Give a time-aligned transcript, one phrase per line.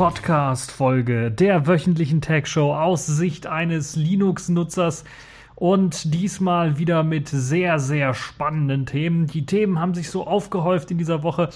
[0.00, 5.04] Podcast Folge der wöchentlichen Tag Show aus Sicht eines Linux-Nutzers
[5.56, 9.26] und diesmal wieder mit sehr, sehr spannenden Themen.
[9.26, 11.50] Die Themen haben sich so aufgehäuft in dieser Woche.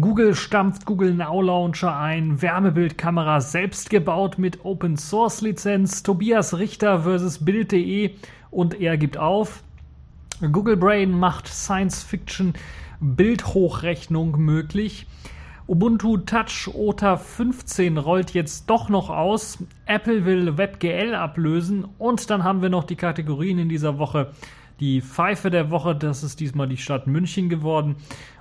[0.00, 7.00] Google stampft Google Now Launcher ein, Wärmebildkamera selbst gebaut mit Open Source Lizenz, Tobias Richter
[7.00, 8.12] versus Bild.de
[8.52, 9.64] und er gibt auf.
[10.40, 12.54] Google Brain macht Science Fiction
[13.00, 15.08] Bildhochrechnung möglich.
[15.70, 19.58] Ubuntu Touch OTA 15 rollt jetzt doch noch aus.
[19.86, 24.32] Apple will WebGL ablösen und dann haben wir noch die Kategorien in dieser Woche.
[24.80, 27.94] Die Pfeife der Woche, das ist diesmal die Stadt München geworden.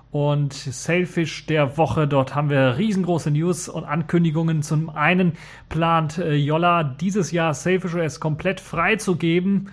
[0.09, 4.63] Und Sailfish der Woche, dort haben wir riesengroße News und Ankündigungen.
[4.63, 5.33] Zum einen
[5.69, 6.43] plant äh,
[6.99, 9.69] dieses Jahr Sailfish OS komplett freizugeben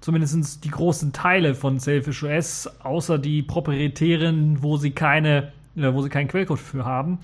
[0.00, 5.52] zumindest die großen Teile von Selfish OS, außer die proprietären, wo sie keine,
[5.94, 7.18] wo sie keinen Quellcode für haben.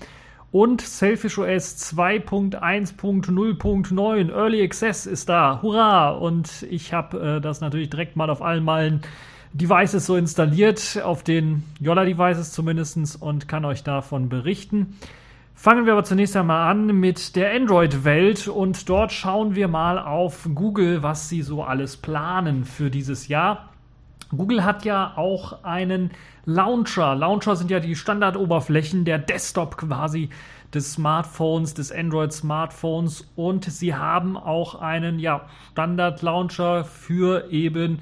[0.51, 5.61] Und Selfish OS 2.1.0.9 Early Access ist da.
[5.61, 6.09] Hurra!
[6.11, 9.01] Und ich habe äh, das natürlich direkt mal auf allen meinen
[9.53, 14.97] Devices so installiert, auf den Yola-Devices zumindest, und kann euch davon berichten.
[15.53, 20.47] Fangen wir aber zunächst einmal an mit der Android-Welt und dort schauen wir mal auf
[20.53, 23.69] Google, was sie so alles planen für dieses Jahr.
[24.35, 26.11] Google hat ja auch einen
[26.45, 27.15] Launcher.
[27.15, 30.29] Launcher sind ja die Standardoberflächen, der Desktop quasi
[30.73, 37.99] des Smartphones, des Android-Smartphones und sie haben auch einen ja, Standard-Launcher für eben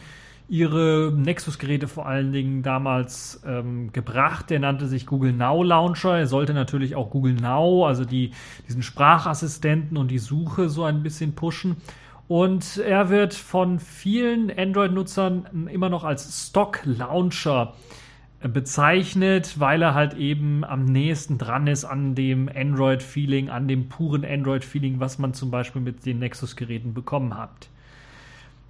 [0.48, 4.50] ihre Nexus-Geräte vor allen Dingen damals ähm, gebracht.
[4.50, 6.18] Der nannte sich Google Now Launcher.
[6.18, 8.32] Er sollte natürlich auch Google Now, also die,
[8.68, 11.78] diesen Sprachassistenten und die Suche so ein bisschen pushen.
[12.28, 17.74] Und er wird von vielen Android-Nutzern immer noch als Stock-Launcher
[18.42, 24.26] bezeichnet, weil er halt eben am nächsten dran ist an dem Android-Feeling, an dem puren
[24.26, 27.70] Android-Feeling, was man zum Beispiel mit den Nexus-Geräten bekommen hat.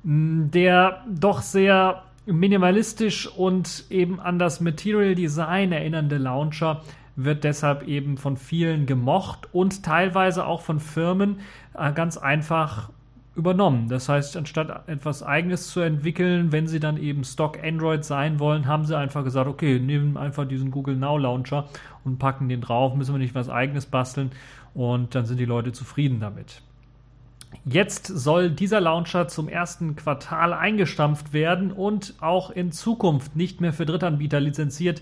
[0.03, 6.81] Der doch sehr minimalistisch und eben an das Material Design erinnernde Launcher
[7.15, 11.39] wird deshalb eben von vielen gemocht und teilweise auch von Firmen
[11.73, 12.89] äh, ganz einfach
[13.35, 13.89] übernommen.
[13.89, 18.65] Das heißt, anstatt etwas eigenes zu entwickeln, wenn sie dann eben Stock Android sein wollen,
[18.65, 21.67] haben sie einfach gesagt, okay, nehmen einfach diesen Google Now Launcher
[22.03, 24.31] und packen den drauf, müssen wir nicht was eigenes basteln
[24.73, 26.61] und dann sind die Leute zufrieden damit.
[27.63, 33.73] Jetzt soll dieser Launcher zum ersten Quartal eingestampft werden und auch in Zukunft nicht mehr
[33.73, 35.01] für Drittanbieter lizenziert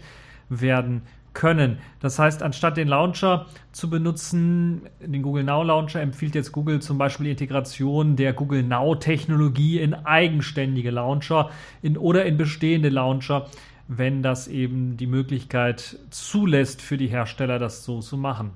[0.50, 1.02] werden
[1.34, 1.80] können.
[2.00, 6.98] Das heißt, anstatt den Launcher zu benutzen, den Google Now Launcher, empfiehlt jetzt Google zum
[6.98, 11.50] Beispiel Integration der Google Now Technologie in eigenständige Launcher
[11.82, 13.48] in, oder in bestehende Launcher,
[13.88, 18.52] wenn das eben die Möglichkeit zulässt für die Hersteller, das so zu machen.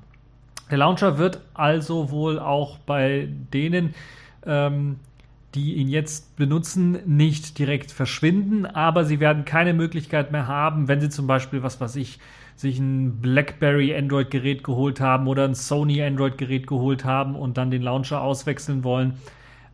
[0.70, 3.94] Der Launcher wird also wohl auch bei denen,
[4.46, 4.98] ähm,
[5.56, 11.02] die ihn jetzt benutzen, nicht direkt verschwinden, aber sie werden keine Möglichkeit mehr haben, wenn
[11.02, 12.20] sie zum Beispiel, was weiß ich,
[12.58, 17.84] sich ein BlackBerry Android-Gerät geholt haben oder ein Sony Android-Gerät geholt haben und dann den
[17.84, 19.14] Launcher auswechseln wollen,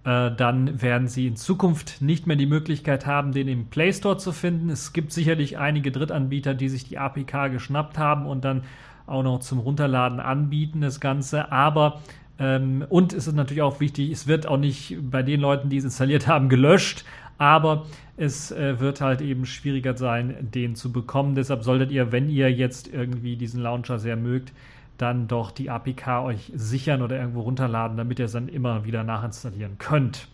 [0.04, 4.18] äh, dann werden sie in Zukunft nicht mehr die Möglichkeit haben, den im Play Store
[4.18, 4.70] zu finden.
[4.70, 8.64] Es gibt sicherlich einige Drittanbieter, die sich die APK geschnappt haben und dann
[9.08, 11.54] auch noch zum Runterladen anbieten, das Ganze.
[11.54, 12.02] Aber
[12.38, 15.78] ähm, und es ist natürlich auch wichtig, es wird auch nicht bei den Leuten, die
[15.78, 17.06] es installiert haben, gelöscht,
[17.38, 17.86] aber
[18.18, 21.36] es äh, wird halt eben schwieriger sein, den zu bekommen.
[21.36, 24.54] Deshalb solltet ihr, wenn ihr jetzt irgendwie diesen Launcher sehr mögt,
[24.98, 29.04] dann doch die APK euch sichern oder irgendwo runterladen, damit ihr es dann immer wieder
[29.04, 30.28] nachinstallieren könnt.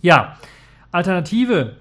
[0.00, 0.36] Ja,
[0.92, 1.76] Alternative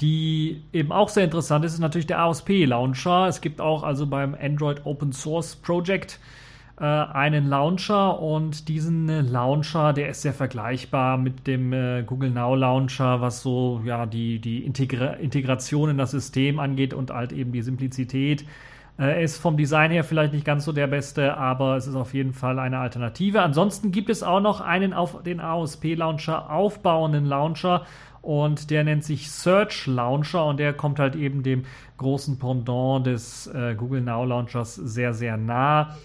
[0.00, 3.28] die eben auch sehr interessant ist, ist natürlich der AOSP-Launcher.
[3.28, 6.45] Es gibt auch also beim Android Open Source Project äh,
[6.84, 12.54] einen Launcher und diesen äh, Launcher, der ist sehr vergleichbar mit dem äh, Google Now
[12.54, 17.52] Launcher, was so ja die, die Integra Integration in das System angeht und halt eben
[17.52, 18.44] die Simplizität.
[18.98, 22.14] Äh, ist vom Design her vielleicht nicht ganz so der beste, aber es ist auf
[22.14, 23.42] jeden Fall eine Alternative.
[23.42, 27.86] Ansonsten gibt es auch noch einen auf den AOSP-Launcher aufbauenden Launcher
[28.22, 31.64] und der nennt sich Search Launcher und der kommt halt eben dem
[31.98, 35.96] großen Pendant des äh, Google Now Launchers sehr, sehr nah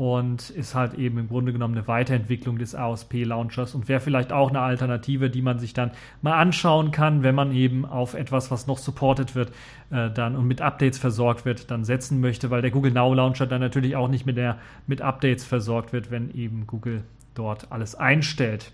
[0.00, 4.32] und ist halt eben im Grunde genommen eine Weiterentwicklung des AOSP Launchers und wäre vielleicht
[4.32, 5.90] auch eine Alternative, die man sich dann
[6.22, 9.50] mal anschauen kann, wenn man eben auf etwas, was noch supported wird,
[9.90, 13.46] äh, dann und mit Updates versorgt wird, dann setzen möchte, weil der Google Now Launcher
[13.46, 14.56] dann natürlich auch nicht mit der
[14.86, 17.04] mit Updates versorgt wird, wenn eben Google
[17.34, 18.72] dort alles einstellt.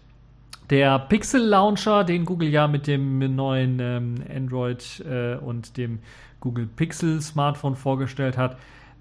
[0.70, 5.99] Der Pixel Launcher, den Google ja mit dem neuen ähm, Android äh, und dem
[6.38, 8.56] Google Pixel Smartphone vorgestellt hat,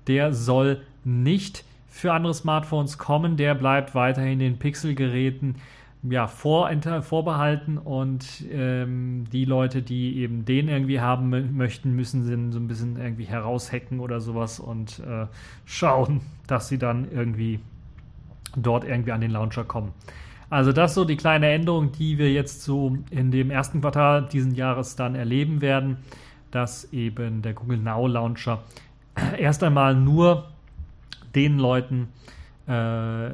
[0.08, 1.64] der soll nicht
[1.96, 3.38] für andere Smartphones kommen.
[3.38, 5.56] Der bleibt weiterhin den Pixel-Geräten
[6.04, 6.70] ja, vor,
[7.02, 12.68] vorbehalten und ähm, die Leute, die eben den irgendwie haben möchten, müssen sie so ein
[12.68, 15.28] bisschen irgendwie heraushacken oder sowas und äh,
[15.64, 17.62] schauen, dass sie dann irgendwie
[18.58, 19.94] dort irgendwie an den Launcher kommen.
[20.50, 24.28] Also das ist so die kleine Änderung, die wir jetzt so in dem ersten Quartal
[24.28, 25.98] diesen Jahres dann erleben werden,
[26.52, 28.64] dass eben der Google Now Launcher
[29.38, 30.50] erst einmal nur
[31.36, 32.10] den Leuten
[32.68, 33.30] äh,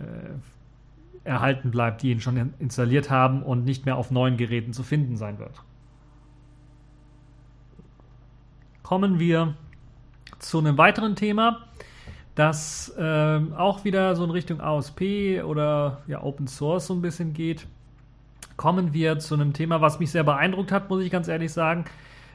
[1.23, 5.17] erhalten bleibt, die ihn schon installiert haben und nicht mehr auf neuen Geräten zu finden
[5.17, 5.61] sein wird.
[8.83, 9.55] Kommen wir
[10.39, 11.59] zu einem weiteren Thema
[12.35, 17.33] das äh, auch wieder so in Richtung ASP oder ja, Open Source so ein bisschen
[17.33, 17.67] geht,
[18.55, 21.85] kommen wir zu einem Thema, was mich sehr beeindruckt hat, muss ich ganz ehrlich sagen,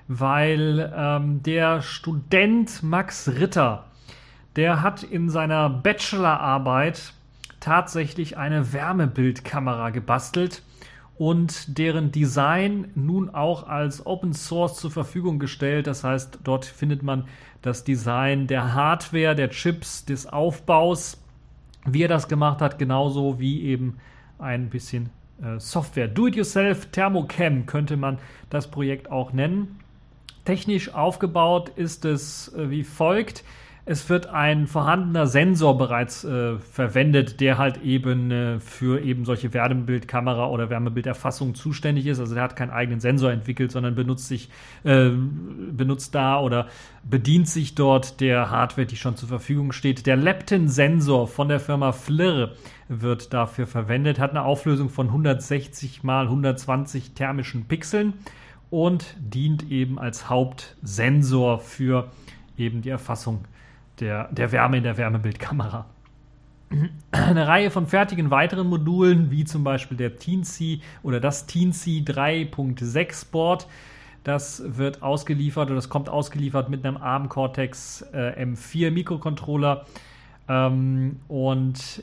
[0.09, 3.85] weil ähm, der Student Max Ritter,
[4.57, 7.13] der hat in seiner Bachelorarbeit
[7.61, 10.63] tatsächlich eine Wärmebildkamera gebastelt
[11.19, 15.87] und deren Design nun auch als Open Source zur Verfügung gestellt.
[15.87, 17.25] Das heißt, dort findet man
[17.63, 21.23] das Design der Hardware, der Chips, des Aufbaus,
[21.87, 23.97] wie er das gemacht hat, genauso wie eben
[24.39, 25.11] ein bisschen
[25.43, 26.09] äh, Software.
[26.09, 28.19] Do-it-yourself Thermocam könnte man
[28.51, 29.81] das Projekt auch nennen.
[30.45, 33.43] Technisch aufgebaut ist es äh, wie folgt.
[33.89, 39.55] Es wird ein vorhandener Sensor bereits äh, verwendet, der halt eben äh, für eben solche
[39.55, 42.19] Wärmebildkamera oder Wärmebilderfassung zuständig ist.
[42.19, 44.51] Also der hat keinen eigenen Sensor entwickelt, sondern benutzt sich,
[44.83, 45.11] äh,
[45.71, 46.67] benutzt da oder
[47.05, 50.05] bedient sich dort der Hardware, die schon zur Verfügung steht.
[50.07, 52.55] Der Lepton-Sensor von der Firma FLIR
[52.89, 58.15] wird dafür verwendet, hat eine Auflösung von 160 mal 120 thermischen Pixeln
[58.69, 62.11] und dient eben als Hauptsensor für
[62.59, 63.45] eben die Erfassung
[64.01, 65.87] der, der Wärme in der Wärmebildkamera.
[67.13, 73.31] Eine Reihe von fertigen weiteren Modulen, wie zum Beispiel der Teensy oder das Teensy 3.6
[73.31, 73.69] Board,
[74.25, 79.87] das wird ausgeliefert oder das kommt ausgeliefert mit einem ARM Cortex äh, M4 Mikrocontroller
[80.49, 82.03] ähm, und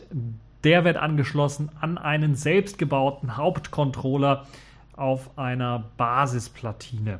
[0.63, 4.45] der wird angeschlossen an einen selbstgebauten Hauptcontroller
[4.95, 7.19] auf einer Basisplatine.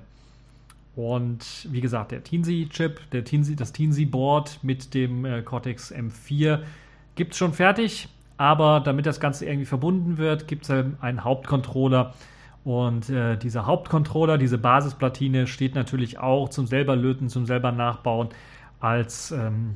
[0.95, 6.59] Und wie gesagt, der Teensy-Chip, Teensy, das Teensy-Board mit dem äh, Cortex M4
[7.15, 12.13] gibt es schon fertig, aber damit das Ganze irgendwie verbunden wird, gibt es einen Hauptcontroller.
[12.63, 18.29] Und äh, dieser Hauptcontroller, diese Basisplatine, steht natürlich auch zum selber löten, zum selber nachbauen
[18.79, 19.75] als ähm,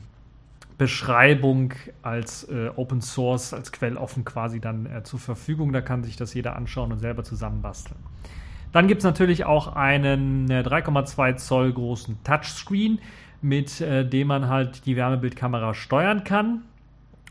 [0.78, 5.74] Beschreibung, als äh, Open Source, als quelloffen quasi dann äh, zur Verfügung.
[5.74, 8.00] Da kann sich das jeder anschauen und selber zusammenbasteln.
[8.72, 13.00] Dann gibt es natürlich auch einen 3,2 äh, Zoll großen Touchscreen,
[13.42, 16.64] mit äh, dem man halt die Wärmebildkamera steuern kann.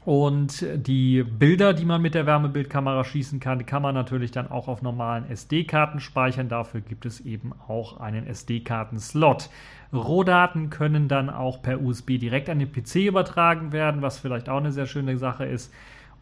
[0.07, 4.69] Und die Bilder, die man mit der Wärmebildkamera schießen kann, kann man natürlich dann auch
[4.69, 6.49] auf normalen SD-Karten speichern.
[6.49, 9.51] Dafür gibt es eben auch einen SD-Karten-Slot.
[9.93, 14.59] Rohdaten können dann auch per USB direkt an den PC übertragen werden, was vielleicht auch
[14.59, 15.75] eine sehr schöne Sache ist.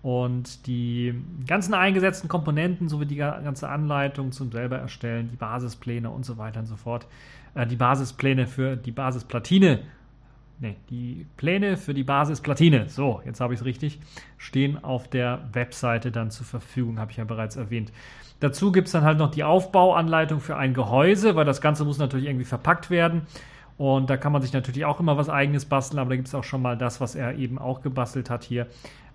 [0.05, 1.15] Und die
[1.47, 6.61] ganzen eingesetzten Komponenten sowie die ganze Anleitung zum selber erstellen, die Basispläne und so weiter
[6.61, 7.07] und so fort,
[7.55, 9.81] äh, die Basispläne für die Basisplatine,
[10.61, 13.99] ne, die Pläne für die Basisplatine, so, jetzt habe ich es richtig,
[14.37, 17.91] stehen auf der Webseite dann zur Verfügung, habe ich ja bereits erwähnt.
[18.41, 21.97] Dazu gibt es dann halt noch die Aufbauanleitung für ein Gehäuse, weil das Ganze muss
[21.97, 23.23] natürlich irgendwie verpackt werden.
[23.79, 26.35] Und da kann man sich natürlich auch immer was eigenes basteln, aber da gibt es
[26.35, 28.67] auch schon mal das, was er eben auch gebastelt hat hier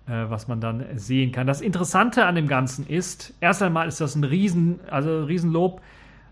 [0.06, 1.46] was man dann sehen kann.
[1.46, 5.80] Das Interessante an dem Ganzen ist, erst einmal ist das ein Riesen, also Riesenlob,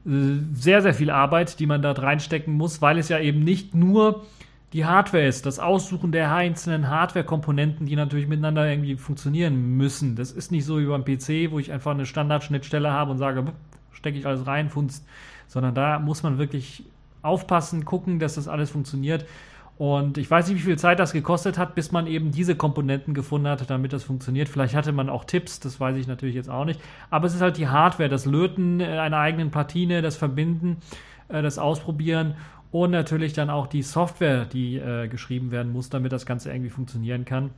[0.06, 0.10] äh,
[0.52, 4.24] sehr, sehr viel Arbeit, die man da reinstecken muss, weil es ja eben nicht nur
[4.72, 10.14] die Hardware ist, das Aussuchen der einzelnen Hardware-Komponenten, die natürlich miteinander irgendwie funktionieren müssen.
[10.14, 13.44] Das ist nicht so wie beim PC, wo ich einfach eine Standardschnittstelle habe und sage,
[13.92, 15.06] stecke ich alles rein, funzt,
[15.46, 16.84] sondern da muss man wirklich
[17.22, 19.24] aufpassen, gucken, dass das alles funktioniert.
[19.78, 23.14] Und ich weiß nicht, wie viel Zeit das gekostet hat, bis man eben diese Komponenten
[23.14, 24.48] gefunden hat, damit das funktioniert.
[24.48, 26.80] Vielleicht hatte man auch Tipps, das weiß ich natürlich jetzt auch nicht.
[27.10, 30.78] Aber es ist halt die Hardware, das Löten äh, einer eigenen Platine, das Verbinden,
[31.28, 32.34] äh, das Ausprobieren
[32.72, 36.70] und natürlich dann auch die Software, die äh, geschrieben werden muss, damit das Ganze irgendwie
[36.70, 37.50] funktionieren kann.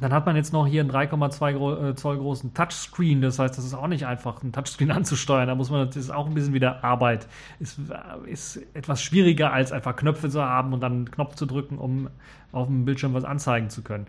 [0.00, 3.20] Dann hat man jetzt noch hier einen 3,2 äh, Zoll großen Touchscreen.
[3.20, 5.48] Das heißt, das ist auch nicht einfach, einen Touchscreen anzusteuern.
[5.48, 7.26] Da muss man, das ist auch ein bisschen wieder Arbeit.
[7.60, 7.78] Ist,
[8.26, 12.08] ist etwas schwieriger, als einfach Knöpfe zu haben und dann einen Knopf zu drücken, um
[12.52, 14.06] auf dem Bildschirm was anzeigen zu können.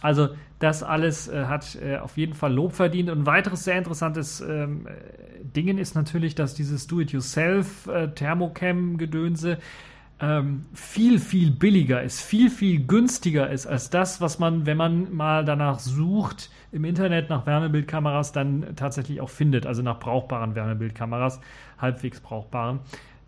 [0.00, 0.28] Also,
[0.58, 3.10] das alles äh, hat äh, auf jeden Fall Lob verdient.
[3.10, 4.86] Und ein weiteres sehr interessantes ähm,
[5.42, 9.58] Ding ist natürlich, dass dieses Do-it-yourself äh, Thermocam-Gedönse
[10.20, 15.14] ähm, viel, viel billiger ist, viel, viel günstiger ist als das, was man, wenn man
[15.14, 21.40] mal danach sucht, im Internet nach Wärmebildkameras dann tatsächlich auch findet, also nach brauchbaren Wärmebildkameras,
[21.78, 22.80] halbwegs brauchbaren.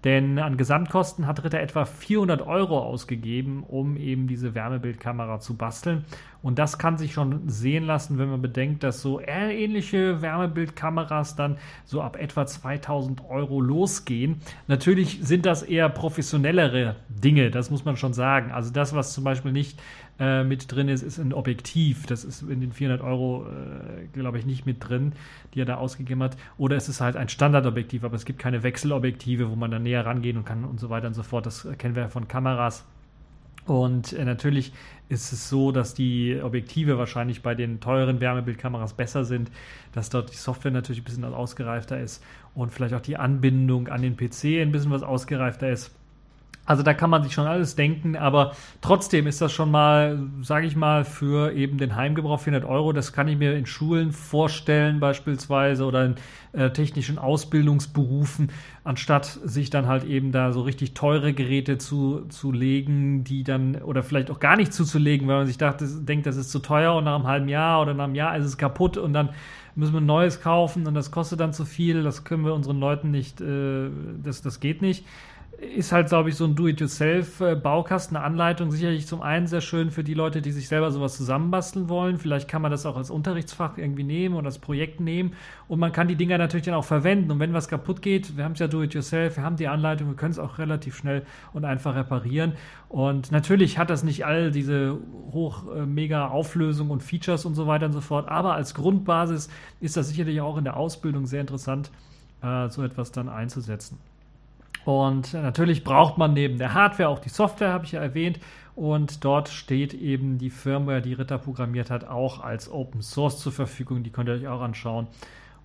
[0.04, 6.04] Denn an Gesamtkosten hat Ritter etwa 400 Euro ausgegeben, um eben diese Wärmebildkamera zu basteln.
[6.42, 11.58] Und das kann sich schon sehen lassen, wenn man bedenkt, dass so ähnliche Wärmebildkameras dann
[11.84, 14.40] so ab etwa 2000 Euro losgehen.
[14.68, 18.52] Natürlich sind das eher professionellere Dinge, das muss man schon sagen.
[18.52, 19.80] Also das, was zum Beispiel nicht
[20.20, 22.06] äh, mit drin ist, ist ein Objektiv.
[22.06, 25.12] Das ist in den 400 Euro, äh, glaube ich, nicht mit drin,
[25.54, 26.36] die er da ausgegeben hat.
[26.56, 30.04] Oder es ist halt ein Standardobjektiv, aber es gibt keine Wechselobjektive, wo man dann näher
[30.06, 31.46] rangehen und kann und so weiter und so fort.
[31.46, 32.84] Das kennen wir von Kameras.
[33.68, 34.72] Und äh, natürlich
[35.10, 39.50] ist es so, dass die Objektive wahrscheinlich bei den teuren Wärmebildkameras besser sind,
[39.92, 44.00] dass dort die Software natürlich ein bisschen ausgereifter ist und vielleicht auch die Anbindung an
[44.00, 45.94] den PC ein bisschen was ausgereifter ist.
[46.68, 50.66] Also da kann man sich schon alles denken, aber trotzdem ist das schon mal, sage
[50.66, 52.92] ich mal, für eben den Heimgebrauch 400 Euro.
[52.92, 56.16] Das kann ich mir in Schulen vorstellen beispielsweise oder in
[56.52, 58.52] äh, technischen Ausbildungsberufen,
[58.84, 63.76] anstatt sich dann halt eben da so richtig teure Geräte zu, zu legen, die dann
[63.76, 66.94] oder vielleicht auch gar nicht zuzulegen, weil man sich dachte, denkt, das ist zu teuer
[66.96, 69.30] und nach einem halben Jahr oder nach einem Jahr ist es kaputt und dann
[69.74, 72.02] müssen wir ein neues kaufen und das kostet dann zu viel.
[72.02, 73.88] Das können wir unseren Leuten nicht, äh,
[74.22, 75.06] das, das geht nicht
[75.58, 78.70] ist halt, glaube ich, so ein Do-it-yourself-Baukasten, eine Anleitung.
[78.70, 82.16] Sicherlich zum einen sehr schön für die Leute, die sich selber sowas zusammenbasteln wollen.
[82.18, 85.32] Vielleicht kann man das auch als Unterrichtsfach irgendwie nehmen oder als Projekt nehmen.
[85.66, 87.32] Und man kann die Dinger natürlich dann auch verwenden.
[87.32, 90.14] Und wenn was kaputt geht, wir haben es ja Do-it-yourself, wir haben die Anleitung, wir
[90.14, 92.52] können es auch relativ schnell und einfach reparieren.
[92.88, 94.96] Und natürlich hat das nicht all diese
[95.32, 98.28] hoch äh, mega Auflösung und Features und so weiter und so fort.
[98.28, 99.48] Aber als Grundbasis
[99.80, 101.90] ist das sicherlich auch in der Ausbildung sehr interessant,
[102.42, 103.98] äh, so etwas dann einzusetzen.
[104.84, 108.40] Und natürlich braucht man neben der Hardware auch die Software, habe ich ja erwähnt.
[108.74, 113.52] Und dort steht eben die Firmware, die Ritter programmiert hat, auch als Open Source zur
[113.52, 114.04] Verfügung.
[114.04, 115.08] Die könnt ihr euch auch anschauen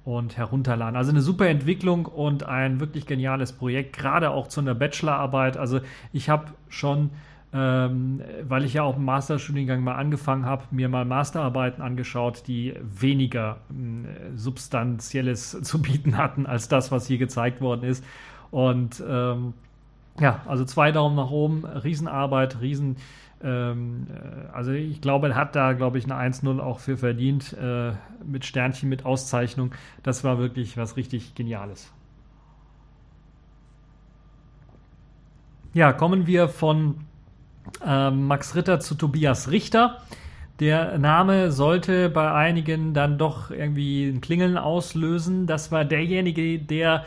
[0.05, 0.95] und herunterladen.
[0.95, 5.57] Also eine super Entwicklung und ein wirklich geniales Projekt, gerade auch zu einer Bachelorarbeit.
[5.57, 5.79] Also
[6.11, 7.11] ich habe schon,
[7.53, 12.73] ähm, weil ich ja auch im Masterstudiengang mal angefangen habe, mir mal Masterarbeiten angeschaut, die
[12.81, 18.03] weniger äh, Substanzielles zu bieten hatten als das, was hier gezeigt worden ist.
[18.53, 19.55] Und ähm,
[20.19, 22.97] ja, also zwei Daumen nach oben, Riesenarbeit, Riesen.
[23.43, 27.53] Ähm, äh, also ich glaube, er hat da, glaube ich, eine 1-0 auch für verdient,
[27.53, 27.93] äh,
[28.23, 29.71] mit Sternchen, mit Auszeichnung.
[30.03, 31.91] Das war wirklich was richtig Geniales.
[35.73, 37.05] Ja, kommen wir von
[37.83, 39.97] äh, Max Ritter zu Tobias Richter.
[40.59, 45.47] Der Name sollte bei einigen dann doch irgendwie ein Klingeln auslösen.
[45.47, 47.03] Das war derjenige, der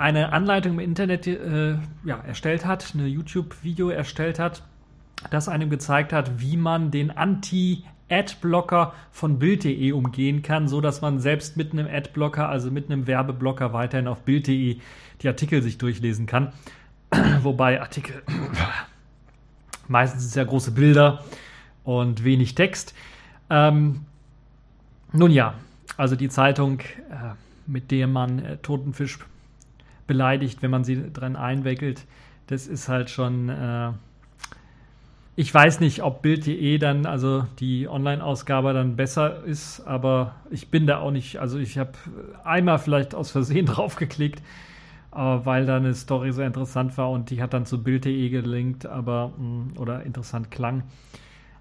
[0.00, 4.62] eine Anleitung im Internet äh, ja, erstellt hat, eine YouTube-Video erstellt hat,
[5.30, 11.20] das einem gezeigt hat, wie man den Anti-Adblocker von Bild.de umgehen kann, so dass man
[11.20, 14.78] selbst mit einem Adblocker, also mit einem Werbeblocker weiterhin auf Bild.de
[15.20, 16.54] die Artikel sich durchlesen kann.
[17.42, 18.22] Wobei Artikel
[19.86, 21.24] meistens ja große Bilder
[21.84, 22.94] und wenig Text.
[23.50, 24.06] Ähm,
[25.12, 25.54] nun ja,
[25.98, 27.34] also die Zeitung, äh,
[27.66, 29.18] mit der man äh, Totenfisch
[30.10, 32.04] beleidigt, wenn man sie dran einwickelt.
[32.48, 33.48] Das ist halt schon.
[33.48, 33.92] Äh,
[35.36, 40.88] ich weiß nicht, ob Bild.de dann, also die Online-Ausgabe dann besser ist, aber ich bin
[40.88, 41.92] da auch nicht, also ich habe
[42.42, 44.42] einmal vielleicht aus Versehen draufgeklickt,
[45.12, 48.84] aber weil da eine Story sehr interessant war und die hat dann zu Bild.de gelinkt,
[48.84, 50.82] aber mm, oder interessant klang.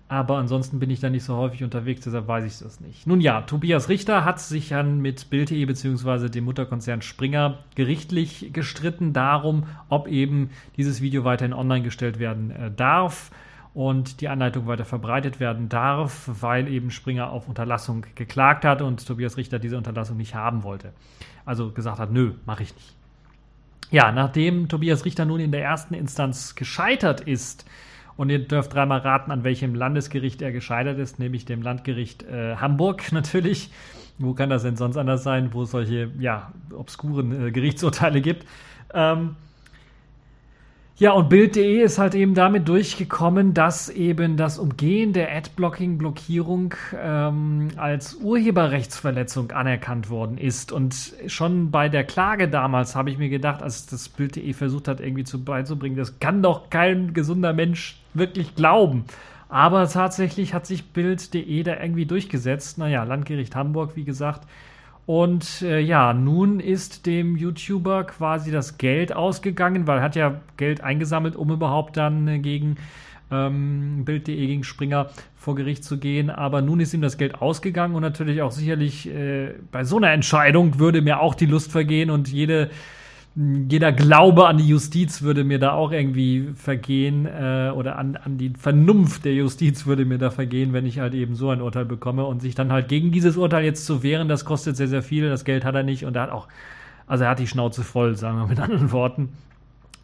[0.09, 3.05] Aber ansonsten bin ich da nicht so häufig unterwegs, deshalb weiß ich das nicht.
[3.05, 6.29] Nun ja, Tobias Richter hat sich dann mit Bild.de bzw.
[6.29, 12.71] dem Mutterkonzern Springer gerichtlich gestritten darum, ob eben dieses Video weiterhin online gestellt werden äh,
[12.71, 13.29] darf
[13.75, 19.05] und die Anleitung weiter verbreitet werden darf, weil eben Springer auf Unterlassung geklagt hat und
[19.05, 20.91] Tobias Richter diese Unterlassung nicht haben wollte.
[21.45, 22.95] Also gesagt hat, nö, mache ich nicht.
[23.91, 27.65] Ja, nachdem Tobias Richter nun in der ersten Instanz gescheitert ist,
[28.19, 32.57] und ihr dürft dreimal raten, an welchem Landesgericht er gescheitert ist, nämlich dem Landgericht äh,
[32.57, 33.71] Hamburg natürlich.
[34.17, 38.45] Wo kann das denn sonst anders sein, wo es solche ja, obskuren äh, Gerichtsurteile gibt?
[38.93, 39.37] Ähm,
[40.97, 47.69] ja, und Bild.de ist halt eben damit durchgekommen, dass eben das Umgehen der Adblocking-Blockierung ähm,
[47.77, 50.73] als Urheberrechtsverletzung anerkannt worden ist.
[50.73, 54.99] Und schon bei der Klage damals habe ich mir gedacht, als das Bild.de versucht hat,
[54.99, 59.05] irgendwie zu beizubringen, das kann doch kein gesunder Mensch wirklich glauben.
[59.49, 62.77] Aber tatsächlich hat sich Bild.de da irgendwie durchgesetzt.
[62.77, 64.47] Naja, Landgericht Hamburg, wie gesagt.
[65.07, 70.39] Und äh, ja, nun ist dem YouTuber quasi das Geld ausgegangen, weil er hat ja
[70.55, 72.75] Geld eingesammelt, um überhaupt dann äh, gegen
[73.31, 76.29] ähm, Bild.de gegen Springer vor Gericht zu gehen.
[76.29, 80.11] Aber nun ist ihm das Geld ausgegangen und natürlich auch sicherlich äh, bei so einer
[80.11, 82.69] Entscheidung würde mir auch die Lust vergehen und jede
[83.69, 88.37] jeder Glaube an die Justiz würde mir da auch irgendwie vergehen äh, oder an, an
[88.37, 91.85] die Vernunft der Justiz würde mir da vergehen, wenn ich halt eben so ein Urteil
[91.85, 95.01] bekomme und sich dann halt gegen dieses Urteil jetzt zu wehren, das kostet sehr, sehr
[95.01, 96.49] viel, das Geld hat er nicht und er hat auch,
[97.07, 99.29] also er hat die Schnauze voll, sagen wir mit anderen Worten.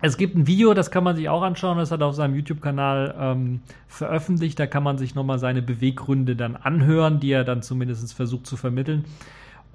[0.01, 2.36] Es gibt ein Video, das kann man sich auch anschauen, das hat er auf seinem
[2.36, 7.62] YouTube-Kanal ähm, veröffentlicht, da kann man sich nochmal seine Beweggründe dann anhören, die er dann
[7.62, 9.04] zumindest versucht zu vermitteln.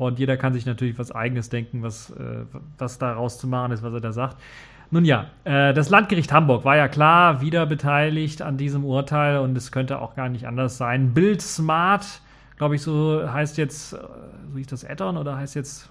[0.00, 2.47] Und jeder kann sich natürlich was Eigenes denken, was, äh,
[2.78, 4.38] was daraus zu machen ist, was er da sagt.
[4.90, 9.54] Nun ja, äh, das Landgericht Hamburg war ja klar wieder beteiligt an diesem Urteil und
[9.59, 11.12] es könnte auch gar nicht anders sein.
[11.12, 12.23] Bild Smart,
[12.57, 13.99] glaube ich, so heißt jetzt, äh,
[14.50, 15.90] so hieß das Addon oder heißt jetzt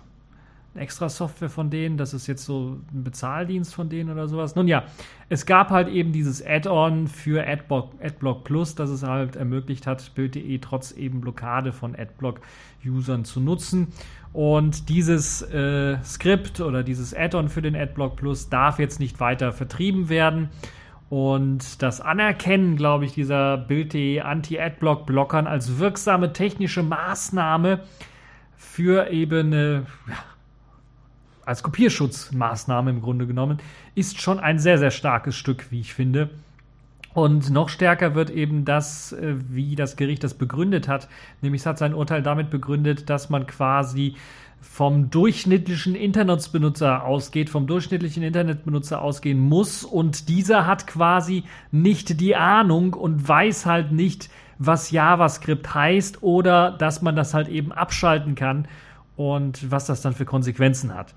[0.75, 4.55] extra Software von denen, das ist jetzt so ein Bezahldienst von denen oder sowas.
[4.55, 4.83] Nun ja,
[5.27, 10.13] es gab halt eben dieses Add-on für Adblock, Adblock Plus, das es halt ermöglicht hat,
[10.15, 13.87] Bild.de trotz eben Blockade von Adblock-Usern zu nutzen.
[14.31, 19.51] Und dieses äh, Skript oder dieses Add-on für den Adblock Plus darf jetzt nicht weiter
[19.51, 20.49] vertrieben werden.
[21.09, 27.79] Und das Anerkennen, glaube ich, dieser Bild.de Anti-Adblock-Blockern als wirksame technische Maßnahme
[28.55, 30.15] für eben eine ja,
[31.45, 33.59] als Kopierschutzmaßnahme im Grunde genommen,
[33.95, 36.29] ist schon ein sehr, sehr starkes Stück, wie ich finde.
[37.13, 41.07] Und noch stärker wird eben das, äh, wie das Gericht das begründet hat.
[41.41, 44.15] Nämlich es hat sein Urteil damit begründet, dass man quasi
[44.61, 52.35] vom durchschnittlichen Internetbenutzer ausgeht, vom durchschnittlichen Internetbenutzer ausgehen muss und dieser hat quasi nicht die
[52.35, 58.35] Ahnung und weiß halt nicht, was JavaScript heißt oder dass man das halt eben abschalten
[58.35, 58.67] kann
[59.15, 61.13] und was das dann für Konsequenzen hat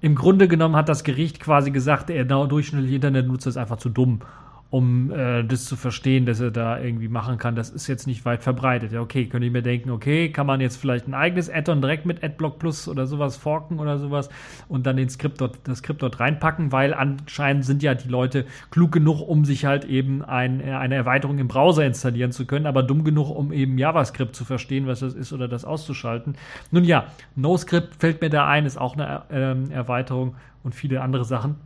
[0.00, 4.20] im Grunde genommen hat das Gericht quasi gesagt, der durchschnittliche Internetnutzer ist einfach zu dumm
[4.70, 7.56] um äh, das zu verstehen, dass er da irgendwie machen kann.
[7.56, 8.92] Das ist jetzt nicht weit verbreitet.
[8.92, 12.06] Ja, okay, könnte ich mir denken, okay, kann man jetzt vielleicht ein eigenes Add-on direkt
[12.06, 14.30] mit AdBlock Plus oder sowas forken oder sowas
[14.68, 18.46] und dann den Skript dort, das Skript dort reinpacken, weil anscheinend sind ja die Leute
[18.70, 22.66] klug genug, um sich halt eben ein, äh, eine Erweiterung im Browser installieren zu können,
[22.66, 26.36] aber dumm genug, um eben JavaScript zu verstehen, was das ist oder das auszuschalten.
[26.70, 31.24] Nun ja, NoScript fällt mir da ein, ist auch eine äh, Erweiterung und viele andere
[31.24, 31.56] Sachen.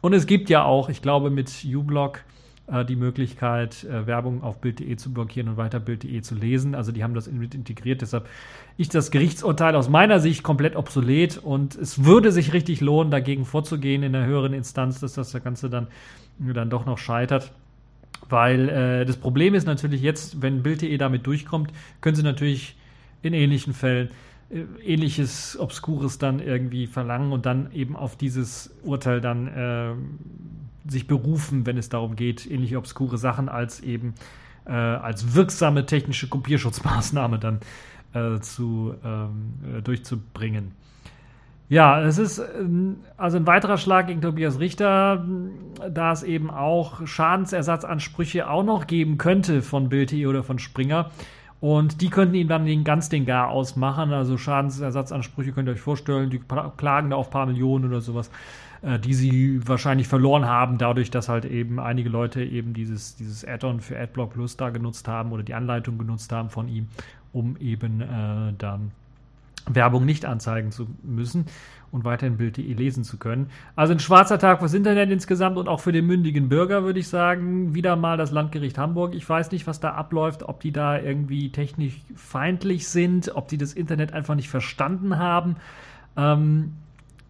[0.00, 2.20] Und es gibt ja auch, ich glaube, mit uBlock
[2.70, 6.74] äh, die Möglichkeit, äh, Werbung auf Bild.de zu blockieren und weiter Bild.de zu lesen.
[6.74, 8.02] Also die haben das mit integriert.
[8.02, 8.28] Deshalb
[8.76, 13.44] ist das Gerichtsurteil aus meiner Sicht komplett obsolet und es würde sich richtig lohnen, dagegen
[13.44, 15.88] vorzugehen in der höheren Instanz, dass das Ganze dann,
[16.38, 17.52] dann doch noch scheitert.
[18.28, 22.76] Weil äh, das Problem ist natürlich jetzt, wenn Bild.de damit durchkommt, können sie natürlich
[23.22, 24.10] in ähnlichen Fällen
[24.50, 31.66] ähnliches Obskures dann irgendwie verlangen und dann eben auf dieses Urteil dann äh, sich berufen,
[31.66, 34.14] wenn es darum geht, ähnliche obskure Sachen als eben
[34.64, 37.60] äh, als wirksame technische Kopierschutzmaßnahme dann
[38.14, 40.72] äh, zu, ähm, äh, durchzubringen.
[41.68, 45.26] Ja, es ist ähm, also ein weiterer Schlag gegen Tobias Richter,
[45.90, 51.10] da es eben auch Schadensersatzansprüche auch noch geben könnte von Bild.de oder von Springer.
[51.60, 54.12] Und die könnten ihm dann den, ganz den Gar ausmachen.
[54.12, 56.40] Also Schadensersatzansprüche könnt ihr euch vorstellen, die
[56.76, 58.30] klagen da auf paar Millionen oder sowas
[58.82, 63.44] äh, die sie wahrscheinlich verloren haben, dadurch, dass halt eben einige Leute eben dieses, dieses
[63.44, 66.88] Add-on für AdBlock Plus da genutzt haben oder die Anleitung genutzt haben von ihm,
[67.32, 68.92] um eben äh, dann
[69.74, 71.46] Werbung nicht anzeigen zu müssen
[71.90, 73.50] und weiterhin Bild.de lesen zu können.
[73.74, 77.08] Also ein schwarzer Tag fürs Internet insgesamt und auch für den mündigen Bürger, würde ich
[77.08, 77.74] sagen.
[77.74, 79.14] Wieder mal das Landgericht Hamburg.
[79.14, 83.58] Ich weiß nicht, was da abläuft, ob die da irgendwie technisch feindlich sind, ob die
[83.58, 85.56] das Internet einfach nicht verstanden haben.
[86.16, 86.72] Ähm,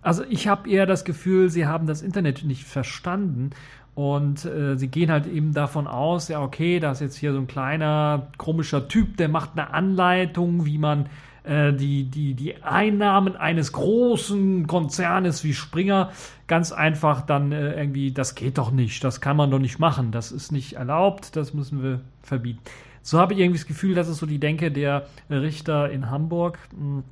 [0.02, 3.50] also ich habe eher das Gefühl, sie haben das Internet nicht verstanden
[3.94, 7.38] und äh, sie gehen halt eben davon aus, ja okay, da ist jetzt hier so
[7.38, 11.06] ein kleiner komischer Typ, der macht eine Anleitung, wie man
[11.48, 16.10] äh, die, die, die Einnahmen eines großen Konzernes wie Springer
[16.46, 20.12] ganz einfach dann äh, irgendwie, das geht doch nicht, das kann man doch nicht machen,
[20.12, 22.60] das ist nicht erlaubt, das müssen wir verbieten.
[23.02, 26.58] So habe ich irgendwie das Gefühl, das ist so die Denke der Richter in Hamburg.
[26.76, 27.04] Hm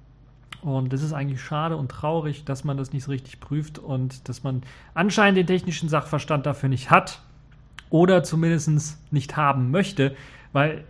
[0.63, 4.29] und das ist eigentlich schade und traurig, dass man das nicht so richtig prüft und
[4.29, 4.63] dass man
[4.95, 7.21] anscheinend den technischen Sachverstand dafür nicht hat
[7.89, 10.17] oder zumindest nicht haben möchte,
[10.53, 10.85] weil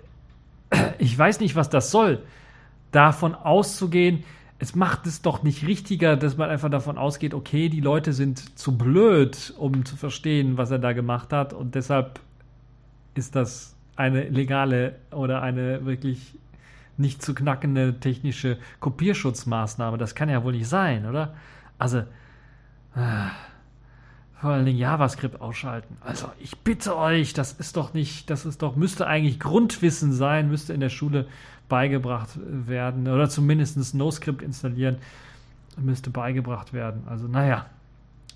[0.99, 2.23] ich weiß nicht, was das soll.
[2.93, 4.25] Davon auszugehen,
[4.59, 8.59] es macht es doch nicht richtiger, dass man einfach davon ausgeht, okay, die Leute sind
[8.59, 12.21] zu blöd, um zu verstehen, was er da gemacht hat und deshalb
[13.15, 16.35] ist das eine legale oder eine wirklich
[16.99, 19.99] nicht zu knackende technische Kopierschutzmaßnahme.
[19.99, 21.35] Das kann ja wohl nicht sein, oder?
[21.79, 23.29] Also, äh,
[24.41, 25.97] vor allen Dingen JavaScript ausschalten.
[26.01, 30.49] Also, ich bitte euch, das ist doch nicht, das ist doch, müsste eigentlich Grundwissen sein,
[30.49, 31.27] müsste in der Schule
[31.69, 34.99] beigebracht werden oder zumindest NoScript installieren
[35.77, 37.03] müsste beigebracht werden.
[37.09, 37.67] Also, naja.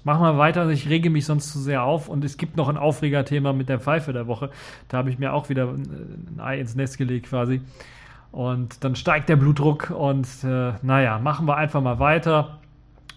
[0.02, 2.78] Machen wir weiter, ich rege mich sonst zu sehr auf und es gibt noch ein
[2.78, 4.48] Aufregerthema mit der Pfeife der Woche.
[4.88, 7.60] Da habe ich mir auch wieder ein Ei ins Nest gelegt quasi.
[8.32, 12.60] Und dann steigt der Blutdruck und äh, naja, machen wir einfach mal weiter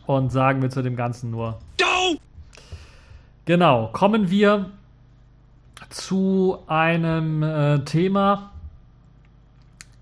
[0.08, 1.60] und sagen wir zu dem Ganzen nur.
[1.80, 2.18] Go!
[3.46, 4.70] Genau, kommen wir
[5.90, 8.53] zu einem äh, Thema.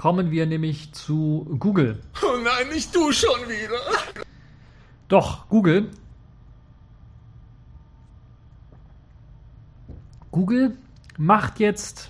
[0.02, 2.02] Kommen wir nämlich zu Google.
[2.24, 3.78] Oh nein, nicht du schon wieder.
[5.08, 5.92] Doch, Google
[10.32, 10.76] Google
[11.20, 12.10] macht jetzt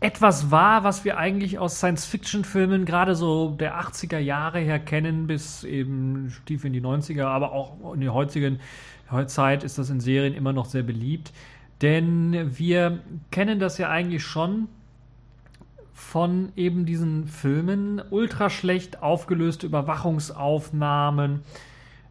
[0.00, 5.62] etwas wahr, was wir eigentlich aus Science-Fiction-Filmen gerade so der 80er Jahre her kennen, bis
[5.62, 8.58] eben tief in die 90er, aber auch in der heutigen
[9.28, 11.32] Zeit ist das in Serien immer noch sehr beliebt.
[11.80, 14.66] Denn wir kennen das ja eigentlich schon
[15.96, 18.02] von eben diesen Filmen.
[18.10, 21.40] Ultra schlecht aufgelöste Überwachungsaufnahmen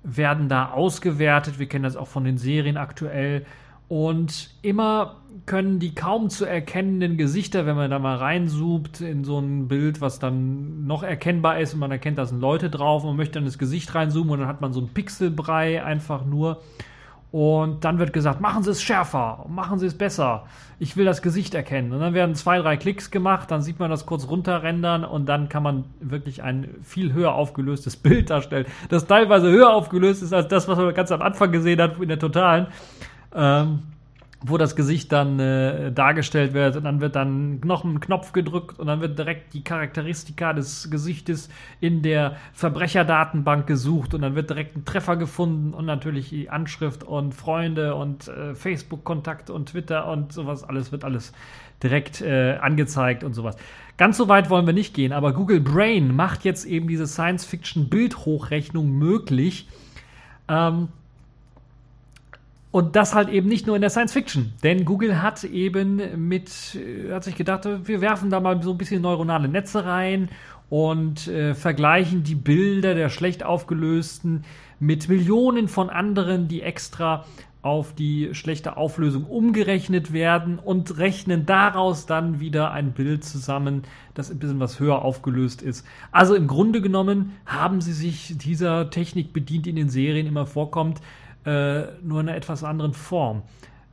[0.04, 1.60] werden da ausgewertet.
[1.60, 3.46] Wir kennen das auch von den Serien aktuell
[3.88, 9.38] und immer können die kaum zu erkennenden Gesichter, wenn man da mal reinzoomt in so
[9.38, 13.10] ein Bild, was dann noch erkennbar ist und man erkennt, da sind Leute drauf und
[13.10, 16.64] man möchte dann das Gesicht reinzoomen und dann hat man so ein Pixelbrei einfach nur.
[17.36, 20.46] Und dann wird gesagt, machen Sie es schärfer, machen Sie es besser.
[20.80, 21.92] Ich will das Gesicht erkennen.
[21.92, 25.50] Und dann werden zwei, drei Klicks gemacht, dann sieht man das kurz runterrendern und dann
[25.50, 30.48] kann man wirklich ein viel höher aufgelöstes Bild darstellen, das teilweise höher aufgelöst ist als
[30.48, 32.68] das, was man ganz am Anfang gesehen hat in der totalen
[33.36, 33.80] ähm,
[34.42, 38.80] wo das Gesicht dann äh, dargestellt wird und dann wird dann noch ein Knopf gedrückt
[38.80, 44.50] und dann wird direkt die Charakteristika des Gesichtes in der Verbrecherdatenbank gesucht und dann wird
[44.50, 50.08] direkt ein Treffer gefunden und natürlich die Anschrift und Freunde und äh, Facebook-Kontakt und Twitter
[50.08, 51.34] und sowas, alles wird alles
[51.82, 53.56] direkt äh, angezeigt und sowas.
[53.98, 58.92] Ganz so weit wollen wir nicht gehen, aber Google Brain macht jetzt eben diese Science-Fiction-Bildhochrechnung
[58.92, 59.70] möglich.
[60.48, 60.90] Ähm,
[62.76, 64.52] und das halt eben nicht nur in der Science Fiction.
[64.62, 68.78] Denn Google hat eben mit, äh, hat sich gedacht, wir werfen da mal so ein
[68.78, 70.28] bisschen neuronale Netze rein
[70.70, 74.44] und äh, vergleichen die Bilder der schlecht aufgelösten
[74.78, 77.24] mit Millionen von anderen, die extra
[77.62, 83.84] auf die schlechte Auflösung umgerechnet werden und rechnen daraus dann wieder ein Bild zusammen,
[84.16, 85.86] das ein bisschen was höher aufgelöst ist.
[86.12, 90.46] Also im Grunde genommen haben sie sich dieser Technik bedient, die in den Serien immer
[90.46, 91.00] vorkommt,
[91.46, 93.44] nur in einer etwas anderen Form.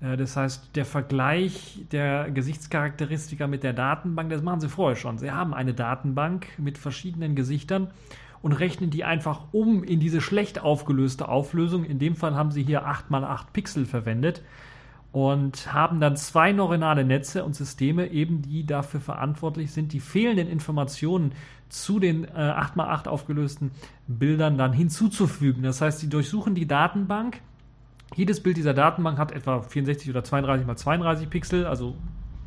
[0.03, 5.19] Äh, das heißt, der Vergleich der Gesichtscharakteristika mit der Datenbank, das machen sie vorher schon.
[5.19, 7.91] Sie haben eine Datenbank mit verschiedenen Gesichtern
[8.43, 11.85] und rechnen die einfach um in diese schlecht aufgelöste Auflösung.
[11.85, 14.43] In dem Fall haben sie hier 8x8 Pixel verwendet
[15.13, 20.49] und haben dann zwei neuronale Netze und Systeme, eben die dafür verantwortlich sind, die fehlenden
[20.49, 21.33] Informationen
[21.69, 23.71] zu den äh, 8x8 aufgelösten
[24.07, 25.63] Bildern dann hinzuzufügen.
[25.63, 27.41] Das heißt, sie durchsuchen die Datenbank.
[28.15, 31.95] Jedes Bild dieser Datenbank hat etwa 64 oder 32 x 32 Pixel, also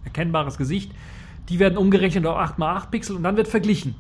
[0.04, 0.92] erkennbares Gesicht.
[1.50, 3.96] Die werden umgerechnet auf 8x8 Pixel und dann wird verglichen.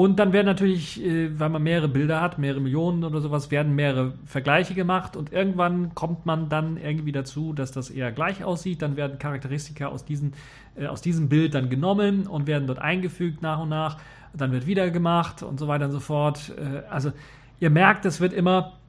[0.00, 3.74] Und dann werden natürlich, äh, weil man mehrere Bilder hat, mehrere Millionen oder sowas, werden
[3.74, 8.80] mehrere Vergleiche gemacht und irgendwann kommt man dann irgendwie dazu, dass das eher gleich aussieht.
[8.80, 10.32] Dann werden Charakteristika aus, diesen,
[10.74, 13.98] äh, aus diesem Bild dann genommen und werden dort eingefügt nach und nach
[14.32, 16.54] dann wird wieder gemacht und so weiter und so fort.
[16.56, 17.12] Äh, also
[17.58, 18.79] ihr merkt, es wird immer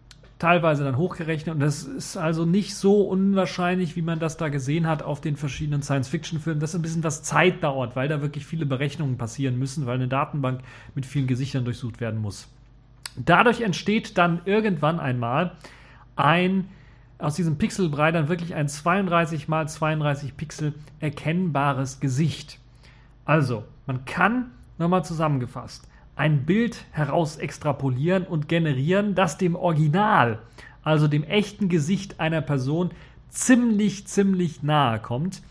[0.41, 4.87] teilweise dann hochgerechnet und das ist also nicht so unwahrscheinlich, wie man das da gesehen
[4.87, 8.65] hat auf den verschiedenen Science-Fiction-Filmen, dass ein bisschen was Zeit dauert, weil da wirklich viele
[8.65, 10.61] Berechnungen passieren müssen, weil eine Datenbank
[10.95, 12.47] mit vielen Gesichtern durchsucht werden muss.
[13.15, 15.51] Dadurch entsteht dann irgendwann einmal
[16.15, 16.69] ein
[17.19, 22.59] aus diesem Pixelbrei dann wirklich ein 32 mal 32 Pixel erkennbares Gesicht.
[23.25, 24.49] Also, man kann
[24.81, 25.87] Nochmal zusammengefasst.
[26.15, 30.39] Ein Bild heraus extrapolieren und generieren, das dem Original,
[30.83, 32.91] also dem echten Gesicht einer Person,
[33.29, 35.41] ziemlich, ziemlich nahe kommt.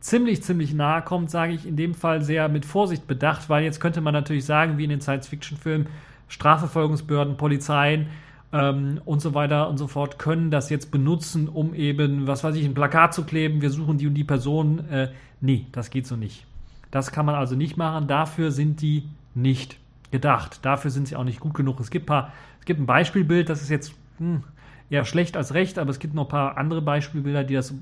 [0.00, 3.80] Ziemlich, ziemlich nahe kommt, sage ich in dem Fall sehr mit Vorsicht bedacht, weil jetzt
[3.80, 5.86] könnte man natürlich sagen, wie in den Science-Fiction-Filmen,
[6.28, 8.08] Strafverfolgungsbehörden, Polizeien
[8.52, 12.56] ähm, und so weiter und so fort können das jetzt benutzen, um eben, was weiß
[12.56, 14.88] ich, ein Plakat zu kleben, wir suchen die und die Person.
[14.88, 15.08] Äh,
[15.40, 16.46] nee, das geht so nicht.
[16.90, 18.08] Das kann man also nicht machen.
[18.08, 19.78] Dafür sind die nicht
[20.12, 20.64] gedacht.
[20.64, 21.80] Dafür sind sie auch nicht gut genug.
[21.80, 24.44] Es gibt, paar, es gibt ein Beispielbild, das ist jetzt hm,
[24.88, 27.74] eher schlecht als recht, aber es gibt noch ein paar andere Beispielbilder, die das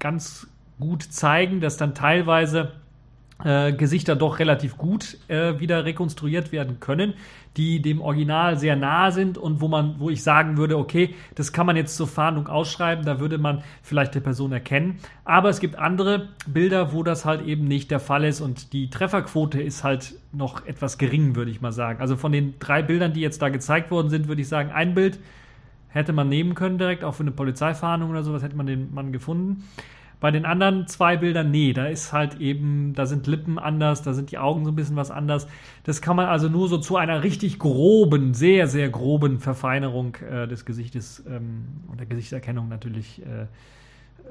[0.00, 0.48] ganz
[0.80, 2.72] gut zeigen, dass dann teilweise
[3.44, 7.14] äh, Gesichter doch relativ gut äh, wieder rekonstruiert werden können,
[7.56, 11.52] die dem Original sehr nahe sind und wo man, wo ich sagen würde, okay, das
[11.52, 14.98] kann man jetzt zur Fahndung ausschreiben, da würde man vielleicht die Person erkennen.
[15.24, 18.90] Aber es gibt andere Bilder, wo das halt eben nicht der Fall ist und die
[18.90, 22.00] Trefferquote ist halt noch etwas gering, würde ich mal sagen.
[22.00, 24.94] Also von den drei Bildern, die jetzt da gezeigt worden sind, würde ich sagen, ein
[24.94, 25.18] Bild
[25.88, 29.12] hätte man nehmen können direkt, auch für eine Polizeifahndung oder sowas hätte man den Mann
[29.12, 29.64] gefunden.
[30.22, 34.12] Bei den anderen zwei Bildern, nee, da ist halt eben, da sind Lippen anders, da
[34.12, 35.48] sind die Augen so ein bisschen was anders.
[35.82, 40.46] Das kann man also nur so zu einer richtig groben, sehr, sehr groben Verfeinerung äh,
[40.46, 43.46] des Gesichtes ähm, und der Gesichtserkennung natürlich äh,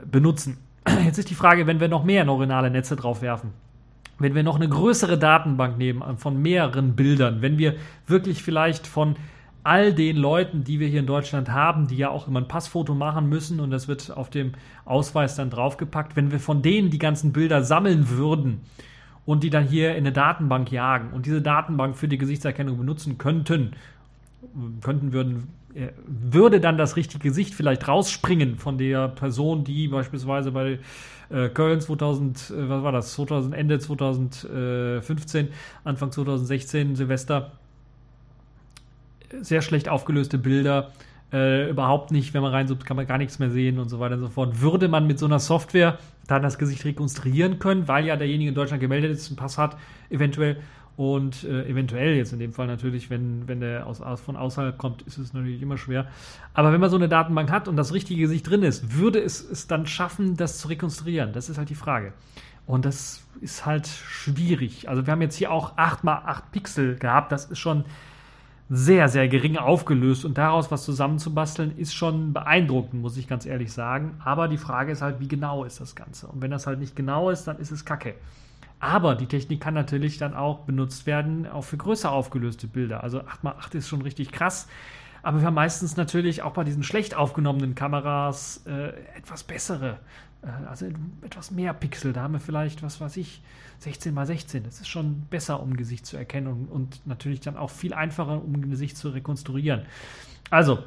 [0.10, 0.60] benutzen.
[1.04, 3.51] Jetzt ist die Frage, wenn wir noch mehr neuronale Netze drauf werfen,
[4.17, 7.75] wenn wir noch eine größere Datenbank nehmen von mehreren Bildern, wenn wir
[8.08, 9.17] wirklich vielleicht von
[9.63, 12.95] all den Leuten, die wir hier in Deutschland haben, die ja auch immer ein Passfoto
[12.95, 14.54] machen müssen und das wird auf dem
[14.86, 18.62] Ausweis dann draufgepackt, wenn wir von denen die ganzen Bilder sammeln würden
[19.26, 23.17] und die dann hier in eine Datenbank jagen und diese Datenbank für die Gesichtserkennung benutzen
[23.17, 23.74] könnten,
[24.82, 30.52] könnten würden, äh, würde dann das richtige Gesicht vielleicht rausspringen von der Person, die beispielsweise
[30.52, 30.80] bei
[31.30, 35.50] äh, Köln 2000, äh, was war das, 2000, Ende 2015,
[35.84, 37.52] Anfang 2016, Silvester
[39.41, 40.91] sehr schlecht aufgelöste Bilder.
[41.34, 44.15] Äh, überhaupt nicht, wenn man reinsucht, kann man gar nichts mehr sehen und so weiter
[44.15, 44.62] und so fort.
[44.62, 48.56] Würde man mit so einer Software dann das Gesicht rekonstruieren können, weil ja derjenige in
[48.56, 49.78] Deutschland gemeldet ist, einen Pass hat,
[50.10, 50.58] eventuell.
[50.98, 55.02] Und äh, eventuell jetzt in dem Fall natürlich, wenn, wenn der aus, von außerhalb kommt,
[55.04, 56.06] ist es natürlich immer schwer.
[56.54, 59.41] Aber wenn man so eine Datenbank hat und das richtige Gesicht drin ist, würde es
[59.41, 61.32] es dann schaffen, das zu rekonstruieren?
[61.32, 62.13] Das ist halt die Frage.
[62.65, 64.89] Und das ist halt schwierig.
[64.89, 67.32] Also wir haben jetzt hier auch 8x8 Pixel gehabt.
[67.32, 67.86] Das ist schon
[68.73, 73.73] sehr, sehr gering aufgelöst und daraus was zusammenzubasteln, ist schon beeindruckend, muss ich ganz ehrlich
[73.73, 74.15] sagen.
[74.23, 76.27] Aber die Frage ist halt, wie genau ist das Ganze?
[76.27, 78.15] Und wenn das halt nicht genau ist, dann ist es kacke.
[78.79, 83.03] Aber die Technik kann natürlich dann auch benutzt werden, auch für größer aufgelöste Bilder.
[83.03, 84.69] Also 8x8 ist schon richtig krass.
[85.21, 89.99] Aber wir haben meistens natürlich auch bei diesen schlecht aufgenommenen Kameras äh, etwas bessere
[90.67, 90.88] also
[91.21, 92.13] etwas mehr Pixel.
[92.13, 93.41] Da haben wir vielleicht, was weiß ich,
[93.80, 94.63] 16 mal 16.
[94.63, 98.43] Das ist schon besser, um Gesicht zu erkennen und, und natürlich dann auch viel einfacher,
[98.43, 99.84] um Gesicht zu rekonstruieren.
[100.49, 100.80] Also,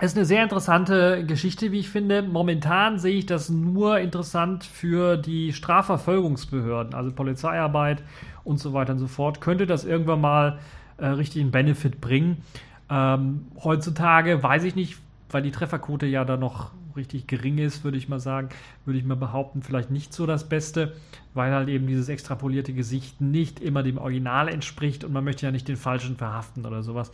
[0.00, 2.22] es ist eine sehr interessante Geschichte, wie ich finde.
[2.22, 8.04] Momentan sehe ich das nur interessant für die Strafverfolgungsbehörden, also Polizeiarbeit
[8.44, 9.40] und so weiter und so fort.
[9.40, 10.60] Könnte das irgendwann mal
[10.98, 12.44] äh, richtig einen Benefit bringen?
[12.88, 14.98] Ähm, heutzutage weiß ich nicht,
[15.30, 18.48] weil die Trefferquote ja da noch richtig gering ist, würde ich mal sagen,
[18.84, 20.94] würde ich mal behaupten, vielleicht nicht so das Beste,
[21.32, 25.52] weil halt eben dieses extrapolierte Gesicht nicht immer dem Original entspricht und man möchte ja
[25.52, 27.12] nicht den Falschen verhaften oder sowas.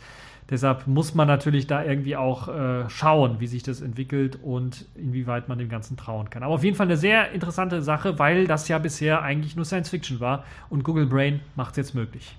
[0.49, 5.47] Deshalb muss man natürlich da irgendwie auch äh, schauen, wie sich das entwickelt und inwieweit
[5.47, 6.43] man dem Ganzen trauen kann.
[6.43, 9.89] Aber auf jeden Fall eine sehr interessante Sache, weil das ja bisher eigentlich nur Science
[9.89, 12.35] Fiction war und Google Brain macht es jetzt möglich.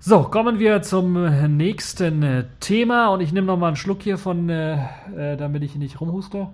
[0.00, 4.00] So, kommen wir zum äh, nächsten äh, Thema und ich nehme noch mal einen Schluck
[4.00, 4.74] hier von, äh,
[5.16, 6.46] äh, damit ich nicht rumhuste.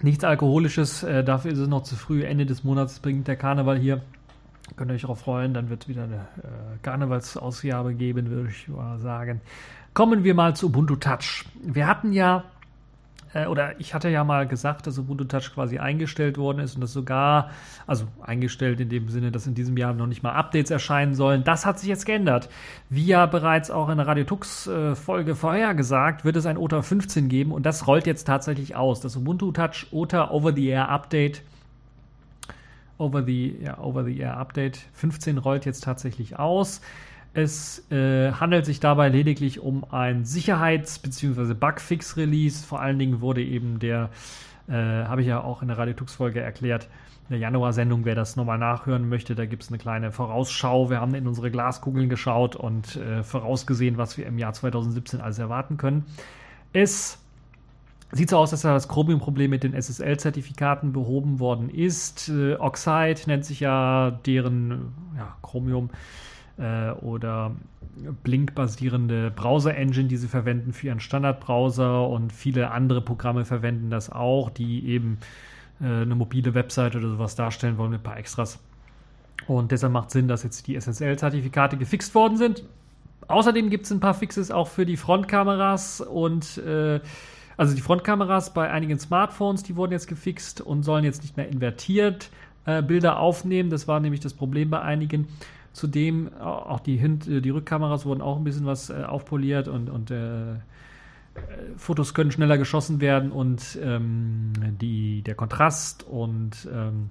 [0.00, 2.24] Nichts Alkoholisches, äh, dafür ist es noch zu früh.
[2.24, 4.00] Ende des Monats bringt der Karneval hier.
[4.76, 8.66] Könnt ihr euch darauf freuen, dann wird es wieder eine äh, Karnevalsausgabe geben, würde ich
[8.68, 9.42] mal sagen.
[9.92, 11.44] Kommen wir mal zu Ubuntu Touch.
[11.62, 12.44] Wir hatten ja
[13.34, 16.80] äh, oder ich hatte ja mal gesagt, dass Ubuntu Touch quasi eingestellt worden ist und
[16.80, 17.50] das sogar,
[17.86, 21.44] also eingestellt in dem Sinne, dass in diesem Jahr noch nicht mal Updates erscheinen sollen.
[21.44, 22.48] Das hat sich jetzt geändert.
[22.88, 26.56] Wie ja bereits auch in der Radio Tux äh, Folge vorher gesagt, wird es ein
[26.56, 29.00] OTA 15 geben und das rollt jetzt tatsächlich aus.
[29.00, 31.42] Das Ubuntu Touch OTA Over the Air Update
[32.96, 36.80] Over the, ja, Over the Air Update 15 rollt jetzt tatsächlich aus.
[37.34, 41.54] Es äh, handelt sich dabei lediglich um ein Sicherheits- bzw.
[41.54, 42.64] Bugfix-Release.
[42.64, 44.10] Vor allen Dingen wurde eben der,
[44.68, 46.88] äh, habe ich ja auch in der Radiotux-Folge erklärt,
[47.28, 50.90] in der Januar-Sendung, wer das nochmal nachhören möchte, da gibt es eine kleine Vorausschau.
[50.90, 55.38] Wir haben in unsere Glaskugeln geschaut und äh, vorausgesehen, was wir im Jahr 2017 alles
[55.38, 56.04] erwarten können.
[56.72, 57.18] Es
[58.12, 62.28] sieht so aus, dass da das Chromium-Problem mit den SSL-Zertifikaten behoben worden ist.
[62.28, 65.90] Äh, Oxide nennt sich ja deren ja, Chromium
[66.58, 67.52] äh, oder
[68.22, 74.50] Blink-basierende Browser-Engine, die sie verwenden für ihren Standardbrowser und viele andere Programme verwenden das auch,
[74.50, 75.18] die eben
[75.80, 78.58] äh, eine mobile Webseite oder sowas darstellen wollen mit ein paar Extras.
[79.46, 82.64] Und deshalb macht Sinn, dass jetzt die SSL-Zertifikate gefixt worden sind.
[83.28, 87.00] Außerdem gibt es ein paar Fixes auch für die Frontkameras und äh,
[87.56, 91.48] also die Frontkameras bei einigen Smartphones, die wurden jetzt gefixt und sollen jetzt nicht mehr
[91.48, 92.30] invertiert
[92.66, 93.70] äh, Bilder aufnehmen.
[93.70, 95.28] Das war nämlich das Problem bei einigen.
[95.74, 100.10] Zudem auch die, Hin die Rückkameras wurden auch ein bisschen was äh, aufpoliert und, und
[100.10, 100.54] äh,
[101.76, 107.10] Fotos können schneller geschossen werden und ähm, die, der Kontrast und ähm,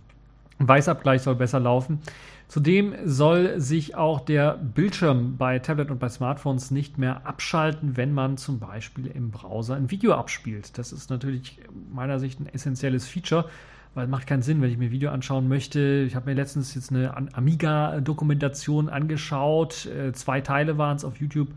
[0.59, 1.99] Weißabgleich soll besser laufen.
[2.47, 8.13] Zudem soll sich auch der Bildschirm bei Tablet und bei Smartphones nicht mehr abschalten, wenn
[8.13, 10.77] man zum Beispiel im Browser ein Video abspielt.
[10.77, 11.59] Das ist natürlich
[11.91, 13.49] meiner Sicht ein essentielles Feature,
[13.95, 16.03] weil es macht keinen Sinn, wenn ich mir ein Video anschauen möchte.
[16.07, 19.85] Ich habe mir letztens jetzt eine Amiga-Dokumentation angeschaut.
[19.85, 21.49] Äh, zwei Teile waren es auf YouTube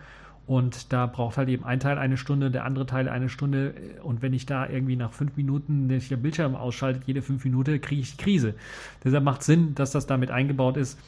[0.46, 3.75] und da braucht halt eben ein Teil eine Stunde, der andere Teil eine Stunde.
[4.03, 8.01] Und wenn ich da irgendwie nach fünf Minuten der Bildschirm ausschaltet, jede fünf Minuten, kriege
[8.01, 8.55] ich Krise.
[9.03, 10.99] Deshalb macht Sinn, dass das damit eingebaut ist.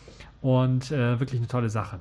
[0.40, 2.00] Und äh, wirklich eine tolle Sache.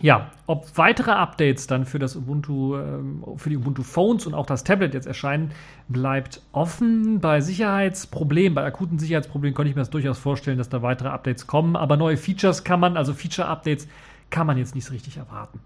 [0.00, 4.46] Ja, ob weitere Updates dann für das Ubuntu, ähm, für die Ubuntu Phones und auch
[4.46, 5.52] das Tablet jetzt erscheinen,
[5.88, 7.20] bleibt offen.
[7.20, 11.46] Bei Sicherheitsproblemen, bei akuten Sicherheitsproblemen konnte ich mir das durchaus vorstellen, dass da weitere Updates
[11.46, 11.76] kommen.
[11.76, 13.88] Aber neue Features kann man, also Feature-Updates
[14.28, 15.60] kann man jetzt nicht so richtig erwarten.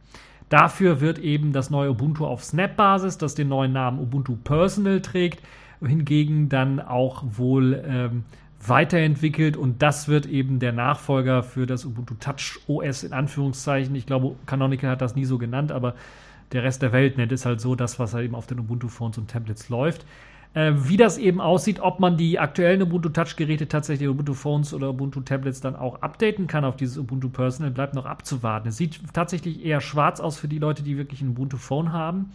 [0.48, 5.42] Dafür wird eben das neue Ubuntu auf Snap-Basis, das den neuen Namen Ubuntu Personal trägt,
[5.80, 8.24] hingegen dann auch wohl ähm,
[8.66, 13.94] weiterentwickelt und das wird eben der Nachfolger für das Ubuntu Touch OS in Anführungszeichen.
[13.94, 15.94] Ich glaube, Canonical hat das nie so genannt, aber
[16.52, 18.88] der Rest der Welt nennt es halt so das, was halt eben auf den Ubuntu
[18.88, 20.04] Phones und Tablets läuft.
[20.52, 24.90] Äh, wie das eben aussieht, ob man die aktuellen Ubuntu Touch-Geräte tatsächlich Ubuntu Phones oder
[24.90, 28.68] Ubuntu Tablets dann auch updaten kann auf dieses Ubuntu Personal, bleibt noch abzuwarten.
[28.68, 32.30] Es sieht tatsächlich eher schwarz aus für die Leute, die wirklich ein Ubuntu Phone haben.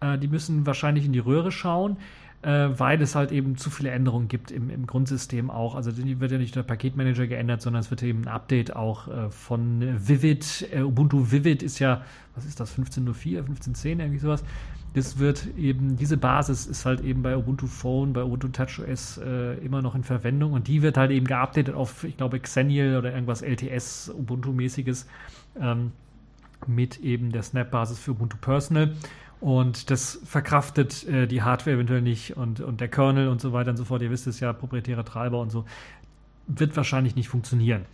[0.00, 1.96] Äh, die müssen wahrscheinlich in die Röhre schauen
[2.42, 5.74] äh, weil es halt eben zu viele Änderungen gibt im, im Grundsystem auch.
[5.74, 9.30] Also wird ja nicht der Paketmanager geändert, sondern es wird eben ein Update auch äh,
[9.30, 10.68] von Vivid.
[10.72, 12.02] Äh, Ubuntu Vivid ist ja,
[12.34, 14.44] was ist das, 15.04, 15.10, irgendwie sowas.
[14.94, 19.58] Das wird eben, diese Basis ist halt eben bei Ubuntu Phone, bei Ubuntu TouchOS äh,
[19.58, 23.12] immer noch in Verwendung und die wird halt eben geupdatet auf, ich glaube, Xenial oder
[23.12, 25.06] irgendwas LTS, Ubuntu-mäßiges
[25.60, 25.92] ähm,
[26.66, 28.94] mit eben der Snap-Basis für Ubuntu Personal.
[29.40, 33.70] Und das verkraftet äh, die Hardware eventuell nicht und, und der Kernel und so weiter
[33.70, 34.02] und so fort.
[34.02, 35.64] Ihr wisst es ja, proprietäre Treiber und so.
[36.46, 37.84] Wird wahrscheinlich nicht funktionieren.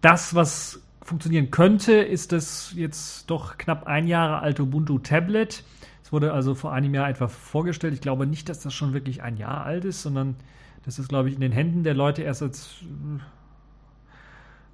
[0.00, 5.62] Das, was funktionieren könnte, ist das jetzt doch knapp ein Jahre alte Ubuntu Tablet
[6.06, 7.92] es wurde also vor einem Jahr etwa vorgestellt.
[7.92, 10.36] Ich glaube nicht, dass das schon wirklich ein Jahr alt ist, sondern
[10.84, 13.22] das, glaube ich, in den Händen der Leute erst jetzt ein äh,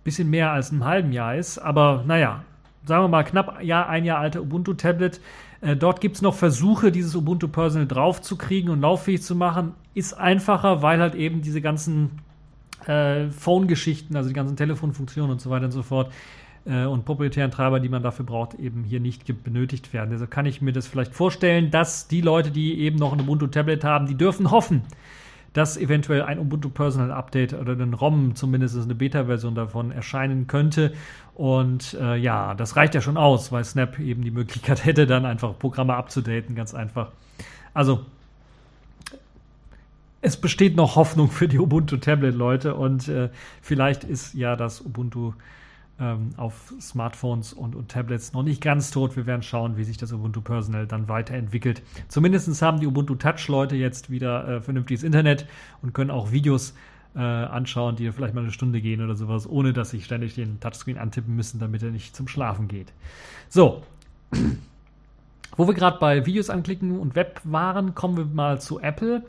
[0.05, 1.57] bisschen mehr als einem halben Jahr ist.
[1.57, 2.44] Aber naja,
[2.85, 5.22] sagen wir mal knapp ein Jahr alte Ubuntu-Tablet.
[5.62, 9.72] Äh, dort gibt es noch Versuche, dieses Ubuntu Personal draufzukriegen und lauffähig zu machen.
[9.94, 12.11] Ist einfacher, weil halt eben diese ganzen
[12.87, 16.12] äh, Phone-Geschichten, also die ganzen Telefonfunktionen und so weiter und so fort,
[16.64, 20.11] äh, und proprietären Treiber, die man dafür braucht, eben hier nicht benötigt werden.
[20.12, 23.85] Also kann ich mir das vielleicht vorstellen, dass die Leute, die eben noch ein Ubuntu-Tablet
[23.85, 24.83] haben, die dürfen hoffen,
[25.53, 30.92] dass eventuell ein Ubuntu Personal Update oder ein ROM, zumindest eine Beta-Version davon, erscheinen könnte.
[31.35, 35.25] Und äh, ja, das reicht ja schon aus, weil Snap eben die Möglichkeit hätte, dann
[35.25, 37.11] einfach Programme abzudaten, ganz einfach.
[37.75, 38.05] Also,
[40.21, 43.29] es besteht noch Hoffnung für die Ubuntu Tablet-Leute und äh,
[43.61, 45.33] vielleicht ist ja das Ubuntu
[45.99, 49.16] ähm, auf Smartphones und, und, Tablets noch nicht ganz tot.
[49.16, 51.83] Wir werden schauen, wie sich das Ubuntu Personal dann weiterentwickelt.
[52.09, 55.47] Zumindest haben die Ubuntu Touch-Leute jetzt wieder äh, vernünftiges Internet
[55.83, 56.75] und können auch Videos
[57.14, 60.61] äh, anschauen, die vielleicht mal eine Stunde gehen oder sowas, ohne dass sie ständig den
[60.61, 62.92] Touchscreen antippen müssen, damit er nicht zum Schlafen geht.
[63.48, 63.83] So.
[65.57, 69.22] Wo wir gerade bei Videos anklicken und Web waren, kommen wir mal zu Apple.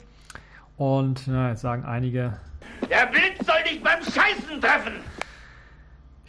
[0.77, 2.37] Und na, jetzt sagen einige.
[2.89, 4.93] Der Blitz soll dich beim Scheißen treffen!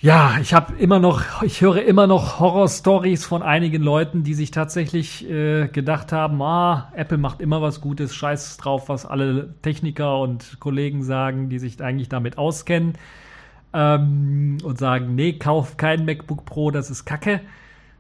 [0.05, 4.51] Ja, ich habe immer noch, ich höre immer noch Horror-Stories von einigen Leuten, die sich
[4.51, 10.21] tatsächlich äh, gedacht haben, ah, Apple macht immer was Gutes, scheiß drauf, was alle Techniker
[10.21, 12.99] und Kollegen sagen, die sich eigentlich damit auskennen
[13.73, 17.41] ähm, und sagen, nee, kauf kein MacBook Pro, das ist Kacke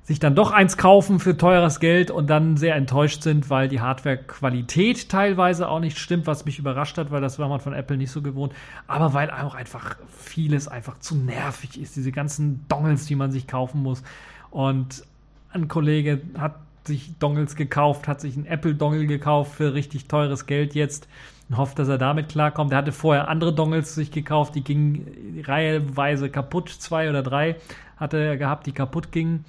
[0.05, 3.81] sich dann doch eins kaufen für teures Geld und dann sehr enttäuscht sind, weil die
[3.81, 7.97] Hardware-Qualität teilweise auch nicht stimmt, was mich überrascht hat, weil das war man von Apple
[7.97, 8.53] nicht so gewohnt.
[8.87, 13.47] Aber weil auch einfach vieles einfach zu nervig ist, diese ganzen Dongles, die man sich
[13.47, 14.03] kaufen muss.
[14.51, 15.05] Und
[15.53, 20.75] ein Kollege hat sich Dongles gekauft, hat sich einen Apple-Dongle gekauft für richtig teures Geld
[20.75, 21.09] jetzt
[21.49, 22.73] und hofft, dass er damit klarkommt.
[22.73, 27.57] Er hatte vorher andere Dongles sich gekauft, die gingen reiheweise kaputt, zwei oder drei
[27.97, 29.45] hatte er gehabt, die kaputt gingen.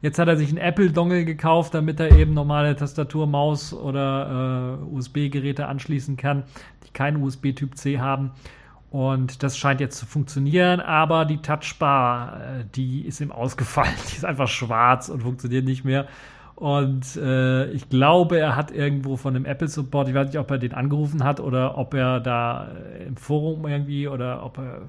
[0.00, 4.94] Jetzt hat er sich einen Apple-Dongle gekauft, damit er eben normale Tastatur, Maus oder äh,
[4.94, 6.44] USB-Geräte anschließen kann,
[6.86, 8.30] die keinen USB-Typ C haben.
[8.90, 13.92] Und das scheint jetzt zu funktionieren, aber die Touchbar, äh, die ist ihm ausgefallen.
[14.10, 16.06] Die ist einfach schwarz und funktioniert nicht mehr.
[16.54, 20.50] Und äh, ich glaube, er hat irgendwo von dem Apple Support, ich weiß nicht, ob
[20.50, 22.68] er den angerufen hat oder ob er da
[23.06, 24.82] im Forum irgendwie oder ob er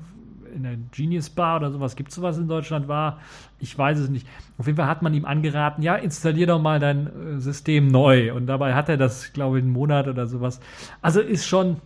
[0.55, 3.19] in der Genius Bar oder sowas, gibt es sowas in Deutschland war?
[3.59, 4.27] Ich weiß es nicht.
[4.57, 8.33] Auf jeden Fall hat man ihm angeraten, ja, installier doch mal dein äh, System neu.
[8.33, 10.59] Und dabei hat er das, glaube ich, einen Monat oder sowas.
[11.01, 11.77] Also ist schon,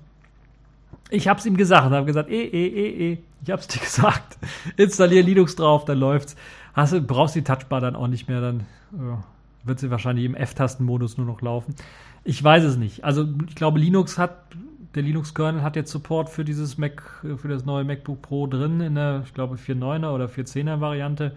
[1.10, 3.68] ich habe es ihm gesagt und habe gesagt, eh, eh, eh, eh, ich habe es
[3.70, 4.38] dir gesagt.
[4.78, 6.36] Installier Linux drauf, dann läuft's.
[6.74, 8.62] Hast du brauchst die Touchbar dann auch nicht mehr, dann
[8.94, 9.18] äh,
[9.64, 11.76] wird sie wahrscheinlich im F-Tastenmodus nur noch laufen.
[12.24, 13.04] Ich weiß es nicht.
[13.04, 14.38] Also ich glaube, Linux hat
[14.96, 17.02] der Linux-Kernel hat jetzt Support für dieses Mac,
[17.38, 21.36] für das neue MacBook Pro drin in der, ich glaube, 4.9er oder 4.10er Variante.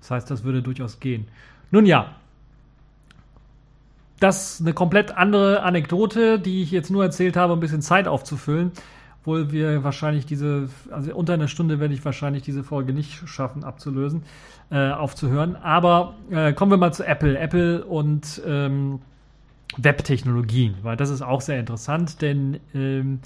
[0.00, 1.28] Das heißt, das würde durchaus gehen.
[1.70, 2.14] Nun ja,
[4.20, 7.82] das ist eine komplett andere Anekdote, die ich jetzt nur erzählt habe, um ein bisschen
[7.82, 8.72] Zeit aufzufüllen.
[9.20, 13.62] Obwohl wir wahrscheinlich diese, also unter einer Stunde werde ich wahrscheinlich diese Folge nicht schaffen
[13.62, 14.22] abzulösen,
[14.70, 15.54] äh, aufzuhören.
[15.56, 17.38] Aber äh, kommen wir mal zu Apple.
[17.38, 19.00] Apple und ähm,
[19.78, 23.20] Webtechnologien, weil das ist auch sehr interessant, denn ähm,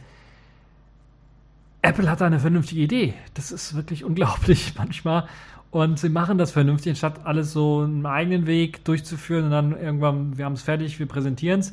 [1.82, 3.14] Apple hat eine vernünftige Idee.
[3.34, 5.26] Das ist wirklich unglaublich manchmal.
[5.70, 10.36] Und sie machen das vernünftig, anstatt alles so einen eigenen Weg durchzuführen und dann irgendwann,
[10.36, 11.72] wir haben es fertig, wir präsentieren es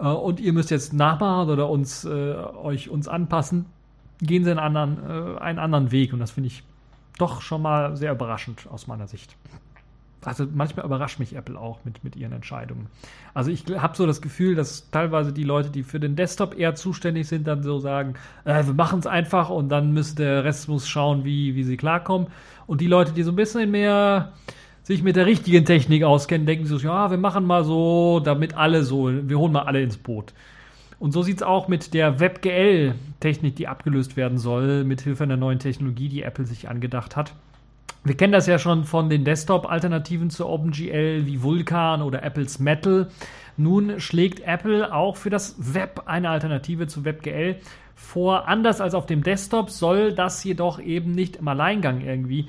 [0.00, 3.66] äh, und ihr müsst jetzt nachmachen oder uns, äh, euch uns anpassen,
[4.20, 6.12] gehen sie einen anderen, äh, einen anderen Weg.
[6.12, 6.64] Und das finde ich
[7.16, 9.36] doch schon mal sehr überraschend aus meiner Sicht
[10.24, 12.86] also manchmal überrascht mich Apple auch mit, mit ihren Entscheidungen.
[13.34, 16.74] Also ich habe so das Gefühl, dass teilweise die Leute, die für den Desktop eher
[16.74, 18.14] zuständig sind, dann so sagen,
[18.44, 21.76] äh, wir machen es einfach und dann müsste der Rest muss schauen, wie, wie sie
[21.76, 22.28] klarkommen.
[22.66, 24.32] Und die Leute, die so ein bisschen mehr
[24.82, 28.82] sich mit der richtigen Technik auskennen, denken so, ja, wir machen mal so, damit alle
[28.82, 30.32] so, wir holen mal alle ins Boot.
[30.98, 35.36] Und so sieht es auch mit der WebGL-Technik, die abgelöst werden soll, mit Hilfe einer
[35.36, 37.34] neuen Technologie, die Apple sich angedacht hat.
[38.04, 43.08] Wir kennen das ja schon von den Desktop-Alternativen zu OpenGL wie Vulkan oder Apples Metal.
[43.56, 47.56] Nun schlägt Apple auch für das Web eine Alternative zu WebGL
[47.96, 48.46] vor.
[48.46, 52.46] Anders als auf dem Desktop soll das jedoch eben nicht im Alleingang irgendwie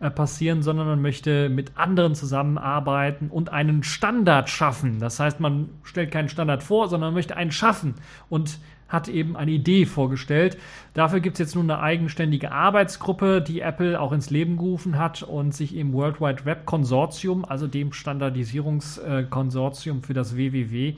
[0.00, 4.98] äh, passieren, sondern man möchte mit anderen zusammenarbeiten und einen Standard schaffen.
[4.98, 7.94] Das heißt, man stellt keinen Standard vor, sondern möchte einen schaffen.
[8.28, 8.58] Und
[8.88, 10.56] hat eben eine Idee vorgestellt.
[10.94, 15.22] Dafür gibt es jetzt nun eine eigenständige Arbeitsgruppe, die Apple auch ins Leben gerufen hat
[15.22, 20.94] und sich im World Wide Web Konsortium, also dem Standardisierungskonsortium für das WWW,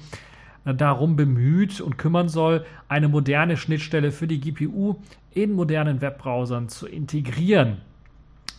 [0.64, 4.97] äh, darum bemüht und kümmern soll, eine moderne Schnittstelle für die GPU
[5.32, 7.78] in modernen Webbrowsern zu integrieren.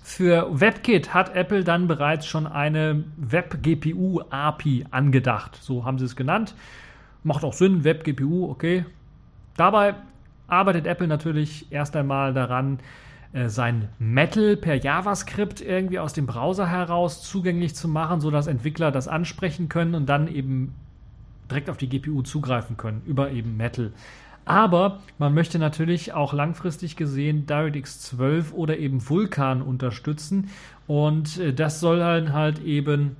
[0.02, 5.60] Für WebKit hat Apple dann bereits schon eine Web-GPU-API angedacht.
[5.62, 6.56] So haben sie es genannt.
[7.24, 8.86] Macht auch Sinn, Web-GPU, okay,
[9.60, 9.96] Dabei
[10.48, 12.80] arbeitet Apple natürlich erst einmal daran,
[13.34, 18.90] äh, sein Metal per JavaScript irgendwie aus dem Browser heraus zugänglich zu machen, sodass Entwickler
[18.92, 20.74] das ansprechen können und dann eben
[21.52, 23.92] direkt auf die GPU zugreifen können über eben Metal.
[24.46, 30.52] Aber man möchte natürlich auch langfristig gesehen DirectX 12 oder eben Vulkan unterstützen
[30.88, 33.18] und äh, das soll dann halt eben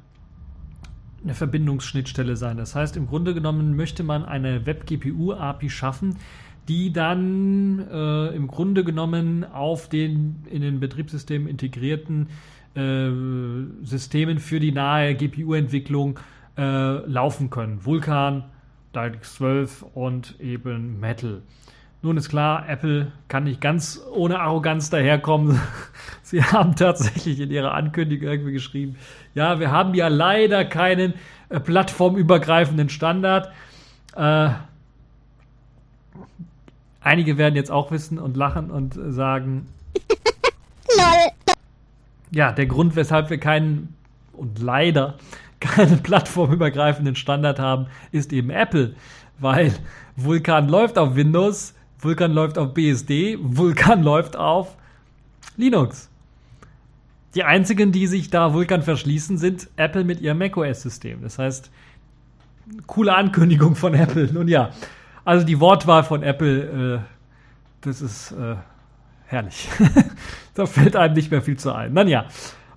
[1.24, 2.58] eine Verbindungsschnittstelle sein.
[2.58, 6.18] Das heißt, im Grunde genommen möchte man eine Web-GPU-API schaffen,
[6.68, 12.28] die dann äh, im Grunde genommen auf den in den Betriebssystemen integrierten
[12.76, 13.10] äh,
[13.84, 16.20] Systemen für die nahe GPU-Entwicklung
[16.58, 17.84] äh, laufen können.
[17.84, 18.44] Vulkan,
[18.94, 21.42] DirectX 12 und eben Metal.
[22.02, 25.60] Nun ist klar, Apple kann nicht ganz ohne Arroganz daherkommen.
[26.22, 28.96] Sie haben tatsächlich in ihrer Ankündigung irgendwie geschrieben,
[29.40, 31.14] ja, wir haben ja leider keinen
[31.48, 33.50] äh, plattformübergreifenden Standard.
[34.14, 34.50] Äh,
[37.00, 39.70] einige werden jetzt auch wissen und lachen und sagen,
[42.32, 43.96] ja, der Grund, weshalb wir keinen
[44.34, 45.18] und leider
[45.62, 48.94] keinen plattformübergreifenden Standard haben, ist eben Apple,
[49.40, 49.74] weil
[50.18, 54.76] Vulkan läuft auf Windows, Vulkan läuft auf BSD, Vulkan läuft auf
[55.56, 56.10] Linux.
[57.36, 61.22] Die einzigen, die sich da Vulkan verschließen, sind Apple mit ihrem macOS-System.
[61.22, 61.72] Das heißt,
[62.88, 64.32] coole Ankündigung von Apple.
[64.34, 64.72] Nun ja,
[65.26, 67.00] also die Wortwahl von Apple, äh,
[67.82, 68.56] das ist äh,
[69.26, 69.70] herrlich.
[70.56, 71.94] da fällt einem nicht mehr viel zu ein.
[71.94, 72.26] Nun ja,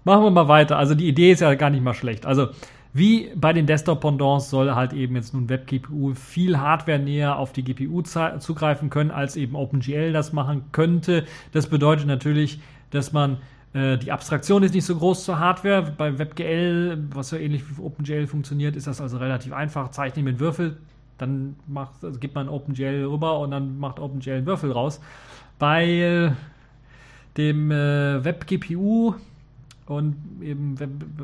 [0.05, 0.77] machen wir mal weiter.
[0.77, 2.27] Also die Idee ist ja gar nicht mal schlecht.
[2.27, 2.49] Also
[2.93, 7.65] wie bei den Desktop-Pendants soll halt eben jetzt nun WebGPU viel Hardware näher auf die
[7.65, 11.25] GPU zugreifen können, als eben OpenGL das machen könnte.
[11.53, 13.39] Das bedeutet natürlich, dass man
[13.75, 15.95] die Abstraktion ist nicht so groß zur Hardware.
[15.97, 19.91] Bei WebGL, was ja ähnlich wie OpenGL funktioniert, ist das also relativ einfach.
[19.93, 20.77] Zeichne mit Würfel,
[21.17, 25.01] dann macht, also gibt man OpenGL rüber und dann macht OpenGL einen Würfel raus.
[25.59, 26.33] Bei äh,
[27.37, 29.15] dem äh, WebGPU
[29.87, 30.77] und eben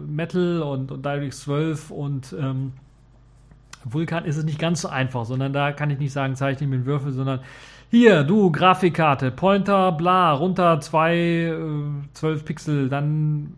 [0.09, 2.73] Metal und, und DirectX 12 und ähm,
[3.85, 6.77] Vulkan ist es nicht ganz so einfach, sondern da kann ich nicht sagen, zeichne mir
[6.77, 7.41] einen Würfel, sondern
[7.91, 11.55] Hier, du, Grafikkarte, Pointer, bla, runter 2, äh,
[12.13, 13.55] 12 Pixel, dann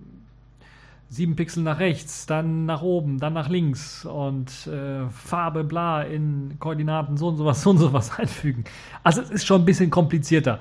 [1.08, 6.54] 7 Pixel nach rechts, dann nach oben, dann nach links und äh, Farbe, bla, in
[6.60, 8.62] Koordinaten so und sowas, so und sowas einfügen.
[9.02, 10.60] Also es ist schon ein bisschen komplizierter.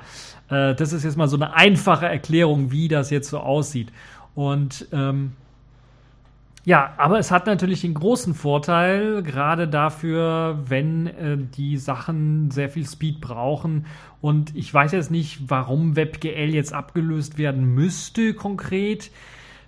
[0.49, 3.91] Äh, das ist jetzt mal so eine einfache Erklärung, wie das jetzt so aussieht.
[4.33, 5.33] Und ähm,
[6.69, 12.69] ja, aber es hat natürlich den großen Vorteil, gerade dafür, wenn äh, die Sachen sehr
[12.69, 13.87] viel Speed brauchen.
[14.21, 19.09] Und ich weiß jetzt nicht, warum WebGL jetzt abgelöst werden müsste konkret.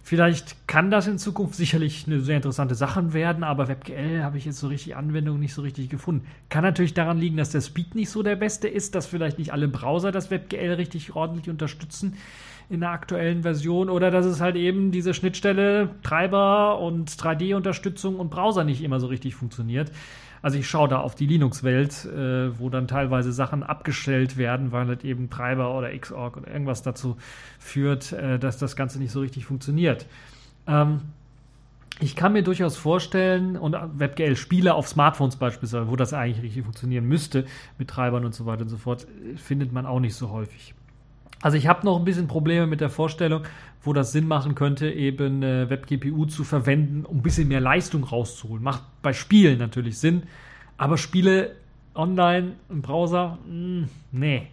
[0.03, 4.45] Vielleicht kann das in Zukunft sicherlich eine sehr interessante Sache werden, aber WebGL habe ich
[4.45, 6.27] jetzt so richtig Anwendung nicht so richtig gefunden.
[6.49, 9.53] Kann natürlich daran liegen, dass der Speed nicht so der beste ist, dass vielleicht nicht
[9.53, 12.15] alle Browser das WebGL richtig ordentlich unterstützen
[12.71, 18.29] in der aktuellen Version oder dass es halt eben diese Schnittstelle Treiber und 3D-Unterstützung und
[18.29, 19.91] Browser nicht immer so richtig funktioniert.
[20.41, 24.87] Also ich schaue da auf die Linux-Welt, äh, wo dann teilweise Sachen abgestellt werden, weil
[24.87, 27.17] halt eben Treiber oder Xorg oder irgendwas dazu
[27.59, 30.07] führt, äh, dass das Ganze nicht so richtig funktioniert.
[30.65, 31.01] Ähm,
[31.99, 37.05] ich kann mir durchaus vorstellen, und WebGL-Spiele auf Smartphones beispielsweise, wo das eigentlich richtig funktionieren
[37.05, 37.45] müsste,
[37.77, 39.05] mit Treibern und so weiter und so fort,
[39.35, 40.73] findet man auch nicht so häufig.
[41.41, 43.43] Also ich habe noch ein bisschen Probleme mit der Vorstellung,
[43.83, 48.03] wo das Sinn machen könnte, eben äh, WebGPU zu verwenden, um ein bisschen mehr Leistung
[48.03, 48.63] rauszuholen.
[48.63, 50.23] Macht bei Spielen natürlich Sinn,
[50.77, 51.55] aber Spiele
[51.95, 54.47] online im Browser, mh, hm, nee.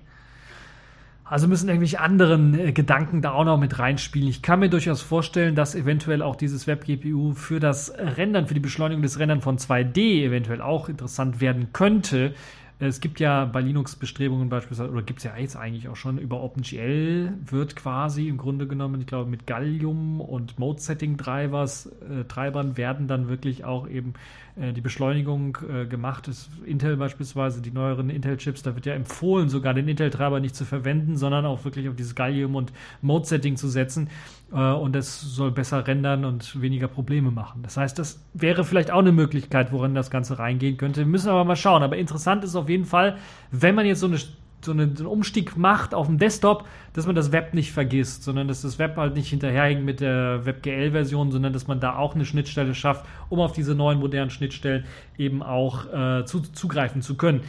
[1.30, 4.28] Also müssen irgendwelche anderen äh, Gedanken da auch noch mit reinspielen.
[4.28, 8.60] Ich kann mir durchaus vorstellen, dass eventuell auch dieses WebGPU für das Rendern, für die
[8.60, 12.32] Beschleunigung des Rendern von 2D eventuell auch interessant werden könnte,
[12.80, 16.18] es gibt ja bei Linux Bestrebungen beispielsweise, oder gibt es ja jetzt eigentlich auch schon,
[16.18, 22.76] über OpenGL wird quasi im Grunde genommen, ich glaube, mit Gallium und Mode-Setting-Drivers, äh, Treibern
[22.76, 24.14] werden dann wirklich auch eben
[24.54, 26.28] äh, die Beschleunigung äh, gemacht.
[26.28, 30.64] Das Intel beispielsweise, die neueren Intel-Chips, da wird ja empfohlen, sogar den Intel-Treiber nicht zu
[30.64, 32.72] verwenden, sondern auch wirklich auf dieses Gallium und
[33.02, 34.08] Mode-Setting zu setzen.
[34.52, 37.62] Äh, und das soll besser rendern und weniger Probleme machen.
[37.62, 41.00] Das heißt, das wäre vielleicht auch eine Möglichkeit, worin das Ganze reingehen könnte.
[41.00, 41.82] Wir müssen aber mal schauen.
[41.82, 43.18] Aber interessant ist auf jeden Fall,
[43.50, 44.18] wenn man jetzt so, eine,
[44.62, 48.62] so einen Umstieg macht auf dem Desktop, dass man das Web nicht vergisst, sondern dass
[48.62, 52.74] das Web halt nicht hinterherhängt mit der WebGL-Version, sondern dass man da auch eine Schnittstelle
[52.74, 54.84] schafft, um auf diese neuen modernen Schnittstellen
[55.16, 57.42] eben auch äh, zu, zugreifen zu können.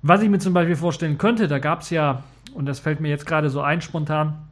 [0.00, 2.22] Was ich mir zum Beispiel vorstellen könnte, da gab es ja,
[2.54, 4.47] und das fällt mir jetzt gerade so ein spontan,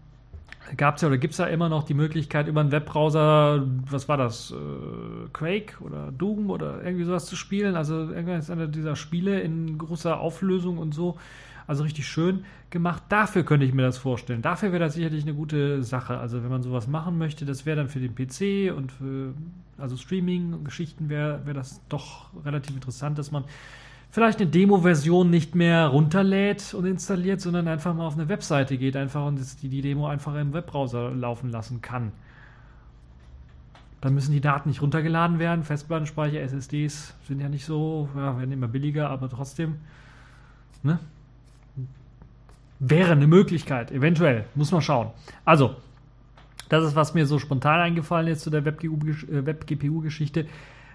[0.76, 4.08] gab es ja oder gibt es ja immer noch die Möglichkeit, über einen Webbrowser, was
[4.08, 7.76] war das, äh, Quake oder Doom oder irgendwie sowas zu spielen.
[7.76, 11.16] Also irgendeines dieser Spiele in großer Auflösung und so.
[11.66, 13.02] Also richtig schön gemacht.
[13.08, 14.40] Dafür könnte ich mir das vorstellen.
[14.40, 16.18] Dafür wäre das sicherlich eine gute Sache.
[16.18, 19.34] Also wenn man sowas machen möchte, das wäre dann für den PC und für
[19.78, 23.44] also Streaming-Geschichten wäre wär das doch relativ interessant, dass man
[24.16, 28.96] vielleicht eine Demo-Version nicht mehr runterlädt und installiert, sondern einfach mal auf eine Webseite geht
[28.96, 32.12] einfach und die, die Demo einfach im Webbrowser laufen lassen kann.
[34.00, 35.64] Dann müssen die Daten nicht runtergeladen werden.
[35.64, 39.80] Festplattenspeicher, SSDs sind ja nicht so, ja, werden immer billiger, aber trotzdem.
[40.82, 40.98] Ne?
[42.78, 44.46] Wäre eine Möglichkeit, eventuell.
[44.54, 45.10] Muss man schauen.
[45.44, 45.76] Also,
[46.70, 50.44] das ist, was mir so spontan eingefallen ist zu der Web-GPU-Geschichte.
[50.44, 50.50] Web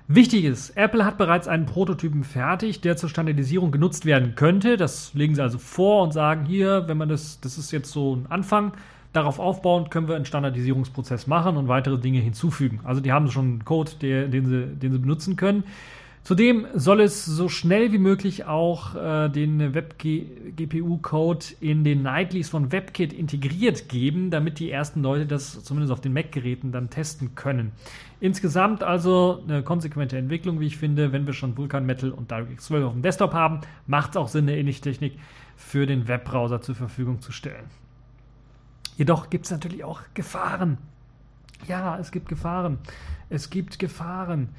[0.08, 4.76] Wichtig ist, Apple hat bereits einen Prototypen fertig, der zur Standardisierung genutzt werden könnte.
[4.76, 8.16] Das legen sie also vor und sagen hier, wenn man das, das ist jetzt so
[8.16, 8.74] ein Anfang,
[9.14, 12.80] darauf aufbauend können wir einen Standardisierungsprozess machen und weitere Dinge hinzufügen.
[12.84, 15.64] Also die haben schon einen Code, der, den, sie, den sie benutzen können.
[16.24, 22.72] Zudem soll es so schnell wie möglich auch äh, den WebGPU-Code in den Nightlies von
[22.72, 27.72] WebKit integriert geben, damit die ersten Leute das zumindest auf den Mac-Geräten dann testen können.
[28.20, 31.12] Insgesamt also eine konsequente Entwicklung, wie ich finde.
[31.12, 34.28] Wenn wir schon Vulkan Metal und DirectX 12 auf dem Desktop haben, macht es auch
[34.28, 35.18] Sinn, eine ähnliche Technik
[35.56, 37.66] für den Webbrowser zur Verfügung zu stellen.
[38.96, 40.78] Jedoch gibt es natürlich auch Gefahren.
[41.68, 42.78] Ja, es gibt Gefahren.
[43.32, 44.50] Es gibt Gefahren.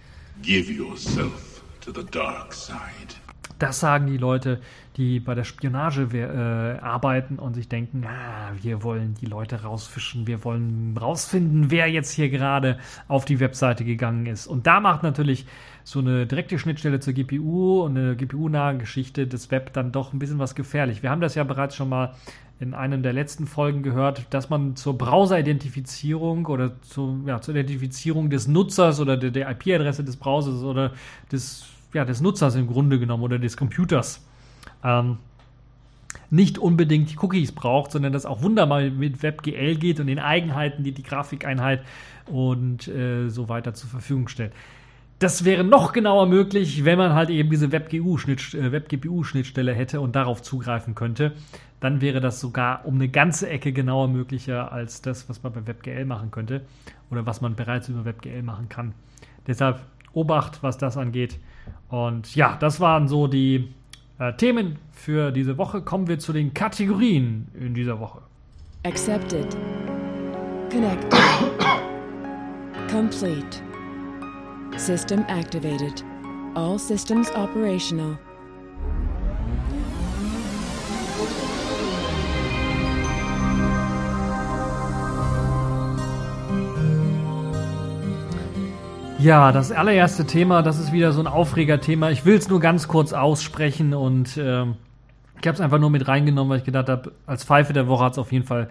[0.41, 3.15] Give yourself to the dark side.
[3.63, 4.61] Das sagen die Leute,
[4.97, 10.27] die bei der Spionage äh, arbeiten und sich denken, ah, wir wollen die Leute rausfischen,
[10.27, 14.49] wir wollen rausfinden, wer jetzt hier gerade auf die Webseite gegangen ist.
[14.49, 15.47] Und da macht natürlich
[15.85, 20.19] so eine direkte Schnittstelle zur GPU und eine GPU-nahe Geschichte des Web dann doch ein
[20.19, 21.05] bisschen was gefährlich.
[21.05, 22.17] Wir haben das ja bereits schon mal
[22.59, 28.29] in einem der letzten Folgen gehört, dass man zur Browser-Identifizierung oder zu, ja, zur Identifizierung
[28.29, 30.91] des Nutzers oder der, der IP-Adresse des Browsers oder
[31.31, 34.25] des, ja, des Nutzers im Grunde genommen oder des Computers
[34.85, 35.19] ähm,
[36.31, 40.93] nicht unbedingt Cookies braucht, sondern das auch wunderbar mit WebGL geht und den Eigenheiten, die
[40.93, 41.83] die Grafikeinheit
[42.27, 44.53] und äh, so weiter zur Verfügung stellt.
[45.19, 50.43] das wäre noch genauer möglich, wenn man halt eben diese WebGPU-Schnittstelle äh, hätte und darauf
[50.43, 51.33] zugreifen könnte.
[51.81, 55.67] Dann wäre das sogar um eine ganze Ecke genauer möglicher als das, was man bei
[55.67, 56.63] WebGL machen könnte
[57.11, 58.95] oder was man bereits über WebGL machen kann.
[59.47, 59.81] Deshalb
[60.13, 61.39] Obacht, was das angeht.
[61.89, 63.69] Und ja, das waren so die
[64.19, 65.83] äh, Themen für diese Woche.
[65.83, 68.23] Kommen wir zu den Kategorien in dieser Woche.
[68.85, 69.57] Accepted.
[70.71, 71.13] Connected.
[72.91, 73.63] Complete.
[74.77, 76.05] System activated.
[76.55, 78.19] All systems operational.
[89.23, 92.11] Ja, das allererste Thema, das ist wieder so ein Aufregerthema.
[92.11, 96.09] Ich will es nur ganz kurz aussprechen und äh, ich habe es einfach nur mit
[96.09, 98.69] reingenommen, weil ich gedacht habe, als Pfeife der Woche hat es auf jeden Fall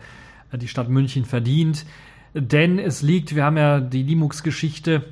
[0.52, 1.86] äh, die Stadt München verdient.
[2.34, 5.06] Denn es liegt, wir haben ja die Linux-Geschichte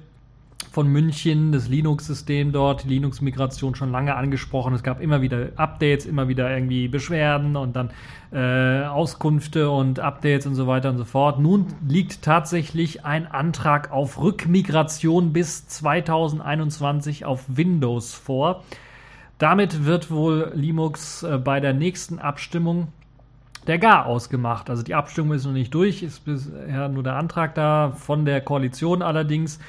[0.71, 4.73] von München, das Linux-System dort, die Linux-Migration schon lange angesprochen.
[4.73, 7.89] Es gab immer wieder Updates, immer wieder irgendwie Beschwerden und dann
[8.31, 11.39] äh, Auskünfte und Updates und so weiter und so fort.
[11.39, 18.63] Nun liegt tatsächlich ein Antrag auf Rückmigration bis 2021 auf Windows vor.
[19.39, 22.89] Damit wird wohl Linux äh, bei der nächsten Abstimmung
[23.67, 24.69] der Gar ausgemacht.
[24.69, 28.41] Also die Abstimmung ist noch nicht durch, ist bisher nur der Antrag da von der
[28.41, 29.59] Koalition allerdings.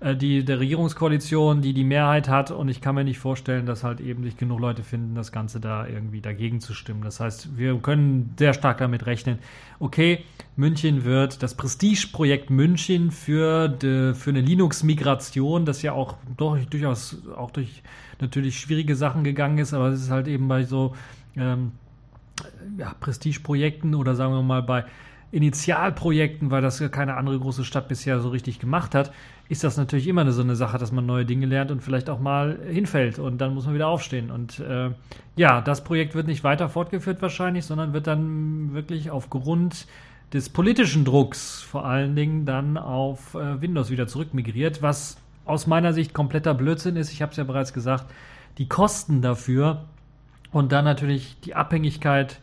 [0.00, 2.50] Äh, die, der Regierungskoalition, die die Mehrheit hat.
[2.50, 5.60] Und ich kann mir nicht vorstellen, dass halt eben sich genug Leute finden, das Ganze
[5.60, 7.02] da irgendwie dagegen zu stimmen.
[7.02, 9.38] Das heißt, wir können sehr stark damit rechnen,
[9.78, 10.24] okay,
[10.56, 17.16] München wird das Prestigeprojekt München für, de, für eine Linux-Migration, das ja auch doch, durchaus
[17.36, 17.82] auch durch
[18.20, 20.94] natürlich schwierige Sachen gegangen ist, aber es ist halt eben bei so
[21.36, 21.72] ähm,
[22.78, 24.84] ja, Prestigeprojekten oder sagen wir mal bei
[25.32, 29.12] Initialprojekten, weil das ja keine andere große Stadt bisher so richtig gemacht hat,
[29.48, 32.18] ist das natürlich immer so eine Sache, dass man neue Dinge lernt und vielleicht auch
[32.18, 34.30] mal hinfällt und dann muss man wieder aufstehen.
[34.30, 34.90] Und äh,
[35.36, 39.86] ja, das Projekt wird nicht weiter fortgeführt wahrscheinlich, sondern wird dann wirklich aufgrund
[40.32, 45.92] des politischen Drucks vor allen Dingen dann auf äh, Windows wieder zurückmigriert, was aus meiner
[45.92, 47.12] Sicht kompletter Blödsinn ist.
[47.12, 48.06] Ich habe es ja bereits gesagt,
[48.58, 49.84] die Kosten dafür
[50.50, 52.40] und dann natürlich die Abhängigkeit,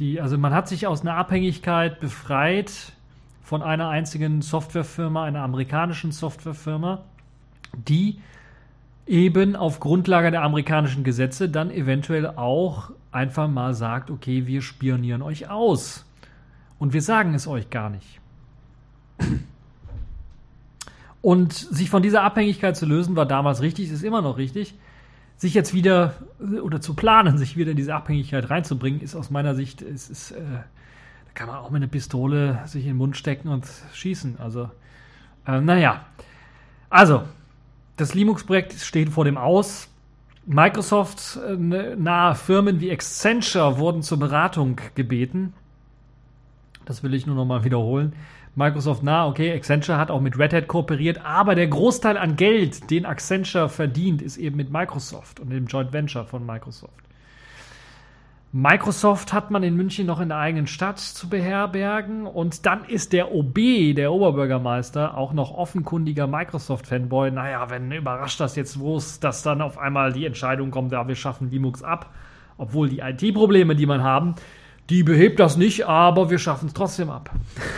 [0.00, 2.92] die, also man hat sich aus einer Abhängigkeit befreit
[3.44, 7.04] von einer einzigen Softwarefirma, einer amerikanischen Softwarefirma,
[7.76, 8.18] die
[9.06, 15.20] eben auf Grundlage der amerikanischen Gesetze dann eventuell auch einfach mal sagt, okay, wir spionieren
[15.20, 16.06] euch aus.
[16.78, 18.18] Und wir sagen es euch gar nicht.
[21.20, 24.74] Und sich von dieser Abhängigkeit zu lösen, war damals richtig, ist immer noch richtig.
[25.36, 26.14] Sich jetzt wieder
[26.62, 30.30] oder zu planen, sich wieder in diese Abhängigkeit reinzubringen, ist aus meiner Sicht, ist, ist
[30.32, 30.40] äh,
[31.34, 34.38] kann man auch mit einer Pistole sich in den Mund stecken und schießen.
[34.38, 34.70] Also,
[35.46, 36.06] äh, naja.
[36.90, 37.24] Also,
[37.96, 39.88] das Linux-Projekt steht vor dem Aus.
[40.46, 41.56] Microsoft äh,
[41.96, 45.54] nahe Firmen wie Accenture wurden zur Beratung gebeten.
[46.84, 48.12] Das will ich nur noch mal wiederholen.
[48.56, 52.88] Microsoft nah, okay, Accenture hat auch mit Red Hat kooperiert, aber der Großteil an Geld,
[52.90, 57.03] den Accenture verdient, ist eben mit Microsoft und dem Joint Venture von Microsoft.
[58.56, 63.12] Microsoft hat man in München noch in der eigenen Stadt zu beherbergen und dann ist
[63.12, 63.56] der OB,
[63.96, 67.32] der Oberbürgermeister, auch noch offenkundiger Microsoft-Fanboy.
[67.32, 71.16] Naja, wenn überrascht das jetzt, es, dass dann auf einmal die Entscheidung kommt, ja, wir
[71.16, 72.14] schaffen Linux ab,
[72.56, 74.36] obwohl die IT-Probleme, die man haben,
[74.88, 77.30] die behebt das nicht, aber wir schaffen es trotzdem ab.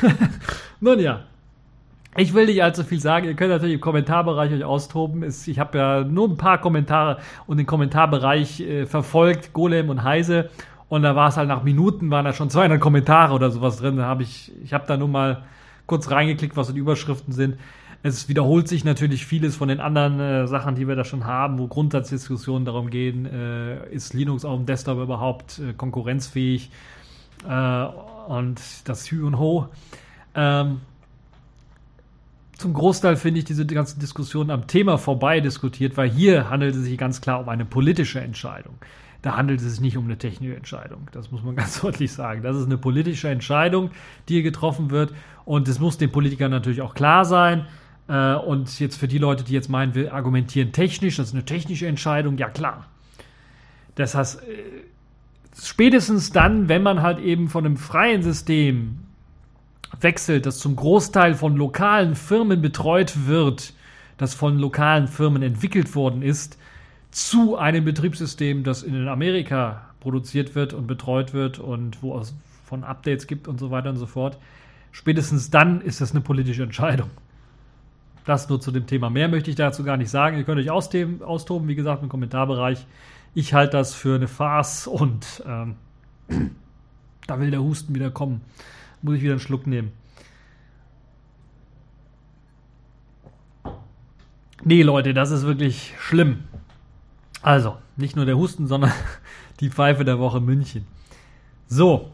[0.81, 1.23] Nun ja,
[2.17, 3.27] ich will nicht allzu viel sagen.
[3.27, 5.23] Ihr könnt natürlich im Kommentarbereich euch austoben.
[5.23, 10.51] Ich habe ja nur ein paar Kommentare und den Kommentarbereich äh, verfolgt, Golem und Heise.
[10.89, 13.97] Und da war es halt nach Minuten, waren da schon 200 Kommentare oder sowas drin.
[13.97, 15.45] Da habe ich, ich habe da nur mal
[15.87, 17.59] kurz reingeklickt, was so die Überschriften sind.
[18.03, 21.59] Es wiederholt sich natürlich vieles von den anderen äh, Sachen, die wir da schon haben,
[21.59, 26.71] wo Grundsatzdiskussionen darum gehen, äh, ist Linux auf dem Desktop überhaupt äh, konkurrenzfähig
[27.49, 27.85] äh,
[28.29, 29.69] und das Hü und Ho.
[30.35, 30.83] Ähm,
[32.59, 36.83] zum Großteil finde ich diese ganzen Diskussionen am Thema vorbei diskutiert, weil hier handelt es
[36.83, 38.77] sich ganz klar um eine politische Entscheidung.
[39.21, 41.09] Da handelt es sich nicht um eine technische Entscheidung.
[41.13, 42.43] Das muss man ganz deutlich sagen.
[42.43, 43.91] Das ist eine politische Entscheidung,
[44.29, 45.13] die hier getroffen wird.
[45.45, 47.67] Und es muss den Politikern natürlich auch klar sein.
[48.09, 51.45] Äh, und jetzt für die Leute, die jetzt meinen, wir argumentieren technisch, das ist eine
[51.45, 52.87] technische Entscheidung, ja klar.
[53.97, 54.45] Das heißt, äh,
[55.61, 59.06] spätestens dann, wenn man halt eben von einem freien System
[60.01, 63.73] wechselt, das zum Großteil von lokalen Firmen betreut wird,
[64.17, 66.59] das von lokalen Firmen entwickelt worden ist,
[67.11, 72.35] zu einem Betriebssystem, das in Amerika produziert wird und betreut wird und wo es
[72.65, 74.39] von Updates gibt und so weiter und so fort.
[74.93, 77.11] Spätestens dann ist das eine politische Entscheidung.
[78.25, 79.09] das nur zu dem Thema.
[79.09, 80.37] Mehr möchte ich dazu gar nicht sagen.
[80.37, 82.85] Ihr könnt euch austoben, wie gesagt, im Kommentarbereich.
[83.35, 85.77] Ich halte das für eine Farce und ähm,
[87.27, 88.41] da will der Husten wieder kommen.
[89.03, 89.93] Muss ich wieder einen Schluck nehmen.
[94.65, 96.45] Nee, Leute, das ist wirklich schlimm.
[97.41, 98.93] Also, nicht nur der Husten, sondern
[99.61, 100.87] die Pfeife der Woche München.
[101.69, 102.11] So,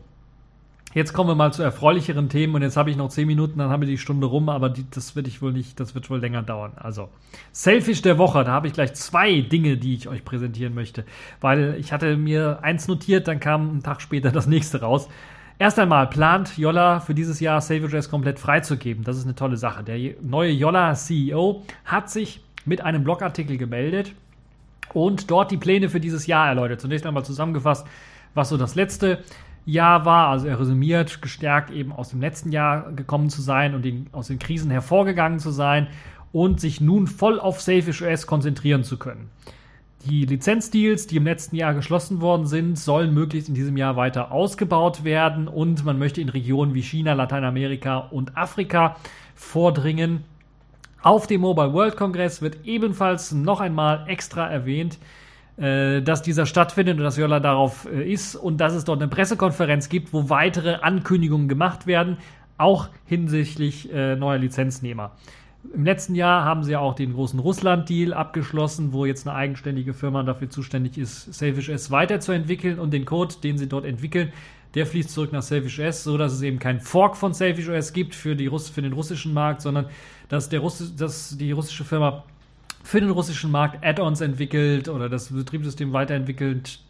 [0.93, 3.70] jetzt kommen wir mal zu erfreulicheren Themen und jetzt habe ich noch 10 Minuten, dann
[3.70, 6.20] haben wir die Stunde rum, aber die, das wird ich wohl nicht, das wird wohl
[6.20, 6.72] länger dauern.
[6.76, 7.09] Also,
[7.53, 11.07] Selfish der Woche, da habe ich gleich zwei Dinge, die ich euch präsentieren möchte,
[11.41, 15.09] weil ich hatte mir eins notiert, dann kam einen Tag später das nächste raus.
[15.59, 19.05] Erst einmal plant Jolla für dieses Jahr SaveAddress komplett freizugeben.
[19.05, 19.85] Das ist eine tolle Sache.
[19.85, 24.15] Der neue Jolla CEO hat sich mit einem Blogartikel gemeldet
[24.93, 26.81] und dort die Pläne für dieses Jahr erläutert.
[26.81, 27.87] Zunächst einmal zusammengefasst,
[28.35, 29.23] was so das letzte
[29.65, 30.29] Jahr war.
[30.29, 34.39] Also er resümiert, gestärkt eben aus dem letzten Jahr gekommen zu sein und aus den
[34.39, 35.89] Krisen hervorgegangen zu sein
[36.33, 39.31] und sich nun voll auf Selfish OS konzentrieren zu können.
[40.05, 44.33] Die Lizenzdeals, die im letzten Jahr geschlossen worden sind, sollen möglichst in diesem Jahr weiter
[44.33, 48.97] ausgebaut werden und man möchte in Regionen wie China, Lateinamerika und Afrika
[49.37, 50.25] vordringen.
[51.03, 54.99] Auf dem Mobile World Congress wird ebenfalls noch einmal extra erwähnt,
[55.57, 59.09] äh, dass dieser stattfindet und dass Jolla darauf äh, ist und dass es dort eine
[59.09, 62.17] Pressekonferenz gibt, wo weitere Ankündigungen gemacht werden,
[62.59, 65.13] auch hinsichtlich äh, neuer Lizenznehmer.
[65.73, 69.95] Im letzten Jahr haben sie ja auch den großen Russland-Deal abgeschlossen, wo jetzt eine eigenständige
[69.95, 74.33] Firma dafür zuständig ist, Selfish S weiterzuentwickeln und den Code, den sie dort entwickeln,
[74.75, 77.93] der fließt zurück nach Selfish S, so dass es eben kein Fork von Selfish OS
[77.93, 79.87] gibt für, die Russ für den russischen Markt, sondern
[80.29, 82.25] dass, der Russ dass die russische Firma
[82.83, 86.81] für den russischen Markt Add-ons entwickelt oder das Betriebssystem weiterentwickelt,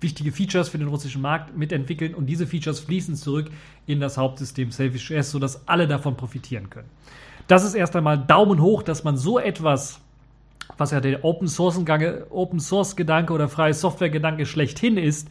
[0.00, 3.50] wichtige Features für den russischen Markt mitentwickeln und diese Features fließen zurück
[3.86, 6.88] in das Hauptsystem Selfish OS, sodass alle davon profitieren können.
[7.50, 10.00] Das ist erst einmal Daumen hoch, dass man so etwas,
[10.78, 11.80] was ja der Open Source,
[12.30, 15.28] Open Source Gedanke oder freie Software Gedanke schlechthin ist,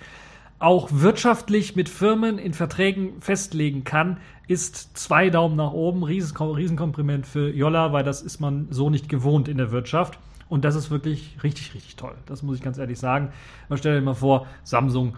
[0.60, 4.18] auch wirtschaftlich mit Firmen in Verträgen festlegen kann,
[4.50, 6.04] ist zwei Daumen nach oben.
[6.04, 10.20] Riesenkompliment für Jolla, weil das ist man so nicht gewohnt in der Wirtschaft.
[10.50, 12.16] Und das ist wirklich richtig, richtig toll.
[12.26, 13.30] Das muss ich ganz ehrlich sagen.
[13.70, 15.16] Man stellt sich mal vor, Samsung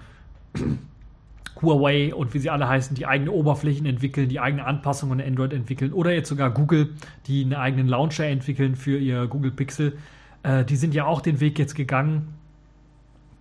[1.62, 5.54] Huawei und wie sie alle heißen, die eigene Oberflächen entwickeln, die eigene Anpassungen an Android
[5.54, 6.93] entwickeln oder jetzt sogar Google,
[7.28, 9.97] die einen eigenen Launcher entwickeln für ihr Google Pixel.
[10.43, 12.34] Äh, die sind ja auch den Weg jetzt gegangen,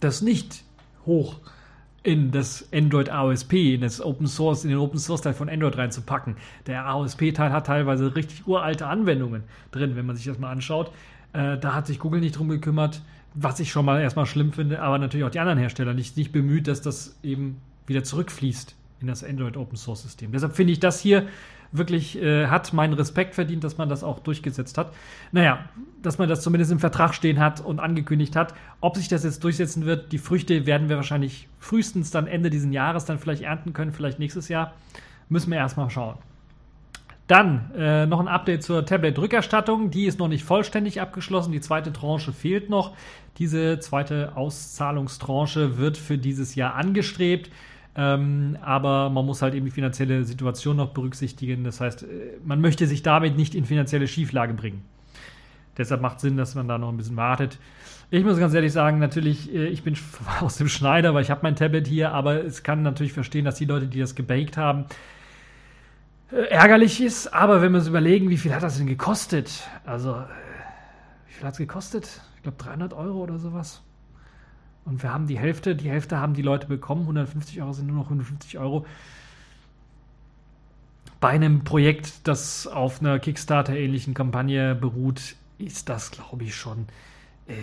[0.00, 0.64] das nicht
[1.06, 1.40] hoch
[2.02, 5.76] in das Android AOSP, in das Open Source, in den Open Source Teil von Android
[5.76, 6.36] reinzupacken.
[6.66, 10.90] Der AOSP Teil hat teilweise richtig uralte Anwendungen drin, wenn man sich das mal anschaut.
[11.32, 13.02] Äh, da hat sich Google nicht drum gekümmert,
[13.34, 16.32] was ich schon mal erstmal schlimm finde, aber natürlich auch die anderen Hersteller nicht, nicht
[16.32, 20.32] bemüht, dass das eben wieder zurückfließt in das Android Open Source System.
[20.32, 21.26] Deshalb finde ich das hier
[21.72, 24.92] wirklich, äh, hat meinen Respekt verdient, dass man das auch durchgesetzt hat.
[25.32, 25.64] Naja,
[26.02, 28.54] dass man das zumindest im Vertrag stehen hat und angekündigt hat.
[28.80, 32.72] Ob sich das jetzt durchsetzen wird, die Früchte werden wir wahrscheinlich frühestens dann Ende dieses
[32.72, 34.72] Jahres dann vielleicht ernten können, vielleicht nächstes Jahr.
[35.28, 36.16] Müssen wir erstmal schauen.
[37.28, 39.92] Dann äh, noch ein Update zur Tablet-Rückerstattung.
[39.92, 41.52] Die ist noch nicht vollständig abgeschlossen.
[41.52, 42.96] Die zweite Tranche fehlt noch.
[43.38, 47.50] Diese zweite Auszahlungstranche wird für dieses Jahr angestrebt.
[48.00, 51.64] Ähm, aber man muss halt eben die finanzielle Situation noch berücksichtigen.
[51.64, 52.06] Das heißt, äh,
[52.42, 54.82] man möchte sich damit nicht in finanzielle Schieflage bringen.
[55.76, 57.58] Deshalb macht Sinn, dass man da noch ein bisschen wartet.
[58.10, 59.98] Ich muss ganz ehrlich sagen, natürlich, äh, ich bin
[60.40, 63.56] aus dem Schneider, weil ich habe mein Tablet hier, aber es kann natürlich verstehen, dass
[63.56, 64.86] die Leute, die das gebaked haben,
[66.32, 67.34] äh, ärgerlich ist.
[67.34, 69.68] Aber wenn wir uns überlegen, wie viel hat das denn gekostet?
[69.84, 70.24] Also,
[71.26, 72.22] wie viel hat es gekostet?
[72.36, 73.82] Ich glaube 300 Euro oder sowas.
[74.84, 77.96] Und wir haben die Hälfte, die Hälfte haben die Leute bekommen, 150 Euro sind nur
[77.96, 78.86] noch 150 Euro.
[81.20, 86.86] Bei einem Projekt, das auf einer Kickstarter-ähnlichen Kampagne beruht, ist das, glaube ich, schon.
[87.46, 87.54] Äh,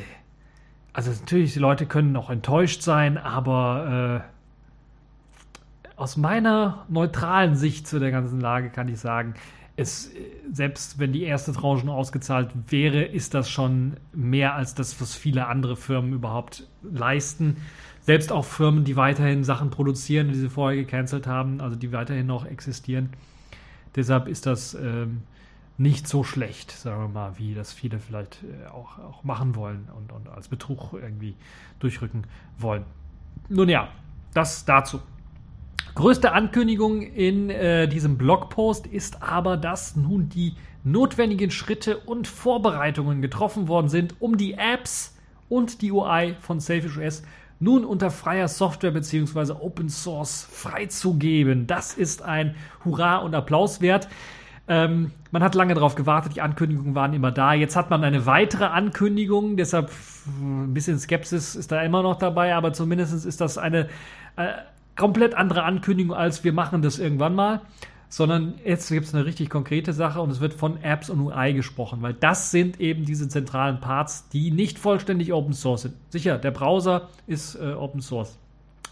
[0.93, 7.99] also natürlich, die Leute können auch enttäuscht sein, aber äh, aus meiner neutralen Sicht zu
[7.99, 9.33] der ganzen Lage kann ich sagen,
[9.77, 10.11] es,
[10.51, 15.47] selbst wenn die erste Tranche ausgezahlt wäre, ist das schon mehr als das, was viele
[15.47, 17.57] andere Firmen überhaupt leisten.
[18.01, 22.25] Selbst auch Firmen, die weiterhin Sachen produzieren, die sie vorher gecancelt haben, also die weiterhin
[22.25, 23.09] noch existieren.
[23.95, 25.21] Deshalb ist das ähm,
[25.77, 29.89] nicht so schlecht, sagen wir mal, wie das viele vielleicht äh, auch, auch machen wollen
[29.95, 31.35] und, und als Betrug irgendwie
[31.79, 32.25] durchrücken
[32.57, 32.83] wollen.
[33.47, 33.89] Nun ja,
[34.33, 35.01] das dazu.
[35.97, 43.19] Größte Ankündigung in äh, diesem Blogpost ist aber, dass nun die notwendigen Schritte und Vorbereitungen
[43.19, 45.17] getroffen worden sind, um die Apps
[45.49, 47.23] und die UI von Selfish OS
[47.59, 49.53] nun unter freier Software bzw.
[49.53, 51.65] Open Source freizugeben.
[51.65, 52.53] Das ist ein
[52.85, 54.07] Hurra und Applaus wert.
[54.67, 57.55] Ähm, man hat lange darauf gewartet, die Ankündigungen waren immer da.
[57.55, 59.89] Jetzt hat man eine weitere Ankündigung, deshalb
[60.27, 63.89] ein bisschen Skepsis ist da immer noch dabei, aber zumindest ist das eine
[64.35, 64.49] äh,
[64.97, 67.61] komplett andere Ankündigung als wir machen das irgendwann mal,
[68.09, 71.53] sondern jetzt gibt es eine richtig konkrete Sache und es wird von Apps und UI
[71.53, 75.95] gesprochen, weil das sind eben diese zentralen Parts, die nicht vollständig Open Source sind.
[76.09, 78.37] Sicher, der Browser ist äh, Open Source.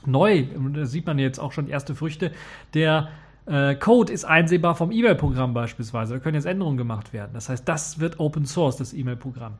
[0.05, 2.31] Neu, da sieht man jetzt auch schon erste Früchte,
[2.73, 3.09] der
[3.47, 6.15] äh, Code ist einsehbar vom E-Mail-Programm beispielsweise.
[6.15, 7.31] Da können jetzt Änderungen gemacht werden.
[7.33, 9.53] Das heißt, das wird Open Source, das E-Mail-Programm.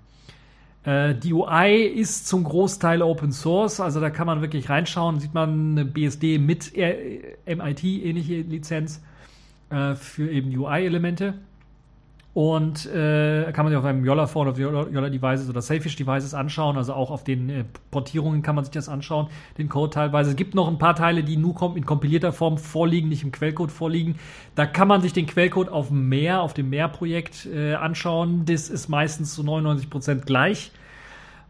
[0.86, 5.20] Äh, die UI ist zum Großteil Open Source, also da kann man wirklich reinschauen.
[5.20, 9.02] Sieht man eine BSD mit MIT-ähnliche Lizenz
[9.70, 11.34] äh, für eben UI-Elemente.
[12.36, 16.76] Und äh, kann man sich auf einem Yolla-Phone, auf Yolla-Devices oder Safish-Devices anschauen.
[16.76, 19.28] Also auch auf den äh, Portierungen kann man sich das anschauen,
[19.58, 20.32] den Code teilweise.
[20.32, 23.72] Es gibt noch ein paar Teile, die nur in kompilierter Form vorliegen, nicht im Quellcode
[23.72, 24.16] vorliegen.
[24.54, 28.44] Da kann man sich den Quellcode auf Mehr, auf dem Mehr-Projekt äh, anschauen.
[28.46, 30.74] Das ist meistens zu 99% gleich.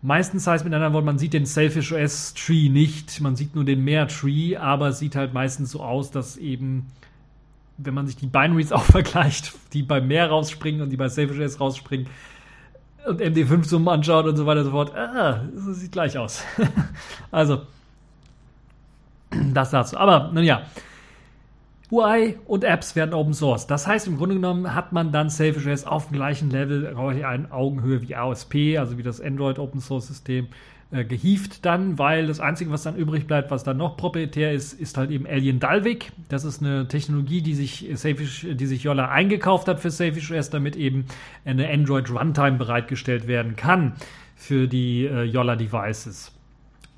[0.03, 3.65] Meistens heißt mit anderen Worten, man sieht den Selfish OS Tree nicht, man sieht nur
[3.65, 6.85] den Mehr Tree, aber es sieht halt meistens so aus, dass eben
[7.77, 11.59] wenn man sich die Binaries auch vergleicht, die bei mehr rausspringen und die bei SafeJS
[11.59, 12.07] rausspringen
[13.07, 16.43] und MD5-Summen anschaut und so weiter und so fort, ah, das sieht gleich aus.
[17.31, 17.61] also,
[19.53, 19.97] das dazu.
[19.97, 20.63] Aber, nun ja,
[21.91, 23.67] UI und Apps werden Open Source.
[23.67, 28.01] Das heißt, im Grunde genommen hat man dann SafeJS auf dem gleichen Level, in Augenhöhe
[28.01, 30.47] wie AOSP, also wie das Android Open Source System
[30.91, 31.05] äh,
[31.61, 35.11] dann, weil das Einzige, was dann übrig bleibt, was dann noch proprietär ist, ist halt
[35.11, 36.11] eben Alien Dalvik.
[36.29, 40.49] Das ist eine Technologie, die sich Safish, die sich Yolla eingekauft hat für Safish OS,
[40.49, 41.05] damit eben
[41.43, 43.93] eine Android Runtime bereitgestellt werden kann
[44.35, 46.31] für die äh, Yolla Devices.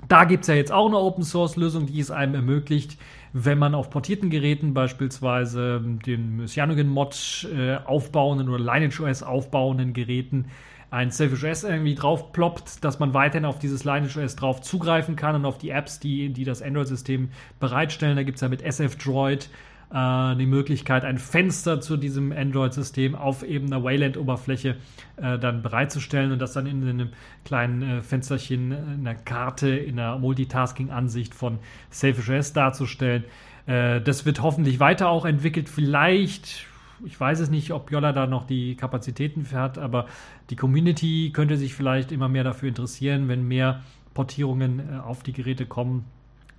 [0.06, 2.98] Da gibt es ja jetzt auch eine Open Source Lösung, die es einem ermöglicht,
[3.32, 9.92] wenn man auf portierten Geräten beispielsweise den Cyanogen Mod äh, aufbauenden oder Lineage OS aufbauenden
[9.92, 10.46] Geräten
[10.90, 15.16] ein Selfish OS irgendwie drauf ploppt, dass man weiterhin auf dieses Lineage OS drauf zugreifen
[15.16, 17.30] kann und auf die Apps, die, die das Android-System
[17.60, 18.16] bereitstellen.
[18.16, 19.50] Da gibt es ja mit SF Droid
[19.92, 24.76] äh, die Möglichkeit, ein Fenster zu diesem Android-System auf eben einer Wayland-Oberfläche
[25.16, 27.10] äh, dann bereitzustellen und das dann in einem
[27.44, 31.58] kleinen äh, Fensterchen in einer Karte, in einer Multitasking-Ansicht von
[31.90, 33.24] Selfish OS darzustellen.
[33.66, 35.68] Äh, das wird hoffentlich weiter auch entwickelt.
[35.68, 36.67] Vielleicht
[37.04, 40.06] ich weiß es nicht, ob Jolla da noch die Kapazitäten für hat, aber
[40.50, 43.82] die Community könnte sich vielleicht immer mehr dafür interessieren, wenn mehr
[44.14, 46.04] Portierungen äh, auf die Geräte kommen,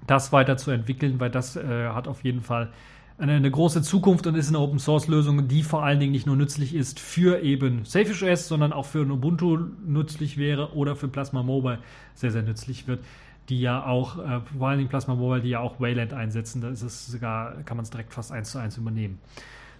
[0.08, 2.70] das weiterzuentwickeln, weil das äh, hat auf jeden Fall
[3.18, 6.26] eine, eine, große Zukunft und ist eine Open Source Lösung, die vor allen Dingen nicht
[6.26, 11.10] nur nützlich ist für eben Selfish OS, sondern auch für Ubuntu nützlich wäre oder für
[11.10, 11.80] Plasma Mobile
[12.16, 13.02] sehr, sehr nützlich wird
[13.50, 16.62] die ja auch, äh, vor allen Dingen Plasma Mobile, die ja auch Wayland einsetzen.
[16.62, 19.20] Da ist es sogar, kann man es direkt fast eins zu eins übernehmen.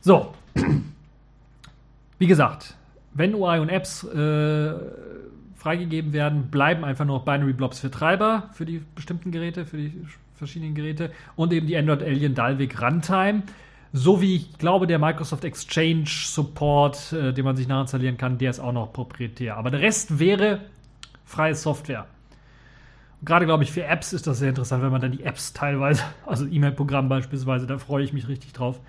[0.02, 0.34] So,
[2.20, 2.76] wie gesagt,
[3.14, 4.74] wenn UI und Apps äh,
[5.56, 9.94] freigegeben werden, bleiben einfach nur Binary Blobs für Treiber, für die bestimmten Geräte, für die
[10.36, 13.44] verschiedenen Geräte und eben die Android Alien Dalvik Runtime.
[13.92, 18.52] So wie ich glaube, der Microsoft Exchange Support, äh, den man sich nachinstallieren kann, der
[18.52, 19.58] ist auch noch proprietär.
[19.58, 20.62] Aber der Rest wäre
[21.26, 22.06] freie Software.
[23.24, 26.04] gerade glaube ich, für Apps ist das sehr interessant, wenn man dann die Apps teilweise,
[26.26, 28.80] also E-Mail-Programm beispielsweise, da freue ich mich richtig drauf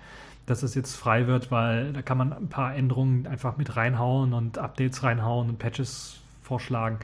[0.51, 4.33] dass es jetzt frei wird, weil da kann man ein paar Änderungen einfach mit reinhauen
[4.33, 6.99] und Updates reinhauen und Patches vorschlagen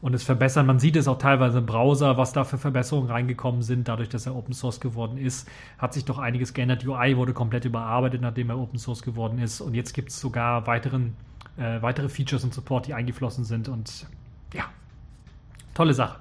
[0.00, 0.66] und es verbessern.
[0.66, 4.26] Man sieht es auch teilweise im Browser, was da für Verbesserungen reingekommen sind, dadurch, dass
[4.26, 5.48] er Open Source geworden ist.
[5.78, 6.86] Hat sich doch einiges geändert.
[6.86, 9.60] UI wurde komplett überarbeitet, nachdem er Open Source geworden ist.
[9.60, 11.16] Und jetzt gibt es sogar weiteren,
[11.56, 13.68] äh, weitere Features und Support, die eingeflossen sind.
[13.68, 14.06] Und
[14.52, 14.66] ja,
[15.74, 16.20] tolle Sache.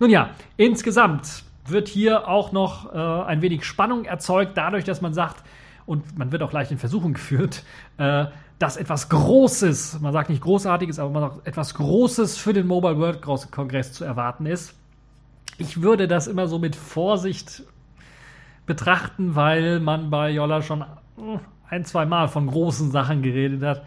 [0.00, 5.14] Nun ja, insgesamt wird hier auch noch äh, ein wenig Spannung erzeugt, dadurch, dass man
[5.14, 5.44] sagt,
[5.88, 7.64] und man wird auch leicht in Versuchung geführt,
[7.96, 8.26] äh,
[8.58, 12.98] dass etwas Großes, man sagt nicht Großartiges, aber man sagt etwas Großes für den Mobile
[12.98, 14.74] World Congress zu erwarten ist.
[15.56, 17.62] Ich würde das immer so mit Vorsicht
[18.66, 21.38] betrachten, weil man bei Jolla schon äh,
[21.70, 23.82] ein, zwei Mal von großen Sachen geredet hat.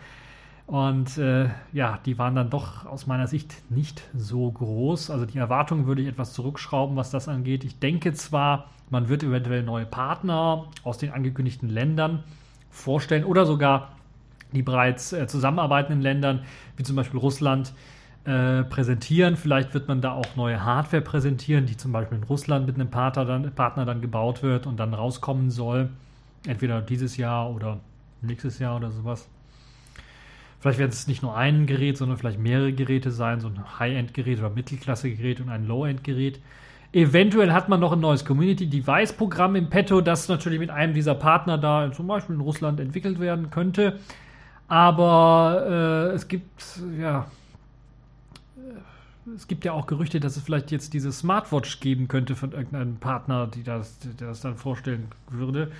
[0.71, 5.09] Und äh, ja, die waren dann doch aus meiner Sicht nicht so groß.
[5.09, 7.65] Also die Erwartungen würde ich etwas zurückschrauben, was das angeht.
[7.65, 12.23] Ich denke zwar, man wird eventuell neue Partner aus den angekündigten Ländern
[12.69, 13.97] vorstellen oder sogar
[14.53, 16.43] die bereits äh, zusammenarbeitenden Ländern,
[16.77, 17.73] wie zum Beispiel Russland,
[18.23, 19.35] äh, präsentieren.
[19.35, 22.89] Vielleicht wird man da auch neue Hardware präsentieren, die zum Beispiel in Russland mit einem
[22.89, 25.89] Partner dann, Partner dann gebaut wird und dann rauskommen soll.
[26.47, 27.81] Entweder dieses Jahr oder
[28.21, 29.27] nächstes Jahr oder sowas.
[30.61, 34.39] Vielleicht werden es nicht nur ein Gerät, sondern vielleicht mehrere Geräte sein, so ein High-End-Gerät
[34.39, 36.39] oder Mittelklasse-Gerät und ein Low-End-Gerät.
[36.93, 40.93] Eventuell hat man noch ein neues Community Device Programm im Petto, das natürlich mit einem
[40.93, 43.99] dieser Partner da zum Beispiel in Russland entwickelt werden könnte.
[44.67, 46.61] Aber äh, es gibt
[46.99, 47.25] ja
[49.35, 52.97] es gibt ja auch Gerüchte, dass es vielleicht jetzt diese Smartwatch geben könnte von irgendeinem
[52.97, 55.71] Partner, die das, der das dann vorstellen würde.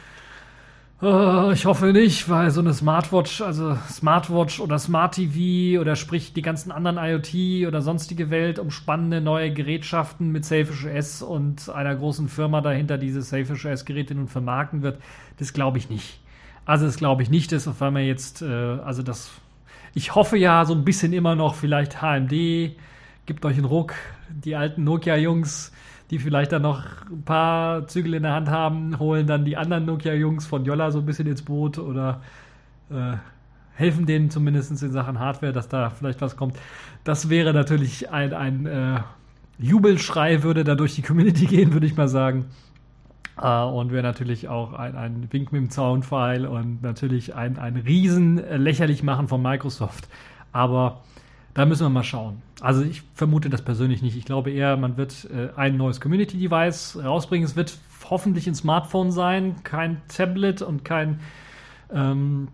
[1.02, 6.34] Uh, ich hoffe nicht, weil so eine Smartwatch, also Smartwatch oder Smart TV oder sprich
[6.34, 11.95] die ganzen anderen IoT oder sonstige Welt umspannende neue Gerätschaften mit Selfish OS und einer
[11.95, 15.02] großen Firma dahinter diese Selfish OS Geräte nun vermarkten wird,
[15.39, 16.20] das glaube ich nicht.
[16.66, 19.32] Also das glaube ich nicht, dass auf einmal jetzt, äh, also das,
[19.95, 22.76] ich hoffe ja so ein bisschen immer noch vielleicht HMD,
[23.26, 23.95] gibt euch einen Ruck,
[24.30, 25.72] die alten Nokia-Jungs,
[26.12, 29.86] die vielleicht dann noch ein paar Zügel in der Hand haben, holen dann die anderen
[29.86, 32.22] Nokia-Jungs von Jolla so ein bisschen ins Boot oder
[32.89, 33.14] äh,
[33.76, 36.57] helfen denen zumindest in Sachen Hardware, dass da vielleicht was kommt.
[37.05, 38.99] Das wäre natürlich ein, ein äh,
[39.57, 42.45] Jubelschrei, würde da durch die Community gehen, würde ich mal sagen.
[43.41, 47.78] Uh, und wäre natürlich auch ein, ein Wink mit dem Zaunpfeil und natürlich ein, ein
[47.78, 50.09] riesen lächerlich machen von Microsoft.
[50.51, 51.01] Aber
[51.53, 52.41] da müssen wir mal schauen.
[52.62, 54.16] Also ich vermute das persönlich nicht.
[54.16, 57.45] Ich glaube eher, man wird äh, ein neues Community-Device rausbringen.
[57.45, 57.78] Es wird
[58.09, 61.20] hoffentlich ein Smartphone sein, kein Tablet und kein
[61.91, 62.49] ähm,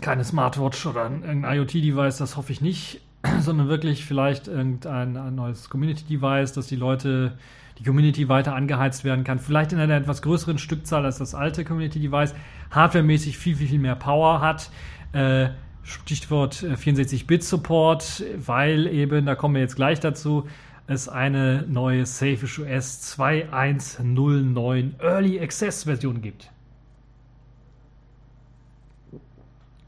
[0.00, 3.00] keine Smartwatch oder ein, IoT-Device, das hoffe ich nicht,
[3.40, 7.36] sondern wirklich vielleicht irgendein neues Community-Device, dass die Leute,
[7.78, 9.38] die Community weiter angeheizt werden kann.
[9.38, 12.34] Vielleicht in einer etwas größeren Stückzahl als das alte Community-Device,
[12.70, 14.70] hardwaremäßig viel, viel, viel mehr Power hat.
[15.12, 15.50] Äh,
[15.88, 20.46] Stichwort 64-Bit-Support, äh, weil eben, da kommen wir jetzt gleich dazu,
[20.86, 26.50] es eine neue Safish OS 2109 Early Access Version gibt.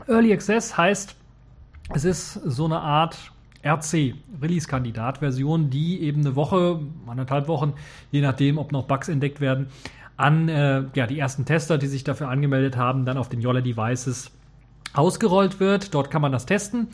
[0.06, 1.16] Early Access heißt,
[1.92, 3.16] es ist so eine Art
[3.62, 7.74] RC, Release-Kandidat-Version, die eben eine Woche, anderthalb Wochen,
[8.10, 9.66] je nachdem, ob noch Bugs entdeckt werden,
[10.16, 13.60] an äh, ja, die ersten Tester, die sich dafür angemeldet haben, dann auf den Yola
[13.60, 14.30] Devices
[14.92, 15.94] ausgerollt wird.
[15.94, 16.88] Dort kann man das testen.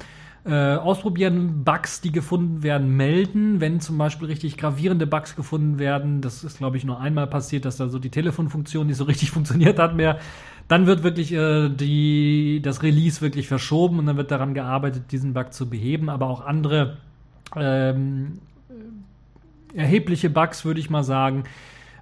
[0.45, 3.61] Äh, ausprobieren, Bugs, die gefunden werden, melden.
[3.61, 7.65] Wenn zum Beispiel richtig gravierende Bugs gefunden werden, das ist, glaube ich, nur einmal passiert,
[7.65, 10.21] dass da so die Telefonfunktion nicht so richtig funktioniert hat mehr,
[10.69, 15.35] dann wird wirklich äh, die, das Release wirklich verschoben und dann wird daran gearbeitet, diesen
[15.35, 16.09] Bug zu beheben.
[16.09, 16.99] Aber auch andere
[17.57, 18.35] ähm,
[19.75, 21.43] erhebliche Bugs, würde ich mal sagen,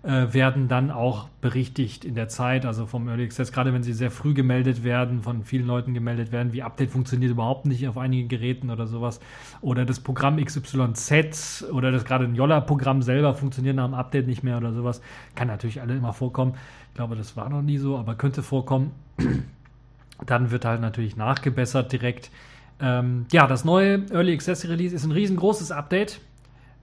[0.05, 3.95] äh, werden dann auch berichtigt in der Zeit, also vom Early Access, gerade wenn sie
[3.95, 7.97] sehr früh gemeldet werden, von vielen Leuten gemeldet werden, wie Update funktioniert überhaupt nicht auf
[7.97, 9.21] einigen Geräten oder sowas.
[9.63, 14.43] Oder das Programm XYZ oder das gerade ein Jolla-Programm selber funktioniert nach dem Update nicht
[14.43, 15.01] mehr oder sowas.
[15.35, 16.55] Kann natürlich alle immer vorkommen.
[16.91, 18.93] Ich glaube, das war noch nie so, aber könnte vorkommen.
[20.27, 22.31] Dann wird halt natürlich nachgebessert direkt.
[22.79, 26.21] Ähm, ja, das neue Early Access Release ist ein riesengroßes Update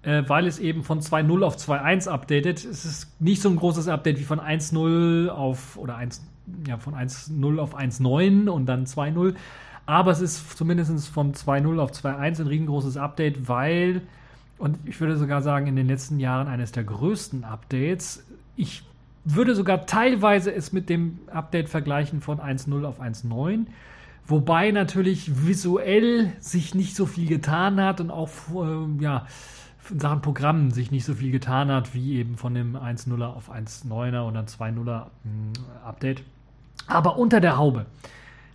[0.04, 2.66] äh, weil es eben von 2.0 auf 2.1 updatet.
[2.66, 6.22] Es ist nicht so ein großes Update wie von 1.0 auf oder 1,
[6.68, 9.36] ja, von 1.0 auf 1.9 und dann 2.0.
[9.86, 14.02] Aber es ist zumindest von 2.0 auf 2.1 ein riesengroßes Update, weil,
[14.58, 18.24] und ich würde sogar sagen, in den letzten Jahren eines der größten Updates.
[18.56, 18.84] Ich
[19.24, 23.66] würde sogar teilweise es mit dem Update vergleichen von 1.0 auf 1.9.
[24.28, 29.28] Wobei natürlich visuell sich nicht so viel getan hat und auch, äh, ja,
[29.90, 33.52] in Sachen Programmen sich nicht so viel getan hat, wie eben von dem 1.0er auf
[33.52, 35.54] 1.9er und dann 2.0er hm,
[35.84, 36.24] Update.
[36.88, 37.86] Aber unter der Haube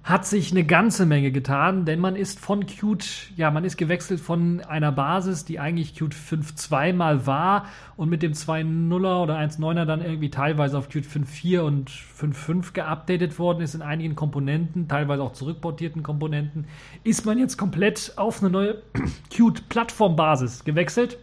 [0.06, 4.20] hat sich eine ganze Menge getan, denn man ist von Qt, ja, man ist gewechselt
[4.20, 9.84] von einer Basis, die eigentlich Qt 5.2 mal war und mit dem 2.0er oder 1.9er
[9.84, 15.24] dann irgendwie teilweise auf Qt 5.4 und 5.5 geupdatet worden ist in einigen Komponenten, teilweise
[15.24, 16.66] auch zurückportierten Komponenten,
[17.02, 18.82] ist man jetzt komplett auf eine neue
[19.30, 21.18] Qt-Plattformbasis gewechselt.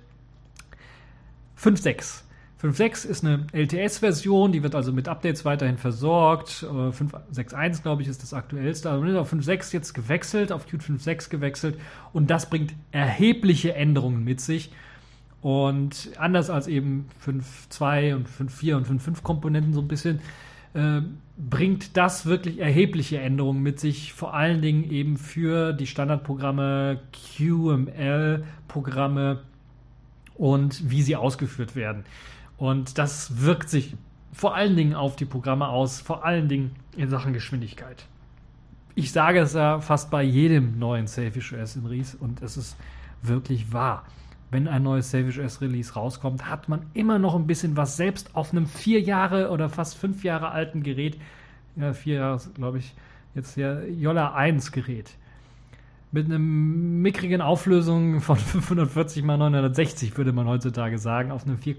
[1.58, 2.24] 5.6.
[2.64, 6.66] 5.6 ist eine LTS-Version, die wird also mit Updates weiterhin versorgt.
[6.66, 8.90] 5.6.1, äh, glaube ich, ist das aktuellste.
[8.90, 11.78] Also auf 5.6 jetzt gewechselt, auf Qt 5.6 gewechselt
[12.14, 14.72] und das bringt erhebliche Änderungen mit sich.
[15.42, 20.22] Und anders als eben 5.2 und 5.4 und 5.5 Komponenten so ein bisschen,
[20.74, 21.02] äh,
[21.38, 27.02] bringt das wirklich erhebliche Änderungen mit sich, vor allen Dingen eben für die Standardprogramme,
[27.38, 29.42] QML-Programme
[30.36, 32.06] und wie sie ausgeführt werden.
[32.58, 33.96] Und das wirkt sich
[34.32, 38.06] vor allen Dingen auf die Programme aus, vor allen Dingen in Sachen Geschwindigkeit.
[38.96, 42.78] Ich sage es ja fast bei jedem neuen Selfish OS in Ries und es ist
[43.22, 44.06] wirklich wahr.
[44.52, 48.36] Wenn ein neues Selfish OS Release rauskommt, hat man immer noch ein bisschen was, selbst
[48.36, 51.18] auf einem vier Jahre oder fast fünf Jahre alten Gerät,
[51.76, 52.94] ja, vier Jahre, glaube ich,
[53.34, 55.16] jetzt ja, Jolla 1 Gerät.
[56.14, 61.76] Mit einer mickrigen Auflösung von 540 mal 960, würde man heutzutage sagen, auf einem 4,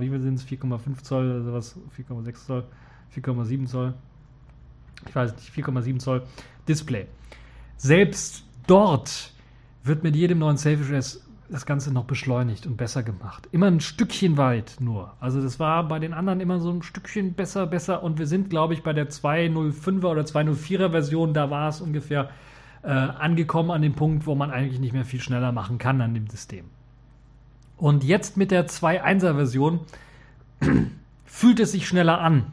[0.00, 0.46] wie viel sind es?
[0.46, 2.64] 4,5 Zoll oder sowas, 4,6 Zoll,
[3.14, 3.94] 4,7 Zoll,
[5.06, 6.22] ich weiß nicht, 4,7 Zoll
[6.68, 7.06] Display.
[7.76, 9.32] Selbst dort
[9.82, 13.48] wird mit jedem neuen Selfie OS das Ganze noch beschleunigt und besser gemacht.
[13.50, 15.12] Immer ein Stückchen weit nur.
[15.18, 18.04] Also das war bei den anderen immer so ein Stückchen besser, besser.
[18.04, 22.30] Und wir sind, glaube ich, bei der 205er oder 204er Version, da war es ungefähr
[22.82, 26.14] äh, angekommen an dem Punkt, wo man eigentlich nicht mehr viel schneller machen kann an
[26.14, 26.66] dem System.
[27.76, 29.80] Und jetzt mit der 2.1er Version
[31.24, 32.46] fühlt es sich schneller an.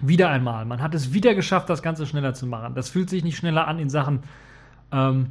[0.00, 0.64] Wieder einmal.
[0.64, 2.74] Man hat es wieder geschafft, das Ganze schneller zu machen.
[2.74, 4.20] Das fühlt sich nicht schneller an in Sachen
[4.92, 5.30] ähm,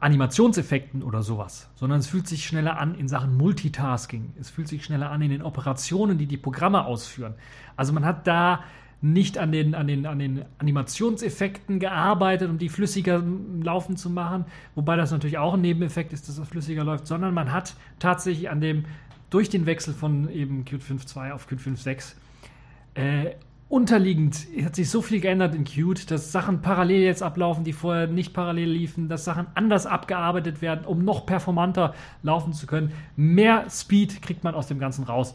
[0.00, 4.32] Animationseffekten oder sowas, sondern es fühlt sich schneller an in Sachen Multitasking.
[4.38, 7.34] Es fühlt sich schneller an in den Operationen, die die Programme ausführen.
[7.76, 8.60] Also man hat da
[9.00, 13.22] nicht an den, an, den, an den Animationseffekten gearbeitet, um die flüssiger
[13.62, 17.34] laufen zu machen, wobei das natürlich auch ein Nebeneffekt ist, dass es flüssiger läuft, sondern
[17.34, 18.84] man hat tatsächlich an dem,
[19.30, 22.14] durch den Wechsel von eben Qt 5.2 auf Qt 5.6
[22.94, 23.34] äh,
[23.68, 28.06] unterliegend hat sich so viel geändert in Qt, dass Sachen parallel jetzt ablaufen, die vorher
[28.06, 32.92] nicht parallel liefen, dass Sachen anders abgearbeitet werden, um noch performanter laufen zu können.
[33.16, 35.34] Mehr Speed kriegt man aus dem Ganzen raus.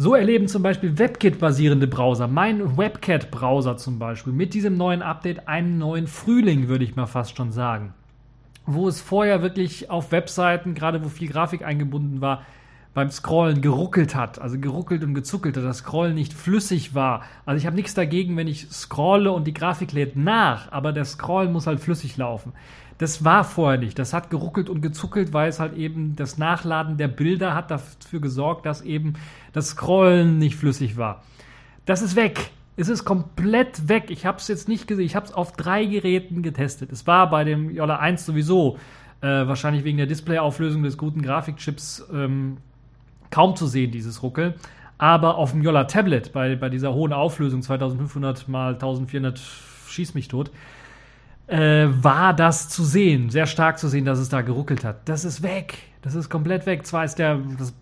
[0.00, 5.78] So erleben zum Beispiel WebKit-basierende Browser, mein WebKit-Browser zum Beispiel, mit diesem neuen Update einen
[5.78, 7.94] neuen Frühling, würde ich mal fast schon sagen.
[8.64, 12.42] Wo es vorher wirklich auf Webseiten, gerade wo viel Grafik eingebunden war,
[12.94, 17.24] beim Scrollen geruckelt hat, also geruckelt und gezuckelt hat, das Scrollen nicht flüssig war.
[17.44, 21.06] Also ich habe nichts dagegen, wenn ich scrolle und die Grafik lädt nach, aber der
[21.06, 22.52] Scroll muss halt flüssig laufen.
[22.98, 23.98] Das war vorher nicht.
[23.98, 28.20] Das hat geruckelt und gezuckelt, weil es halt eben das Nachladen der Bilder hat dafür
[28.20, 29.14] gesorgt, dass eben
[29.52, 31.22] das Scrollen nicht flüssig war.
[31.86, 32.50] Das ist weg.
[32.76, 34.10] Es ist komplett weg.
[34.10, 35.06] Ich habe es jetzt nicht gesehen.
[35.06, 36.92] Ich habe es auf drei Geräten getestet.
[36.92, 38.78] Es war bei dem Yola 1 sowieso
[39.20, 42.58] äh, wahrscheinlich wegen der Displayauflösung des guten Grafikchips ähm,
[43.30, 44.54] kaum zu sehen, dieses Ruckeln.
[44.96, 49.40] Aber auf dem Yola Tablet, bei, bei dieser hohen Auflösung, 2500 mal 1400,
[49.88, 50.50] schieß mich tot,
[51.48, 55.08] äh, war das zu sehen, sehr stark zu sehen, dass es da geruckelt hat.
[55.08, 55.78] Das ist weg.
[56.02, 56.86] Das ist komplett weg.
[56.86, 57.74] Zwar ist der, das,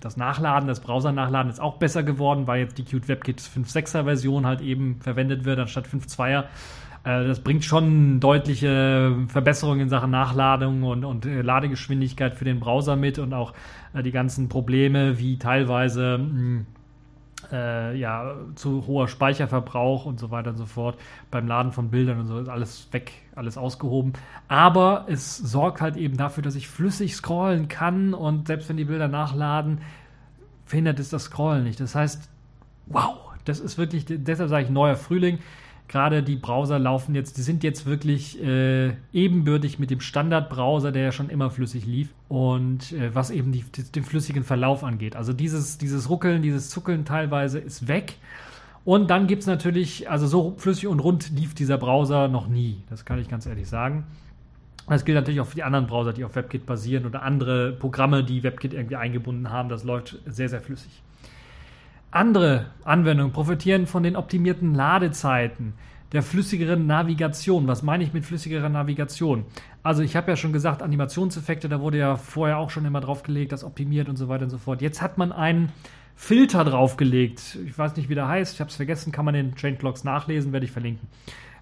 [0.00, 4.46] das Nachladen, das Browser-Nachladen ist auch besser geworden, weil jetzt die Qt WebKit 5.6er Version
[4.46, 6.44] halt eben verwendet wird anstatt 5.2er.
[7.04, 12.58] Äh, das bringt schon deutliche Verbesserungen in Sachen Nachladung und, und äh, Ladegeschwindigkeit für den
[12.58, 13.54] Browser mit und auch
[13.94, 16.66] äh, die ganzen Probleme wie teilweise mh, hm,
[17.52, 20.98] äh, ja, zu hoher Speicherverbrauch und so weiter und so fort
[21.30, 24.12] beim Laden von Bildern und so ist alles weg, alles ausgehoben.
[24.48, 28.84] Aber es sorgt halt eben dafür, dass ich flüssig scrollen kann und selbst wenn die
[28.84, 29.80] Bilder nachladen,
[30.64, 31.80] verhindert es das Scrollen nicht.
[31.80, 32.28] Das heißt,
[32.86, 35.38] wow, das ist wirklich, deshalb sage ich neuer Frühling
[35.88, 41.02] gerade die Browser laufen jetzt, die sind jetzt wirklich äh, ebenbürtig mit dem Standardbrowser, der
[41.04, 45.16] ja schon immer flüssig lief und äh, was eben die, die, den flüssigen Verlauf angeht.
[45.16, 48.14] Also dieses, dieses Ruckeln, dieses Zuckeln teilweise ist weg.
[48.84, 52.82] Und dann gibt es natürlich, also so flüssig und rund lief dieser Browser noch nie.
[52.90, 54.04] Das kann ich ganz ehrlich sagen.
[54.88, 58.22] Das gilt natürlich auch für die anderen Browser, die auf WebKit basieren oder andere Programme,
[58.22, 59.70] die WebKit irgendwie eingebunden haben.
[59.70, 61.02] Das läuft sehr, sehr flüssig.
[62.14, 65.74] Andere Anwendungen profitieren von den optimierten Ladezeiten,
[66.12, 67.66] der flüssigeren Navigation.
[67.66, 69.46] Was meine ich mit flüssigerer Navigation?
[69.82, 73.50] Also ich habe ja schon gesagt, Animationseffekte, da wurde ja vorher auch schon immer draufgelegt,
[73.50, 74.80] das optimiert und so weiter und so fort.
[74.80, 75.72] Jetzt hat man einen
[76.14, 77.58] Filter draufgelegt.
[77.66, 80.52] Ich weiß nicht, wie der heißt, ich habe es vergessen, kann man in Changelogs nachlesen,
[80.52, 81.08] werde ich verlinken.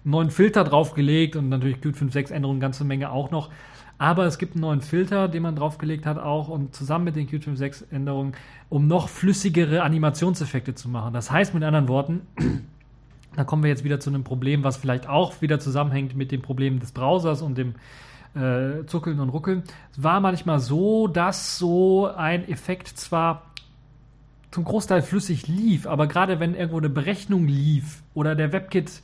[0.03, 3.49] Einen neuen Filter draufgelegt und natürlich Qt 5.6 Änderungen, ganze Menge auch noch.
[3.97, 7.27] Aber es gibt einen neuen Filter, den man draufgelegt hat auch und zusammen mit den
[7.27, 8.33] Qt 5.6 Änderungen,
[8.69, 11.13] um noch flüssigere Animationseffekte zu machen.
[11.13, 12.21] Das heißt mit anderen Worten,
[13.35, 16.41] da kommen wir jetzt wieder zu einem Problem, was vielleicht auch wieder zusammenhängt mit dem
[16.41, 17.75] Problem des Browsers und dem
[18.35, 19.63] äh, Zuckeln und Ruckeln.
[19.91, 23.43] Es war manchmal so, dass so ein Effekt zwar
[24.51, 29.01] zum Großteil flüssig lief, aber gerade wenn irgendwo eine Berechnung lief oder der WebKit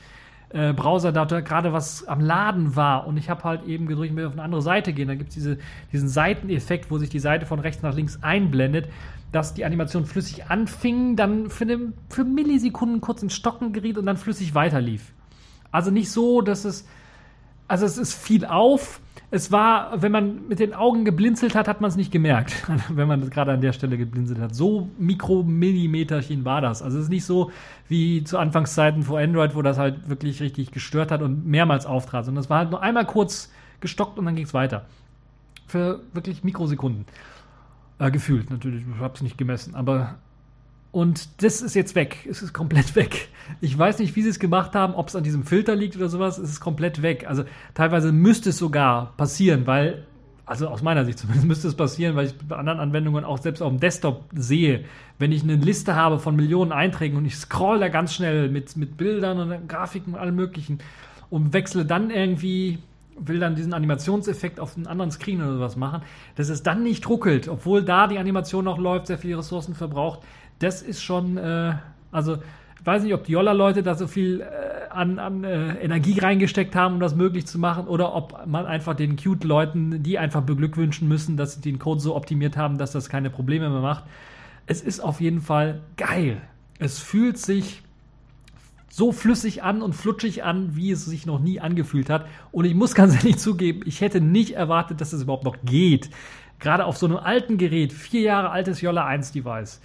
[0.50, 4.16] äh, Browser da gerade was am Laden war und ich habe halt eben gedrückt, ich
[4.16, 5.58] will auf eine andere Seite gehen, dann gibt es diese,
[5.92, 8.88] diesen Seiteneffekt, wo sich die Seite von rechts nach links einblendet,
[9.32, 14.06] dass die Animation flüssig anfing, dann für, eine, für Millisekunden kurz in Stocken geriet und
[14.08, 15.14] dann flüssig weiterlief.
[15.72, 16.88] Also nicht so, dass es,
[17.70, 19.00] also es ist viel auf,
[19.32, 23.08] es war, wenn man mit den Augen geblinzelt hat, hat man es nicht gemerkt, wenn
[23.08, 24.56] man gerade an der Stelle geblinzelt hat.
[24.56, 26.82] So Mikromillimeterchen war das.
[26.82, 27.52] Also es ist nicht so
[27.88, 32.26] wie zu Anfangszeiten vor Android, wo das halt wirklich richtig gestört hat und mehrmals auftrat,
[32.26, 33.52] sondern es war halt nur einmal kurz
[33.82, 34.86] gestockt und dann ging es weiter.
[35.68, 37.06] Für wirklich Mikrosekunden.
[38.00, 40.16] Äh, gefühlt natürlich, ich habe es nicht gemessen, aber
[40.92, 42.28] Und das ist jetzt weg.
[42.30, 43.30] Es ist komplett weg.
[43.62, 46.10] Ich weiß nicht, wie sie es gemacht haben, ob es an diesem Filter liegt oder
[46.10, 46.38] sowas.
[46.38, 47.26] Es ist komplett weg.
[47.28, 47.44] Also
[47.76, 50.06] teilweise müsste es sogar passieren, weil,
[50.48, 53.62] also aus meiner Sicht zumindest müsste es passieren, weil ich bei anderen Anwendungen auch selbst
[53.62, 54.86] auf dem Desktop sehe,
[55.20, 58.76] wenn ich eine Liste habe von Millionen Einträgen und ich scroll da ganz schnell mit,
[58.76, 60.80] mit Bildern und Grafiken und allem möglichen
[61.30, 62.80] und wechsle dann irgendwie
[63.22, 66.04] will dann diesen Animationseffekt auf einen anderen Screen oder sowas machen,
[66.36, 70.22] dass es dann nicht ruckelt, obwohl da die Animation noch läuft, sehr viele Ressourcen verbraucht
[70.60, 71.74] das ist schon, äh,
[72.12, 72.38] also
[72.80, 76.76] ich weiß nicht, ob die Jolla-Leute da so viel äh, an, an äh, Energie reingesteckt
[76.76, 81.08] haben, um das möglich zu machen, oder ob man einfach den Cute-Leuten, die einfach beglückwünschen
[81.08, 84.06] müssen, dass sie den Code so optimiert haben, dass das keine Probleme mehr macht.
[84.66, 86.42] Es ist auf jeden Fall geil.
[86.78, 87.82] Es fühlt sich
[88.90, 92.28] so flüssig an und flutschig an, wie es sich noch nie angefühlt hat.
[92.52, 96.10] Und ich muss ganz ehrlich zugeben, ich hätte nicht erwartet, dass es überhaupt noch geht.
[96.60, 99.82] Gerade auf so einem alten Gerät, vier Jahre altes Jolla 1 Device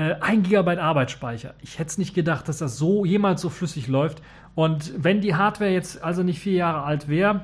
[0.00, 1.54] äh, 1 GB Arbeitsspeicher.
[1.60, 4.22] Ich hätte es nicht gedacht, dass das so jemals so flüssig läuft.
[4.54, 7.42] Und wenn die Hardware jetzt also nicht vier Jahre alt wäre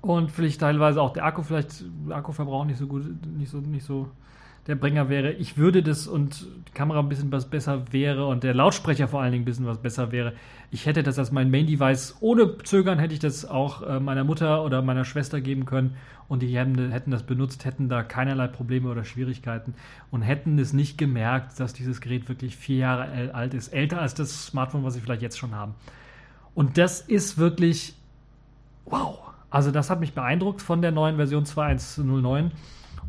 [0.00, 3.04] und vielleicht teilweise auch der Akku, vielleicht Akkuverbrauch nicht so gut,
[3.36, 4.08] nicht so, nicht so
[4.66, 8.44] der Bringer wäre, ich würde das und die Kamera ein bisschen was besser wäre und
[8.44, 10.34] der Lautsprecher vor allen Dingen ein bisschen was besser wäre,
[10.70, 14.64] ich hätte das als mein Main-Device, ohne Zögern hätte ich das auch äh, meiner Mutter
[14.64, 15.96] oder meiner Schwester geben können
[16.28, 19.74] und die hätten, hätten das benutzt, hätten da keinerlei Probleme oder Schwierigkeiten
[20.10, 24.14] und hätten es nicht gemerkt, dass dieses Gerät wirklich vier Jahre alt ist, älter als
[24.14, 25.74] das Smartphone, was sie vielleicht jetzt schon haben.
[26.54, 27.94] Und das ist wirklich
[28.84, 29.18] wow.
[29.50, 32.50] Also das hat mich beeindruckt von der neuen Version 2.1.09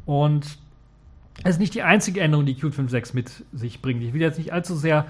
[0.06, 0.57] und
[1.43, 4.03] es ist nicht die einzige Änderung, die Qt 5.6 mit sich bringt.
[4.03, 5.05] Ich will jetzt nicht allzu sehr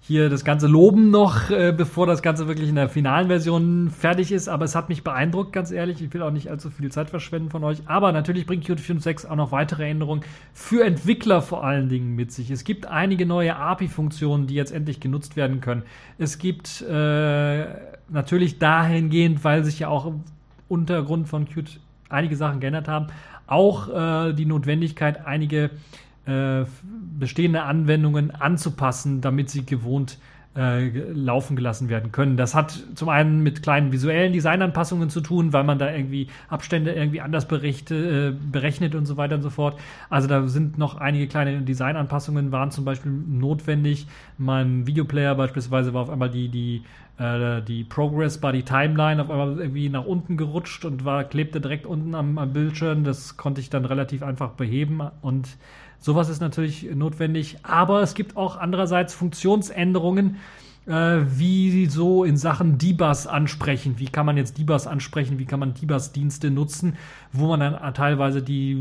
[0.00, 4.32] hier das Ganze loben noch, äh, bevor das Ganze wirklich in der finalen Version fertig
[4.32, 4.48] ist.
[4.48, 6.00] Aber es hat mich beeindruckt, ganz ehrlich.
[6.00, 7.82] Ich will auch nicht allzu viel Zeit verschwenden von euch.
[7.86, 10.22] Aber natürlich bringt Qt 5.6 auch noch weitere Änderungen
[10.54, 12.50] für Entwickler vor allen Dingen mit sich.
[12.50, 15.82] Es gibt einige neue API-Funktionen, die jetzt endlich genutzt werden können.
[16.16, 17.66] Es gibt äh,
[18.08, 20.22] natürlich dahingehend, weil sich ja auch im
[20.68, 23.08] Untergrund von Qt einige Sachen geändert haben,
[23.48, 25.70] auch äh, die Notwendigkeit, einige
[26.26, 26.64] äh,
[27.18, 30.18] bestehende Anwendungen anzupassen, damit sie gewohnt
[30.58, 32.36] äh, laufen gelassen werden können.
[32.36, 36.92] Das hat zum einen mit kleinen visuellen Designanpassungen zu tun, weil man da irgendwie Abstände
[36.92, 39.78] irgendwie anders berichte, äh, berechnet und so weiter und so fort.
[40.10, 44.06] Also da sind noch einige kleine Designanpassungen, waren zum Beispiel notwendig.
[44.36, 46.82] Mein Videoplayer beispielsweise war auf einmal die, die
[47.18, 51.86] äh, die Progress Body Timeline auf einmal irgendwie nach unten gerutscht und war, klebte direkt
[51.86, 53.04] unten am, am Bildschirm.
[53.04, 55.56] Das konnte ich dann relativ einfach beheben und
[55.98, 57.58] sowas ist natürlich notwendig.
[57.64, 60.36] Aber es gibt auch andererseits Funktionsänderungen,
[60.88, 63.98] äh, wie so in Sachen Debus ansprechen.
[63.98, 65.38] Wie kann man jetzt Debus ansprechen?
[65.38, 66.96] Wie kann man Debus-Dienste nutzen?
[67.32, 68.76] Wo man dann teilweise die,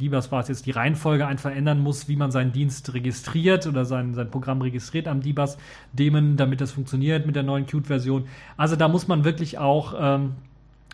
[0.00, 3.84] Debus war es jetzt die Reihenfolge einfach ändern muss, wie man seinen Dienst registriert oder
[3.84, 8.24] sein, sein Programm registriert am Debus-Daemon, damit das funktioniert mit der neuen Qt-Version.
[8.56, 10.32] Also da muss man wirklich auch ähm,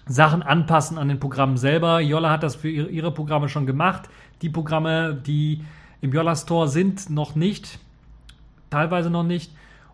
[0.07, 2.01] Sachen anpassen an den Programmen selber.
[2.01, 4.11] Yola hat das für ihre, ihre Programme schon gemacht.
[4.43, 5.63] Die Programme, die
[6.01, 7.79] im Yola Store sind, noch nicht.
[8.71, 9.53] Teilweise noch nicht.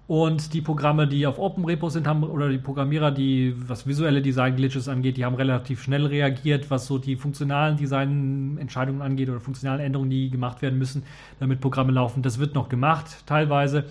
[0.08, 4.22] Und die Programme, die auf Open Repos sind, haben, oder die Programmierer, die was visuelle
[4.22, 9.80] Design-Glitches angeht, die haben relativ schnell reagiert, was so die funktionalen Design-Entscheidungen angeht oder funktionalen
[9.80, 11.02] Änderungen, die gemacht werden müssen,
[11.40, 12.22] damit Programme laufen.
[12.22, 13.84] Das wird noch gemacht, teilweise.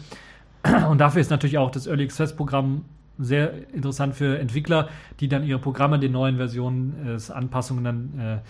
[0.90, 2.86] Und dafür ist natürlich auch das Early Access-Programm
[3.18, 4.90] sehr interessant für Entwickler,
[5.20, 8.42] die dann ihre Programme den neuen Versionen äh, Anpassungen dann,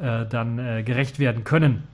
[0.00, 1.84] äh, äh, dann äh, gerecht werden können.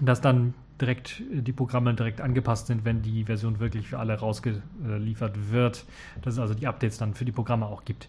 [0.00, 4.18] Und das dann direkt die Programme direkt angepasst sind, wenn die Version wirklich für alle
[4.18, 5.84] rausgeliefert wird.
[6.22, 8.08] Dass es also die Updates dann für die Programme auch gibt.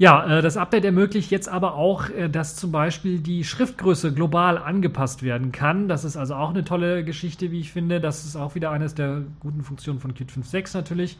[0.00, 4.56] Ja, äh, das Update ermöglicht jetzt aber auch, äh, dass zum Beispiel die Schriftgröße global
[4.56, 5.88] angepasst werden kann.
[5.88, 8.00] Das ist also auch eine tolle Geschichte, wie ich finde.
[8.00, 11.18] Das ist auch wieder eines der guten Funktionen von Qt 5.6 natürlich.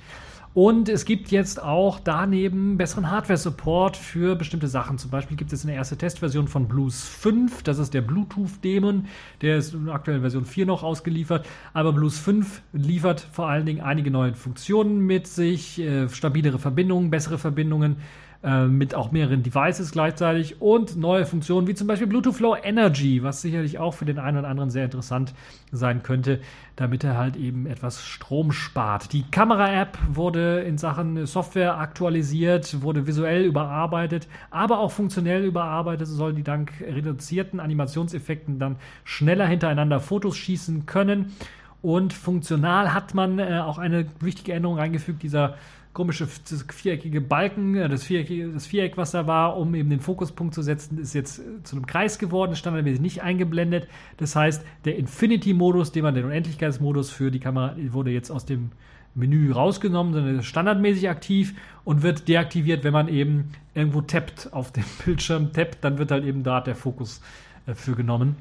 [0.53, 4.99] Und es gibt jetzt auch daneben besseren Hardware-Support für bestimmte Sachen.
[4.99, 7.63] Zum Beispiel gibt es eine erste Testversion von Blues 5.
[7.63, 9.07] Das ist der Bluetooth-Daemon.
[9.43, 11.47] Der ist in der aktuellen Version 4 noch ausgeliefert.
[11.73, 15.79] Aber Blues 5 liefert vor allen Dingen einige neue Funktionen mit sich.
[15.79, 17.99] Äh, stabilere Verbindungen, bessere Verbindungen
[18.43, 23.23] äh, mit auch mehreren Devices gleichzeitig und neue Funktionen wie zum Beispiel Bluetooth Low Energy,
[23.23, 25.35] was sicherlich auch für den einen oder anderen sehr interessant
[25.73, 26.41] sein könnte,
[26.75, 29.13] damit er halt eben etwas Strom spart.
[29.13, 36.33] Die Kamera-App wurde in Sachen Software aktualisiert, wurde visuell überarbeitet, aber auch funktionell überarbeitet, soll
[36.33, 41.35] die dank reduzierten Animationseffekten dann schneller hintereinander Fotos schießen können.
[41.83, 45.57] Und funktional hat man äh, auch eine wichtige Änderung eingefügt, dieser
[45.93, 50.55] komische viereckige Balken, äh, das, Viereck, das Viereck, was da war, um eben den Fokuspunkt
[50.55, 53.89] zu setzen, ist jetzt äh, zu einem Kreis geworden, standardmäßig nicht eingeblendet.
[54.17, 58.71] Das heißt, der Infinity-Modus, den man den Unendlichkeitsmodus für die Kamera, wurde jetzt aus dem
[59.15, 61.55] Menü rausgenommen, sondern ist standardmäßig aktiv
[61.85, 66.25] und wird deaktiviert, wenn man eben irgendwo tappt auf dem Bildschirm, tappt, dann wird halt
[66.25, 67.21] eben da der Fokus
[67.67, 68.37] äh, für genommen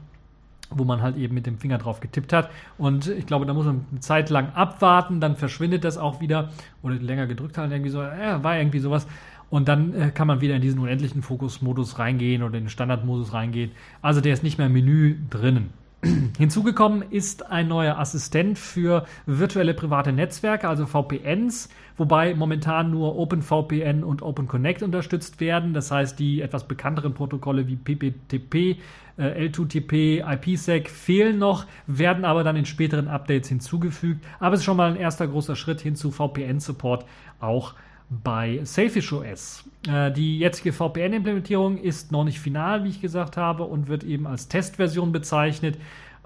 [0.70, 2.50] wo man halt eben mit dem Finger drauf getippt hat.
[2.78, 6.50] Und ich glaube, da muss man eine Zeit lang abwarten, dann verschwindet das auch wieder.
[6.84, 9.08] Oder länger gedrückt halten, irgendwie so, ja, war irgendwie sowas.
[9.50, 13.34] Und dann äh, kann man wieder in diesen unendlichen Fokusmodus reingehen oder in den Standardmodus
[13.34, 13.72] reingehen.
[14.02, 15.72] Also der ist nicht mehr im Menü drinnen.
[16.38, 24.04] Hinzugekommen ist ein neuer Assistent für virtuelle private Netzwerke, also VPNs, wobei momentan nur OpenVPN
[24.04, 25.74] und OpenConnect unterstützt werden.
[25.74, 28.80] Das heißt, die etwas bekannteren Protokolle wie PPTP,
[29.20, 34.26] äh, L2TP, IPsec fehlen noch, werden aber dann in späteren Updates hinzugefügt.
[34.40, 37.06] Aber es ist schon mal ein erster großer Schritt hin zu VPN-Support
[37.40, 37.76] auch
[38.10, 39.64] bei Sailfish OS.
[39.88, 44.26] Äh, die jetzige VPN-Implementierung ist noch nicht final, wie ich gesagt habe, und wird eben
[44.26, 45.78] als Testversion bezeichnet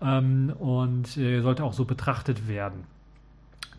[0.02, 2.86] ähm, und äh, sollte auch so betrachtet werden.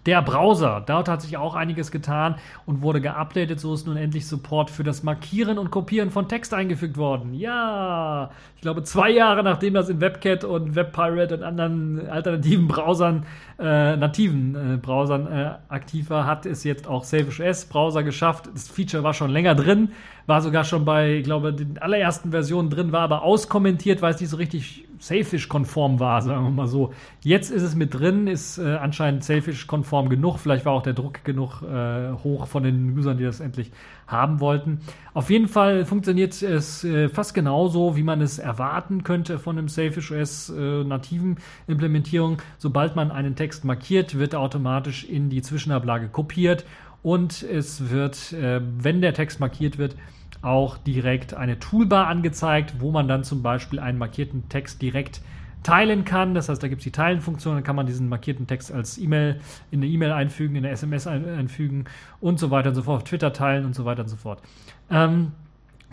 [0.06, 2.34] Der Browser, dort hat sich auch einiges getan
[2.66, 3.58] und wurde geupdatet.
[3.58, 7.32] So ist nun endlich Support für das Markieren und Kopieren von Text eingefügt worden.
[7.32, 13.24] Ja, ich glaube, zwei Jahre nachdem das in WebCat und WebPirate und anderen alternativen Browsern,
[13.58, 18.50] äh, nativen äh, Browsern äh, aktiv war, hat es jetzt auch Selfish S Browser geschafft.
[18.52, 19.92] Das Feature war schon länger drin,
[20.26, 24.20] war sogar schon bei, ich glaube, den allerersten Versionen drin, war aber auskommentiert, weil es
[24.20, 26.94] nicht so richtig Sailfish-konform war, sagen wir mal so.
[27.20, 30.38] Jetzt ist es mit drin, ist äh, anscheinend Sailfish-konform genug.
[30.38, 33.70] Vielleicht war auch der Druck genug äh, hoch von den Usern, die das endlich
[34.06, 34.80] haben wollten.
[35.12, 39.68] Auf jeden Fall funktioniert es äh, fast genauso, wie man es erwarten könnte von einem
[39.68, 41.36] Sailfish OS äh, nativen
[41.66, 42.38] Implementierung.
[42.56, 46.64] Sobald man einen Text markiert, wird er automatisch in die Zwischenablage kopiert
[47.02, 49.96] und es wird, äh, wenn der Text markiert wird,
[50.44, 55.20] auch direkt eine Toolbar angezeigt, wo man dann zum Beispiel einen markierten Text direkt
[55.64, 56.34] teilen kann.
[56.34, 59.40] Das heißt, da gibt es die Teilen-Funktion, dann kann man diesen markierten Text als E-Mail
[59.70, 61.86] in eine E-Mail einfügen, in eine SMS einfügen
[62.20, 64.42] und so weiter und so fort, auf Twitter teilen und so weiter und so fort.
[64.90, 65.32] Ähm,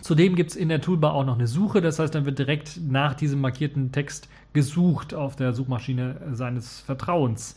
[0.00, 2.80] zudem gibt es in der Toolbar auch noch eine Suche, das heißt, dann wird direkt
[2.86, 7.56] nach diesem markierten Text gesucht auf der Suchmaschine seines Vertrauens.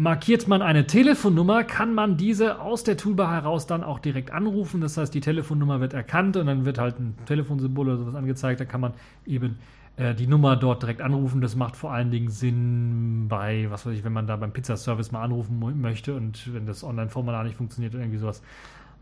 [0.00, 4.80] Markiert man eine Telefonnummer, kann man diese aus der Toolbar heraus dann auch direkt anrufen.
[4.80, 8.60] Das heißt, die Telefonnummer wird erkannt und dann wird halt ein Telefonsymbol oder sowas angezeigt.
[8.60, 8.94] Da kann man
[9.26, 9.58] eben
[9.98, 11.42] äh, die Nummer dort direkt anrufen.
[11.42, 15.12] Das macht vor allen Dingen Sinn bei, was weiß ich, wenn man da beim Pizzaservice
[15.12, 18.42] mal anrufen möchte und wenn das Online-Formular nicht funktioniert oder irgendwie sowas,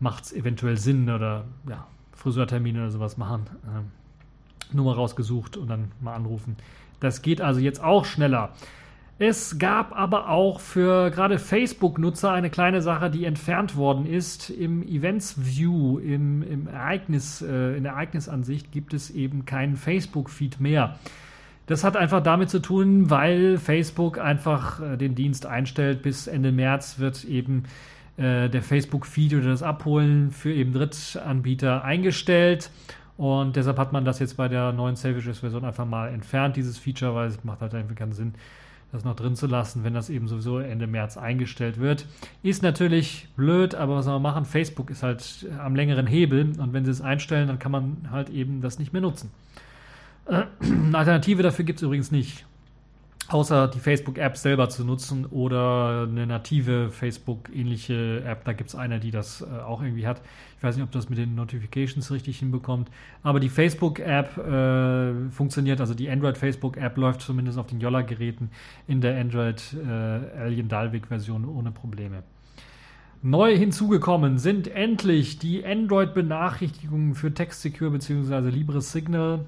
[0.01, 3.43] macht es eventuell Sinn oder ja, Friseurtermin oder sowas machen.
[3.73, 3.85] Ähm,
[4.73, 6.57] Nummer rausgesucht und dann mal anrufen.
[6.99, 8.51] Das geht also jetzt auch schneller.
[9.21, 14.49] Es gab aber auch für gerade Facebook-Nutzer eine kleine Sache, die entfernt worden ist.
[14.49, 20.61] Im Events View, im, im Ereignis, äh, in der Ereignisansicht gibt es eben keinen Facebook-Feed
[20.61, 20.97] mehr.
[21.67, 26.01] Das hat einfach damit zu tun, weil Facebook einfach äh, den Dienst einstellt.
[26.01, 27.65] Bis Ende März wird eben
[28.15, 32.71] äh, der Facebook-Feed oder das Abholen für eben Drittanbieter eingestellt.
[33.17, 37.13] Und deshalb hat man das jetzt bei der neuen Selfishes-Version einfach mal entfernt, dieses Feature,
[37.15, 38.33] weil es macht halt einfach keinen Sinn,
[38.91, 42.05] das noch drin zu lassen, wenn das eben sowieso Ende März eingestellt wird.
[42.41, 44.45] Ist natürlich blöd, aber was soll man machen?
[44.45, 48.29] Facebook ist halt am längeren Hebel und wenn sie es einstellen, dann kann man halt
[48.29, 49.31] eben das nicht mehr nutzen.
[50.25, 52.45] Äh, eine Alternative dafür gibt es übrigens nicht
[53.29, 58.43] außer die Facebook-App selber zu nutzen oder eine native Facebook-ähnliche App.
[58.43, 60.21] Da gibt es eine, die das äh, auch irgendwie hat.
[60.57, 62.89] Ich weiß nicht, ob das mit den Notifications richtig hinbekommt.
[63.23, 68.49] Aber die Facebook-App äh, funktioniert, also die Android-Facebook-App läuft zumindest auf den Yolla-Geräten
[68.87, 72.23] in der Android äh, Alien Dalvik-Version ohne Probleme.
[73.21, 78.49] Neu hinzugekommen sind endlich die Android-Benachrichtigungen für Text Secure bzw.
[78.49, 79.45] Libre Signal,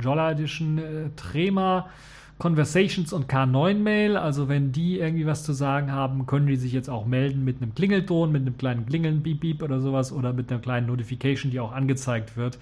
[0.00, 1.90] Jolla Edition, äh, Trema.
[2.38, 4.16] Conversations und K9-Mail.
[4.16, 7.60] Also wenn die irgendwie was zu sagen haben, können die sich jetzt auch melden mit
[7.60, 11.50] einem Klingelton, mit einem kleinen Klingeln, Beep Beep oder sowas oder mit einer kleinen Notification,
[11.50, 12.58] die auch angezeigt wird.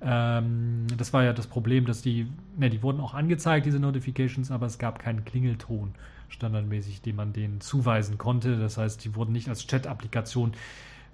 [0.00, 2.26] Ähm, das war ja das Problem, dass die,
[2.56, 5.94] ne, die wurden auch angezeigt, diese Notifications, aber es gab keinen Klingelton
[6.28, 8.58] standardmäßig, den man denen zuweisen konnte.
[8.58, 10.52] Das heißt, die wurden nicht als Chat-Applikation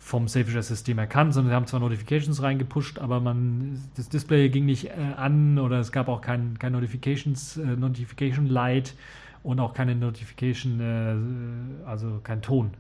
[0.05, 4.91] vom Safety-System erkannt, sondern sie haben zwar Notifications reingepusht, aber man, das Display ging nicht
[4.91, 8.95] äh, an oder es gab auch kein, kein Notifications, äh, Notification Light
[9.43, 12.73] und auch keine Notification, äh, also kein Ton,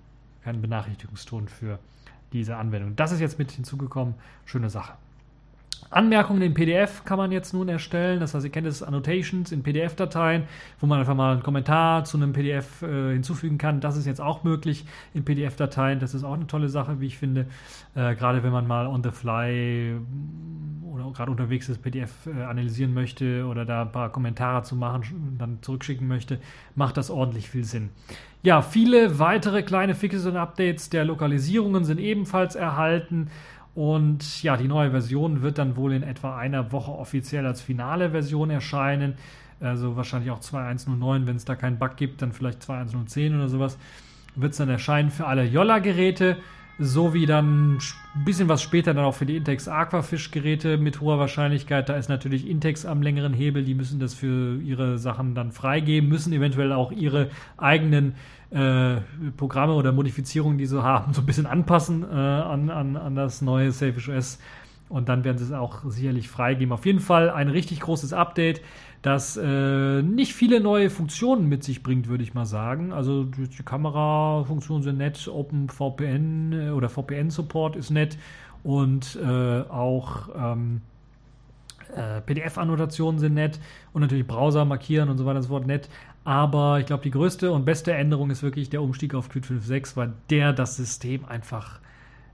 [0.45, 1.79] kein Benachrichtigungston für
[2.35, 2.95] diese Anwendung.
[2.95, 4.17] Das ist jetzt mit hinzugekommen.
[4.45, 4.93] Schöne Sache.
[5.91, 8.21] Anmerkungen in PDF kann man jetzt nun erstellen.
[8.21, 10.45] Das heißt, ihr kennt es Annotations in PDF-Dateien,
[10.81, 13.81] wo man einfach mal einen Kommentar zu einem PDF äh, hinzufügen kann.
[13.81, 14.85] Das ist jetzt auch möglich
[15.15, 16.01] in PDF-Dateien.
[16.01, 17.47] Das ist auch eine tolle Sache, wie ich finde.
[17.95, 22.43] Äh, gerade wenn man mal on the fly mm, oder gerade unterwegs das PDF äh,
[22.43, 26.39] analysieren möchte oder da ein paar Kommentare zu machen, dann zurückschicken möchte,
[26.75, 27.91] macht das ordentlich viel Sinn.
[28.45, 33.31] Ja, viele weitere kleine Fixes und Updates der Lokalisierungen sind ebenfalls erhalten.
[33.75, 38.11] Und ja, die neue Version wird dann wohl in etwa einer Woche offiziell als finale
[38.11, 39.15] Version erscheinen.
[39.61, 43.79] Also wahrscheinlich auch 2.1.09, wenn es da keinen Bug gibt, dann vielleicht 2.1.10 oder sowas.
[44.37, 46.37] Wird es dann erscheinen für alle Yolla-Geräte,
[46.79, 47.79] sowie dann
[48.15, 51.89] ein bisschen was später dann auch für die Intex Aquafish-Geräte mit hoher Wahrscheinlichkeit.
[51.89, 56.09] Da ist natürlich Intex am längeren Hebel, die müssen das für ihre Sachen dann freigeben,
[56.09, 58.15] müssen eventuell auch ihre eigenen
[58.55, 59.01] äh,
[59.37, 63.43] Programme oder Modifizierungen, die sie haben, so ein bisschen anpassen äh, an, an, an das
[63.43, 64.39] neue Selfish OS.
[64.89, 66.73] Und dann werden sie es auch sicherlich freigeben.
[66.73, 68.61] Auf jeden Fall ein richtig großes Update,
[69.03, 72.93] das äh, nicht viele neue Funktionen mit sich bringt, würde ich mal sagen.
[72.93, 78.19] Also die, die Kamerafunktionen sind nett, OpenVPN äh, oder VPN-Support ist nett
[78.63, 80.81] und äh, auch ähm,
[81.97, 83.61] äh, PDF-Annotationen sind nett
[83.93, 85.89] und natürlich Browser markieren und so weiter so fort nett.
[86.25, 89.97] Aber ich glaube, die größte und beste Änderung ist wirklich der Umstieg auf Qt 5.6,
[89.97, 91.81] weil der das System einfach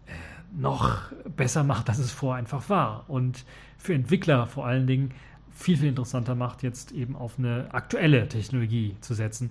[0.07, 0.13] äh,
[0.57, 3.05] noch besser macht, als es vorher einfach war.
[3.09, 3.45] Und
[3.79, 5.13] für Entwickler vor allen Dingen
[5.51, 9.51] viel, viel interessanter macht, jetzt eben auf eine aktuelle Technologie zu setzen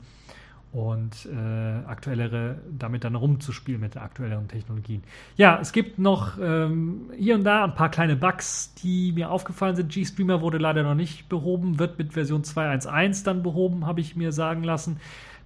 [0.72, 5.04] und äh, aktuellere, damit dann rumzuspielen mit aktuelleren Technologien.
[5.36, 9.76] Ja, es gibt noch ähm, hier und da ein paar kleine Bugs, die mir aufgefallen
[9.76, 9.91] sind.
[9.91, 14.32] GStreamer wurde leider noch nicht behoben, wird mit Version 2.1.1 dann behoben, habe ich mir
[14.32, 15.00] sagen lassen.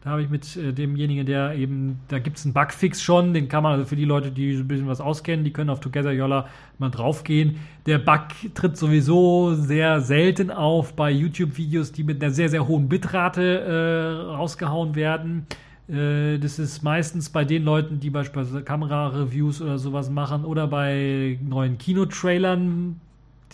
[0.03, 3.47] Da habe ich mit äh, demjenigen, der eben, da gibt es einen Bugfix schon, den
[3.47, 6.11] kann man, also für die Leute, die ein bisschen was auskennen, die können auf Together
[6.11, 7.55] Yolla mal draufgehen.
[7.85, 12.89] Der Bug tritt sowieso sehr selten auf bei YouTube-Videos, die mit einer sehr, sehr hohen
[12.89, 15.47] Bitrate äh, rausgehauen werden.
[15.87, 21.39] Äh, das ist meistens bei den Leuten, die beispielsweise Kamera-Reviews oder sowas machen oder bei
[21.41, 22.99] neuen Kinotrailern,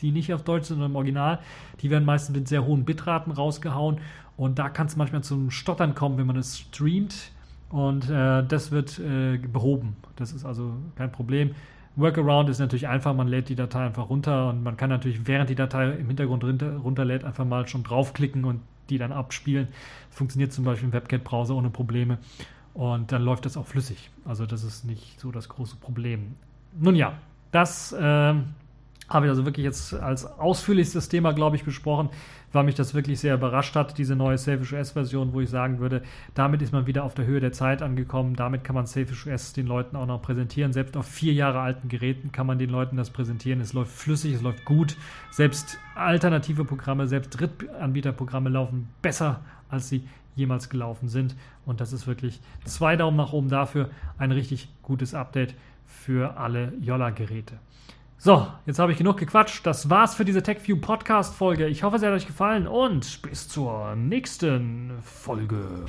[0.02, 1.40] die nicht auf Deutsch sind, sondern im Original.
[1.82, 4.00] Die werden meistens mit sehr hohen Bitraten rausgehauen
[4.40, 7.32] und da kann es manchmal zum Stottern kommen, wenn man es streamt.
[7.68, 9.98] Und äh, das wird äh, behoben.
[10.16, 11.56] Das ist also kein Problem.
[11.98, 15.50] Workaround ist natürlich einfach, man lädt die Datei einfach runter und man kann natürlich, während
[15.50, 19.68] die Datei im Hintergrund runter, runterlädt, einfach mal schon draufklicken und die dann abspielen.
[20.08, 22.18] Das funktioniert zum Beispiel im WebKit-Browser ohne Probleme.
[22.74, 24.10] Und dann läuft das auch flüssig.
[24.24, 26.36] Also das ist nicht so das große Problem.
[26.80, 27.12] Nun ja,
[27.52, 28.36] das äh,
[29.10, 32.10] habe ich also wirklich jetzt als ausführlichstes Thema, glaube ich, besprochen,
[32.52, 36.04] weil mich das wirklich sehr überrascht hat, diese neue Selfish OS-Version, wo ich sagen würde,
[36.34, 38.36] damit ist man wieder auf der Höhe der Zeit angekommen.
[38.36, 40.74] Damit kann man Selfish OS den Leuten auch noch präsentieren.
[40.74, 43.62] Selbst auf vier Jahre alten Geräten kann man den Leuten das präsentieren.
[43.62, 44.96] Es läuft flüssig, es läuft gut.
[45.32, 50.04] Selbst alternative Programme, selbst Drittanbieterprogramme laufen besser, als sie
[50.36, 51.36] jemals gelaufen sind.
[51.66, 53.90] Und das ist wirklich zwei Daumen nach oben dafür.
[54.18, 55.56] Ein richtig gutes Update
[55.86, 57.60] für alle Yolla-Geräte.
[58.22, 59.66] So, jetzt habe ich genug gequatscht.
[59.66, 61.68] Das war's für diese TechView Podcast Folge.
[61.68, 65.86] Ich hoffe, es hat euch gefallen und bis zur nächsten Folge.